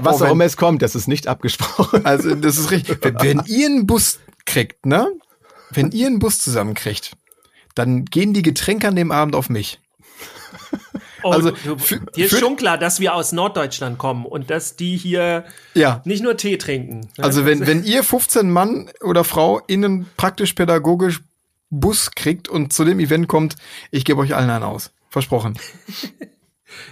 Was 0.00 0.22
Oh, 0.22 0.26
auch 0.26 0.30
immer 0.32 0.44
es 0.44 0.56
kommt, 0.56 0.80
das 0.82 0.94
ist 0.94 1.08
nicht 1.08 1.26
abgesprochen. 1.26 2.04
Also, 2.06 2.34
das 2.34 2.56
ist 2.56 2.70
richtig. 2.70 2.98
Wenn, 3.02 3.20
wenn 3.20 3.42
ihr 3.46 3.66
einen 3.66 3.86
Bus 3.86 4.18
kriegt, 4.46 4.86
ne, 4.86 5.12
wenn 5.70 5.90
ihr 5.92 6.06
einen 6.06 6.18
Bus 6.18 6.38
zusammenkriegt, 6.38 7.12
dann 7.74 8.06
gehen 8.06 8.32
die 8.32 8.42
Getränke 8.42 8.88
an 8.88 8.96
dem 8.96 9.12
Abend 9.12 9.36
auf 9.36 9.50
mich. 9.50 9.78
Oh, 11.22 11.30
Also, 11.32 11.50
du, 11.50 11.76
dir 12.16 12.26
ist 12.26 12.38
schon 12.38 12.56
klar, 12.56 12.78
dass 12.78 13.00
wir 13.00 13.14
aus 13.14 13.32
Norddeutschland 13.32 13.98
kommen 13.98 14.24
und 14.26 14.50
dass 14.50 14.76
die 14.76 14.96
hier 14.96 15.44
Ja. 15.74 16.00
nicht 16.04 16.22
nur 16.22 16.36
Tee 16.36 16.56
trinken. 16.58 17.08
Also 17.18 17.44
wenn, 17.44 17.66
wenn 17.66 17.84
ihr 17.84 18.02
15 18.02 18.50
Mann 18.50 18.90
oder 19.02 19.24
Frau 19.24 19.60
in 19.66 19.84
einen 19.84 20.06
praktisch-pädagogisch 20.16 21.20
Bus 21.70 22.10
kriegt 22.12 22.48
und 22.48 22.72
zu 22.72 22.84
dem 22.84 22.98
Event 23.00 23.28
kommt, 23.28 23.56
ich 23.90 24.04
gebe 24.04 24.20
euch 24.20 24.34
allen 24.34 24.50
einen 24.50 24.64
aus. 24.64 24.90
Versprochen. 25.08 25.58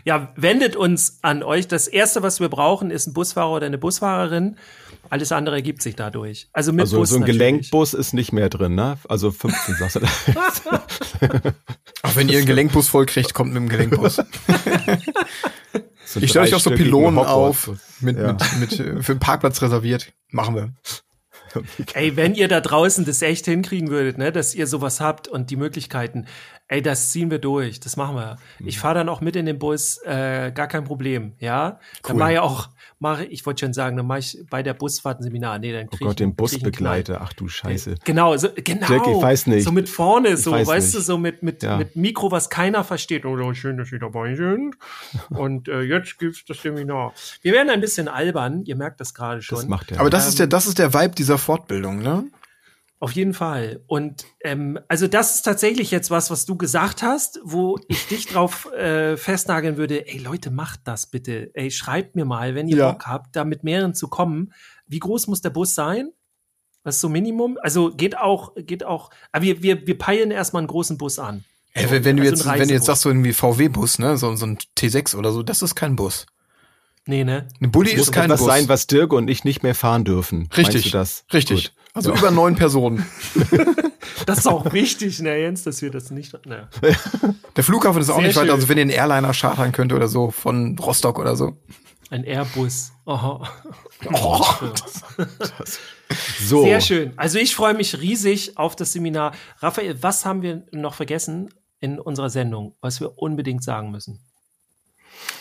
Ja, 0.05 0.33
wendet 0.37 0.75
uns 0.75 1.19
an 1.23 1.45
euch. 1.45 1.69
Das 1.69 1.87
erste, 1.87 2.21
was 2.23 2.41
wir 2.41 2.49
brauchen, 2.49 2.91
ist 2.91 3.07
ein 3.07 3.13
Busfahrer 3.13 3.53
oder 3.53 3.67
eine 3.67 3.79
Busfahrerin. 3.79 4.57
Alles 5.11 5.33
andere 5.33 5.57
ergibt 5.57 5.83
sich 5.83 5.97
dadurch. 5.97 6.49
Also 6.53 6.73
mit 6.73 6.83
Also 6.83 6.99
Bus 6.99 7.11
so 7.11 7.17
ein 7.17 7.21
natürlich. 7.21 7.39
Gelenkbus 7.39 7.95
ist 7.95 8.13
nicht 8.15 8.33
mehr 8.33 8.49
drin, 8.49 8.75
ne? 8.75 8.99
Also 9.09 9.31
15 9.31 9.75
sagst 9.77 9.97
du. 9.97 10.01
Auch 12.03 12.17
wenn 12.17 12.29
ihr 12.29 12.39
einen 12.39 12.47
Gelenkbus 12.47 12.89
voll 12.89 13.07
kriegt, 13.07 13.35
kommt 13.35 13.53
mit 13.53 13.63
dem 13.63 13.69
Gelenkbus. 13.69 14.21
So 16.05 16.21
Ich 16.21 16.31
stelle 16.31 16.47
euch 16.47 16.55
auch 16.55 16.61
so 16.61 16.71
Pylonen 16.71 17.19
auf, 17.19 17.71
mit, 18.01 18.17
Ja. 18.17 18.33
mit, 18.33 18.41
mit, 18.61 18.81
äh, 18.81 19.03
für 19.03 19.13
einen 19.13 19.21
Parkplatz 19.21 19.61
reserviert. 19.61 20.11
Machen 20.31 20.55
wir. 20.55 20.73
Ey, 21.93 22.17
wenn 22.17 22.35
ihr 22.35 22.49
da 22.49 22.63
draußen 22.63 23.05
das 23.05 23.21
echt 23.21 23.45
hinkriegen 23.45 23.91
würdet, 23.91 24.17
ne, 24.17 24.33
dass 24.33 24.55
ihr 24.55 24.67
sowas 24.67 25.01
habt 25.03 25.29
und 25.29 25.51
die 25.51 25.57
Möglichkeiten, 25.57 26.25
ey, 26.69 26.81
das 26.81 27.11
ziehen 27.11 27.31
wir 27.31 27.39
durch, 27.39 27.81
das 27.81 27.97
machen 27.99 28.17
wir. 28.17 28.37
Mhm. 28.59 28.69
Ich 28.69 28.79
fahre 28.79 28.95
dann 28.95 29.11
auch 29.11 29.21
mit 29.21 29.37
in 29.37 29.45
den 29.45 29.59
Bus, 29.59 29.99
äh, 30.05 30.51
gar 30.55 30.67
kein 30.67 30.85
Problem, 30.85 31.35
ja. 31.41 31.79
Dann 32.03 32.13
Cool. 32.15 32.19
mache 32.21 32.33
ich 32.33 32.39
auch, 32.39 32.69
mache 33.01 33.25
ich 33.27 33.45
wollte 33.47 33.65
schon 33.67 33.73
sagen, 33.73 33.97
dann 33.97 34.07
mache 34.07 34.19
ich 34.21 34.39
bei 34.51 34.63
der 34.63 34.75
Busfahrt 34.75 35.21
ein 35.21 35.23
Seminar. 35.23 35.59
Nee, 35.59 35.73
dann 35.73 35.87
Oh 35.87 35.91
krieg 35.97 36.01
Gott, 36.01 36.11
ich, 36.13 36.17
den. 36.17 36.35
Busbegleiter. 36.35 37.21
Ach 37.23 37.33
du 37.33 37.49
Scheiße. 37.49 37.95
Genau, 38.05 38.37
so, 38.37 38.49
genau. 38.57 38.87
Dirk, 38.87 39.07
ich 39.07 39.23
weiß 39.23 39.47
nicht. 39.49 39.65
So 39.65 39.73
mit 39.73 39.89
vorne, 39.89 40.37
so, 40.37 40.53
weiß 40.53 40.67
weißt 40.67 40.87
nicht. 40.87 40.97
du, 40.97 41.01
so 41.03 41.19
mit, 41.19 41.43
mit, 41.43 41.63
Ja. 41.63 41.77
mit 41.79 41.97
Mikro, 41.97 42.31
was 42.31 42.51
keiner 42.51 42.85
versteht. 42.85 43.25
Oder 43.25 43.55
schön, 43.55 43.79
dass 43.79 43.89
Sie 43.89 43.99
dabei 43.99 44.35
sind. 44.35 44.77
Und 45.31 45.69
äh, 45.69 45.83
jetzt 45.83 46.19
gibt's 46.19 46.45
das 46.47 46.61
Seminar. 46.63 47.13
Wir 47.43 47.53
werden 47.53 47.71
ein 47.71 47.81
bisschen 47.81 48.09
albern, 48.09 48.65
ihr 48.65 48.77
merkt 48.77 49.01
das 49.01 49.15
gerade 49.15 49.43
schon. 49.43 49.59
Das 49.59 49.69
macht 49.69 49.93
er. 49.93 50.01
Aber 50.01 50.11
das 50.11 50.27
ist 50.29 50.39
der, 50.39 50.47
das 50.47 50.67
ist 50.67 50.79
der 50.79 50.93
Vibe 50.95 51.15
dieser 51.15 51.39
Fortbildung, 51.39 52.01
ne? 52.01 52.25
Auf 53.01 53.13
jeden 53.13 53.33
Fall. 53.33 53.81
Und 53.87 54.25
ähm, 54.43 54.79
also 54.89 55.07
das 55.07 55.37
ist 55.37 55.43
tatsächlich 55.43 55.93
jetzt 55.93 56.11
was, 56.11 56.31
was 56.33 56.47
du 56.47 56.57
gesagt 56.57 57.03
hast, 57.03 57.39
wo 57.45 57.79
ich 57.87 58.09
dich 58.09 58.27
drauf 58.33 58.71
äh, 58.73 59.17
festnageln 59.17 59.77
würde. 59.77 60.09
Ey 60.09 60.19
Leute, 60.19 60.51
macht 60.51 60.81
das 60.85 61.07
bitte. 61.09 61.51
Ey, 61.55 61.71
schreibt 61.71 62.17
mir 62.17 62.25
mal, 62.25 62.55
wenn 62.57 62.67
ihr 62.67 62.77
Ja. 62.79 62.91
Bock 62.93 63.07
habt, 63.07 63.37
da 63.37 63.45
mit 63.45 63.63
mehreren 63.63 63.95
zu 63.95 64.09
kommen. 64.09 64.53
Wie 64.89 64.99
groß 64.99 65.29
muss 65.29 65.41
der 65.41 65.51
Bus 65.51 65.75
sein? 65.77 66.11
Was 66.83 66.97
ist 66.97 67.01
so 67.03 67.09
Minimum? 67.09 67.57
Also 67.63 67.91
geht 67.91 68.17
auch, 68.19 68.55
geht 68.57 68.85
auch. 68.85 69.11
Aber 69.31 69.45
wir, 69.45 69.63
wir, 69.63 69.87
wir 69.87 69.97
peilen 69.99 70.31
erstmal 70.33 70.61
einen 70.63 70.69
großen 70.69 70.99
Bus 70.99 71.19
an. 71.21 71.45
Ey, 71.75 71.89
wenn, 71.91 72.05
wenn 72.05 72.17
du 72.17 72.23
Also 72.23 72.35
jetzt, 72.35 72.47
ein 72.49 72.59
wenn 72.61 72.69
du 72.69 72.75
jetzt 72.75 72.87
sagst, 72.87 73.03
so 73.03 73.11
irgendwie 73.11 73.33
VW-Bus, 73.33 74.01
ne, 74.01 74.17
so, 74.17 74.35
so 74.35 74.47
ein 74.47 74.59
T6 74.77 75.15
oder 75.15 75.31
so, 75.33 75.45
das 75.45 75.63
ist 75.63 75.77
kein 75.77 75.95
Bus. 75.95 76.27
Nee, 77.07 77.25
ne? 77.25 77.47
Ein 77.61 77.71
Bulli 77.71 77.93
muss 77.97 78.09
ist 78.09 78.13
kein 78.13 78.25
etwas 78.25 78.41
Bus. 78.41 78.49
sein, 78.49 78.69
was 78.69 78.87
Dirk 78.87 79.13
und 79.13 79.29
ich 79.29 79.45
nicht 79.45 79.63
mehr 79.63 79.75
fahren 79.75 80.05
dürfen. 80.05 80.41
Meinst 80.41 80.59
Richtig. 80.59 80.85
du 80.85 80.91
das? 80.91 81.25
Richtig. 81.33 81.65
Gut. 81.65 81.75
Also 81.95 82.15
über 82.15 82.31
neun 82.31 82.57
Personen. 82.57 83.05
Das 84.27 84.39
ist 84.39 84.47
auch 84.47 84.73
wichtig, 84.73 85.21
ne, 85.21 85.39
Jens, 85.39 85.63
dass 85.63 85.81
wir 85.81 85.91
das 85.91 86.11
nicht. 86.11 86.35
Ne. 86.45 86.69
Der 87.57 87.65
Flughafen 87.65 88.03
ist 88.03 88.11
auch 88.11 88.17
Sehr 88.17 88.27
nicht 88.27 88.37
weit, 88.37 88.47
schön. 88.47 88.55
also 88.55 88.69
wenn 88.69 88.77
ihr 88.77 88.83
einen 88.83 88.91
Airliner 88.91 89.33
chartern 89.33 89.73
könnt 89.73 89.93
oder 89.93 90.09
so 90.09 90.31
von 90.31 90.79
Rostock 90.79 91.19
oder 91.19 91.35
so. 91.37 91.57
Ein 92.11 92.25
Airbus. 92.25 92.93
Oh. 93.07 93.41
So. 96.41 96.63
Sehr 96.63 96.81
schön. 96.81 97.13
Also 97.17 97.39
ich 97.39 97.55
freue 97.55 97.75
mich 97.75 98.01
riesig 98.01 98.57
auf 98.57 98.75
das 98.75 98.95
Seminar. 98.95 99.33
Raphael, 99.59 100.03
was 100.03 100.25
haben 100.25 100.41
wir 100.41 100.65
noch 100.73 100.95
vergessen 100.95 101.53
in 101.81 101.99
unserer 102.01 102.31
Sendung, 102.31 102.75
was 102.81 103.01
wir 103.01 103.19
unbedingt 103.19 103.63
sagen 103.63 103.91
müssen? 103.91 104.21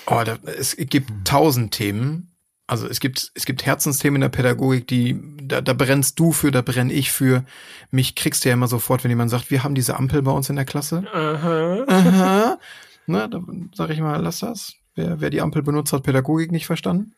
Oh, 0.08 0.22
da, 0.26 0.38
es 0.46 0.76
gibt 0.76 1.10
tausend 1.26 1.74
Themen. 1.74 2.36
Also 2.68 2.88
es 2.88 3.00
gibt, 3.00 3.32
es 3.34 3.46
gibt 3.46 3.66
Herzensthemen 3.66 4.18
in 4.18 4.22
der 4.22 4.30
Pädagogik, 4.30 4.88
die, 4.88 5.18
da, 5.42 5.62
da 5.62 5.74
brennst 5.74 6.20
du 6.20 6.34
für, 6.34 6.52
da 6.52 6.62
brenne 6.62 6.92
ich 6.92 7.12
für. 7.12 7.46
Mich 7.92 8.16
kriegst 8.16 8.44
du 8.44 8.50
ja 8.50 8.54
immer 8.54 8.68
sofort, 8.68 9.04
wenn 9.04 9.12
jemand 9.12 9.32
sagt, 9.32 9.50
wir 9.50 9.64
haben 9.64 9.74
diese 9.74 9.96
Ampel 9.96 10.22
bei 10.22 10.32
uns 10.32 10.50
in 10.50 10.58
der 10.58 10.66
Klasse. 10.66 11.06
Aha. 11.14 11.86
Aha. 11.88 12.60
Na, 13.06 13.28
da 13.30 13.42
sag 13.74 13.90
ich 13.92 14.02
mal, 14.02 14.22
lass 14.22 14.40
das. 14.40 14.74
Wer, 14.96 15.22
wer 15.22 15.30
die 15.30 15.40
Ampel 15.40 15.64
benutzt, 15.64 15.94
hat 15.94 16.04
Pädagogik 16.04 16.52
nicht 16.52 16.66
verstanden. 16.66 17.14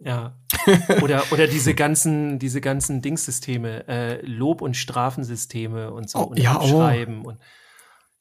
Ja. 0.00 0.38
Oder, 1.02 1.24
oder 1.30 1.46
diese 1.46 1.74
ganzen, 1.74 2.38
diese 2.38 2.60
ganzen 2.60 3.02
Dingssysteme, 3.02 3.86
äh, 3.88 4.26
Lob- 4.26 4.62
und 4.62 4.76
Strafensysteme 4.76 5.92
und 5.92 6.10
so 6.10 6.18
Oh, 6.18 6.22
und 6.24 6.38
ja, 6.38 6.58
oh. 6.60 6.66
Schreiben 6.66 7.24
und 7.24 7.38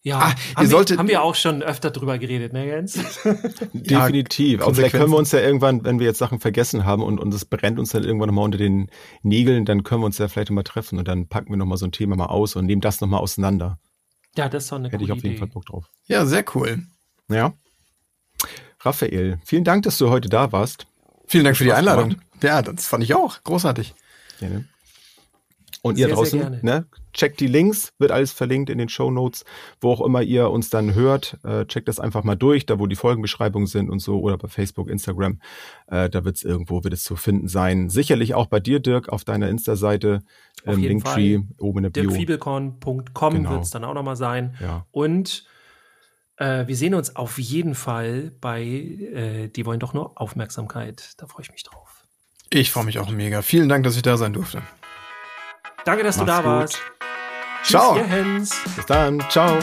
ja, 0.06 0.20
Ah, 0.20 0.36
ihr 0.62 0.70
haben, 0.72 0.88
wir, 0.90 0.98
haben 0.98 1.08
wir 1.08 1.22
auch 1.24 1.36
schon 1.36 1.62
öfter 1.64 1.90
drüber 1.92 2.18
geredet, 2.20 2.54
ne, 2.54 2.66
Jens? 2.68 2.94
Definitiv. 3.74 4.60
Ja, 4.60 4.66
Aber 4.66 4.76
vielleicht 4.76 4.94
können 4.96 5.12
wir 5.12 5.18
uns 5.18 5.32
ja 5.32 5.40
irgendwann, 5.40 5.84
wenn 5.84 6.00
wir 6.00 6.06
jetzt 6.06 6.20
Sachen 6.20 6.40
vergessen 6.40 6.86
haben 6.86 7.02
und, 7.04 7.20
und 7.20 7.34
es 7.34 7.44
brennt 7.46 7.80
uns 7.80 7.90
dann 7.90 8.04
irgendwann 8.04 8.28
nochmal 8.28 8.46
unter 8.46 8.58
den 8.60 8.90
Nägeln, 9.24 9.66
dann 9.66 9.84
können 9.84 10.02
wir 10.02 10.06
uns 10.06 10.18
ja 10.20 10.28
vielleicht 10.28 10.50
nochmal 10.52 10.64
treffen 10.64 11.00
und 11.00 11.08
dann 11.08 11.28
packen 11.28 11.50
wir 11.50 11.58
nochmal 11.58 11.78
so 11.80 11.86
ein 11.86 11.92
Thema 11.92 12.16
mal 12.16 12.28
aus 12.28 12.56
und 12.56 12.66
nehmen 12.68 12.82
das 12.82 13.02
nochmal 13.02 13.20
auseinander. 13.20 13.80
Ja, 14.38 14.48
das 14.48 14.66
ist 14.66 14.72
doch 14.72 14.78
eine 14.78 14.88
Hätte 14.90 14.98
gute 15.00 15.06
ich 15.06 15.12
auf 15.12 15.18
jeden 15.24 15.32
Idee. 15.32 15.40
Fall 15.40 15.48
Bock 15.48 15.66
drauf. 15.66 15.86
Ja, 16.08 16.26
sehr 16.26 16.46
cool. 16.54 16.84
Ja. 17.30 17.54
Raphael, 18.82 19.40
vielen 19.44 19.64
Dank, 19.64 19.84
dass 19.84 19.98
du 19.98 20.10
heute 20.10 20.30
da 20.30 20.52
warst. 20.52 20.86
Vielen 21.28 21.46
Dank 21.46 21.58
für 21.58 21.64
die 21.64 21.74
Einladung. 21.74 22.10
gemacht. 22.10 22.26
Ja, 22.44 22.62
das 22.62 22.86
fand 22.86 23.04
ich 23.04 23.16
auch. 23.16 23.42
Großartig. 23.44 23.96
Gerne. 24.40 24.66
Und 25.82 25.96
Sehr, 25.98 26.06
ihr 26.08 26.08
sehr 26.08 26.16
draußen, 26.16 26.40
gerne. 26.40 26.60
ne, 26.64 26.86
checkt 27.14 27.40
die 27.40 27.48
Links, 27.48 27.94
wird 28.00 28.12
alles 28.12 28.32
verlinkt 28.32 28.70
in 28.72 28.78
den 28.80 28.90
Show 28.90 29.12
Notes, 29.12 29.46
wo 29.82 29.92
auch 29.92 30.02
immer 30.02 30.22
ihr 30.24 30.50
uns 30.50 30.70
dann 30.72 30.96
hört, 30.96 31.38
äh, 31.44 31.66
checkt 31.66 31.88
das 31.88 32.00
einfach 32.00 32.24
mal 32.24 32.36
durch, 32.36 32.66
da 32.66 32.80
wo 32.80 32.88
die 32.88 32.96
Folgenbeschreibungen 32.96 33.68
sind 33.68 33.90
und 33.92 34.00
so, 34.00 34.20
oder 34.20 34.38
bei 34.38 34.48
Facebook, 34.48 34.90
Instagram, 34.90 35.40
äh, 35.88 36.10
da 36.10 36.26
wird 36.26 36.38
es 36.38 36.44
irgendwo, 36.44 36.84
wird 36.84 36.94
es 36.94 37.04
zu 37.04 37.16
finden 37.16 37.48
sein. 37.48 37.90
Sicherlich 37.90 38.34
auch 38.34 38.48
bei 38.48 38.60
dir, 38.60 38.80
Dirk, 38.80 39.10
auf 39.10 39.24
deiner 39.24 39.48
Insta-Seite, 39.50 40.24
ähm, 40.66 40.80
jeden 40.80 40.88
Linktree, 41.04 41.40
oben 41.60 41.80
in 41.80 41.84
der 41.84 41.90
Bio. 41.92 42.10
dirkfiebelkorn.com 42.10 43.34
Genau. 43.34 43.52
wird 43.52 43.64
es 43.64 43.70
dann 43.70 43.84
auch 43.84 43.94
nochmal 43.94 44.16
sein. 44.16 44.56
Ja. 44.60 44.86
Und 44.92 45.46
Äh, 46.38 46.68
wir 46.68 46.76
sehen 46.76 46.94
uns 46.96 47.16
auf 47.16 47.40
jeden 47.40 47.76
Fall 47.76 48.34
bei 48.42 48.62
äh, 48.62 49.48
Die 49.48 49.66
wollen 49.66 49.80
doch 49.80 49.94
nur 49.94 50.20
Aufmerksamkeit. 50.20 51.14
Da 51.16 51.28
freue 51.28 51.44
ich 51.44 51.52
mich 51.54 51.64
drauf. 51.64 52.04
Ich 52.50 52.72
freue 52.72 52.84
mich 52.84 53.00
auch 53.00 53.10
mega. 53.10 53.42
Vielen 53.42 53.70
Dank, 53.70 53.86
dass 53.86 53.96
ich 53.96 54.02
da 54.02 54.18
sein 54.18 54.34
durfte. 54.34 54.62
Danke, 55.86 56.04
dass 56.04 56.18
Mach's 56.18 56.26
du 56.26 56.32
da 56.32 56.38
gut. 56.42 56.46
warst. 56.46 56.82
Ciao. 57.64 57.94
Tschüss, 57.94 58.02
ihr 58.02 58.08
Hens. 58.08 58.56
Bis 58.76 58.86
dann. 58.88 59.24
Ciao. 59.30 59.60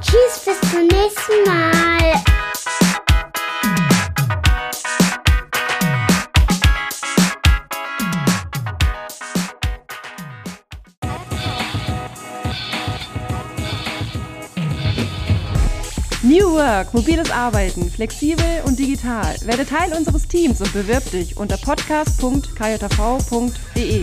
Tschüss, 0.00 0.44
bis 0.44 0.60
zum 0.70 0.86
nächsten 0.86 1.44
Mal. 1.46 2.22
New 16.22 16.52
Work, 16.52 16.94
mobiles 16.94 17.30
Arbeiten, 17.30 17.90
flexibel 17.90 18.62
und 18.64 18.78
digital. 18.78 19.36
Werde 19.44 19.66
Teil 19.66 19.92
unseres 19.92 20.26
Teams 20.26 20.60
und 20.60 20.72
bewirb 20.72 21.10
dich 21.10 21.36
unter 21.36 21.58
podcast.kjv.de. 21.58 24.02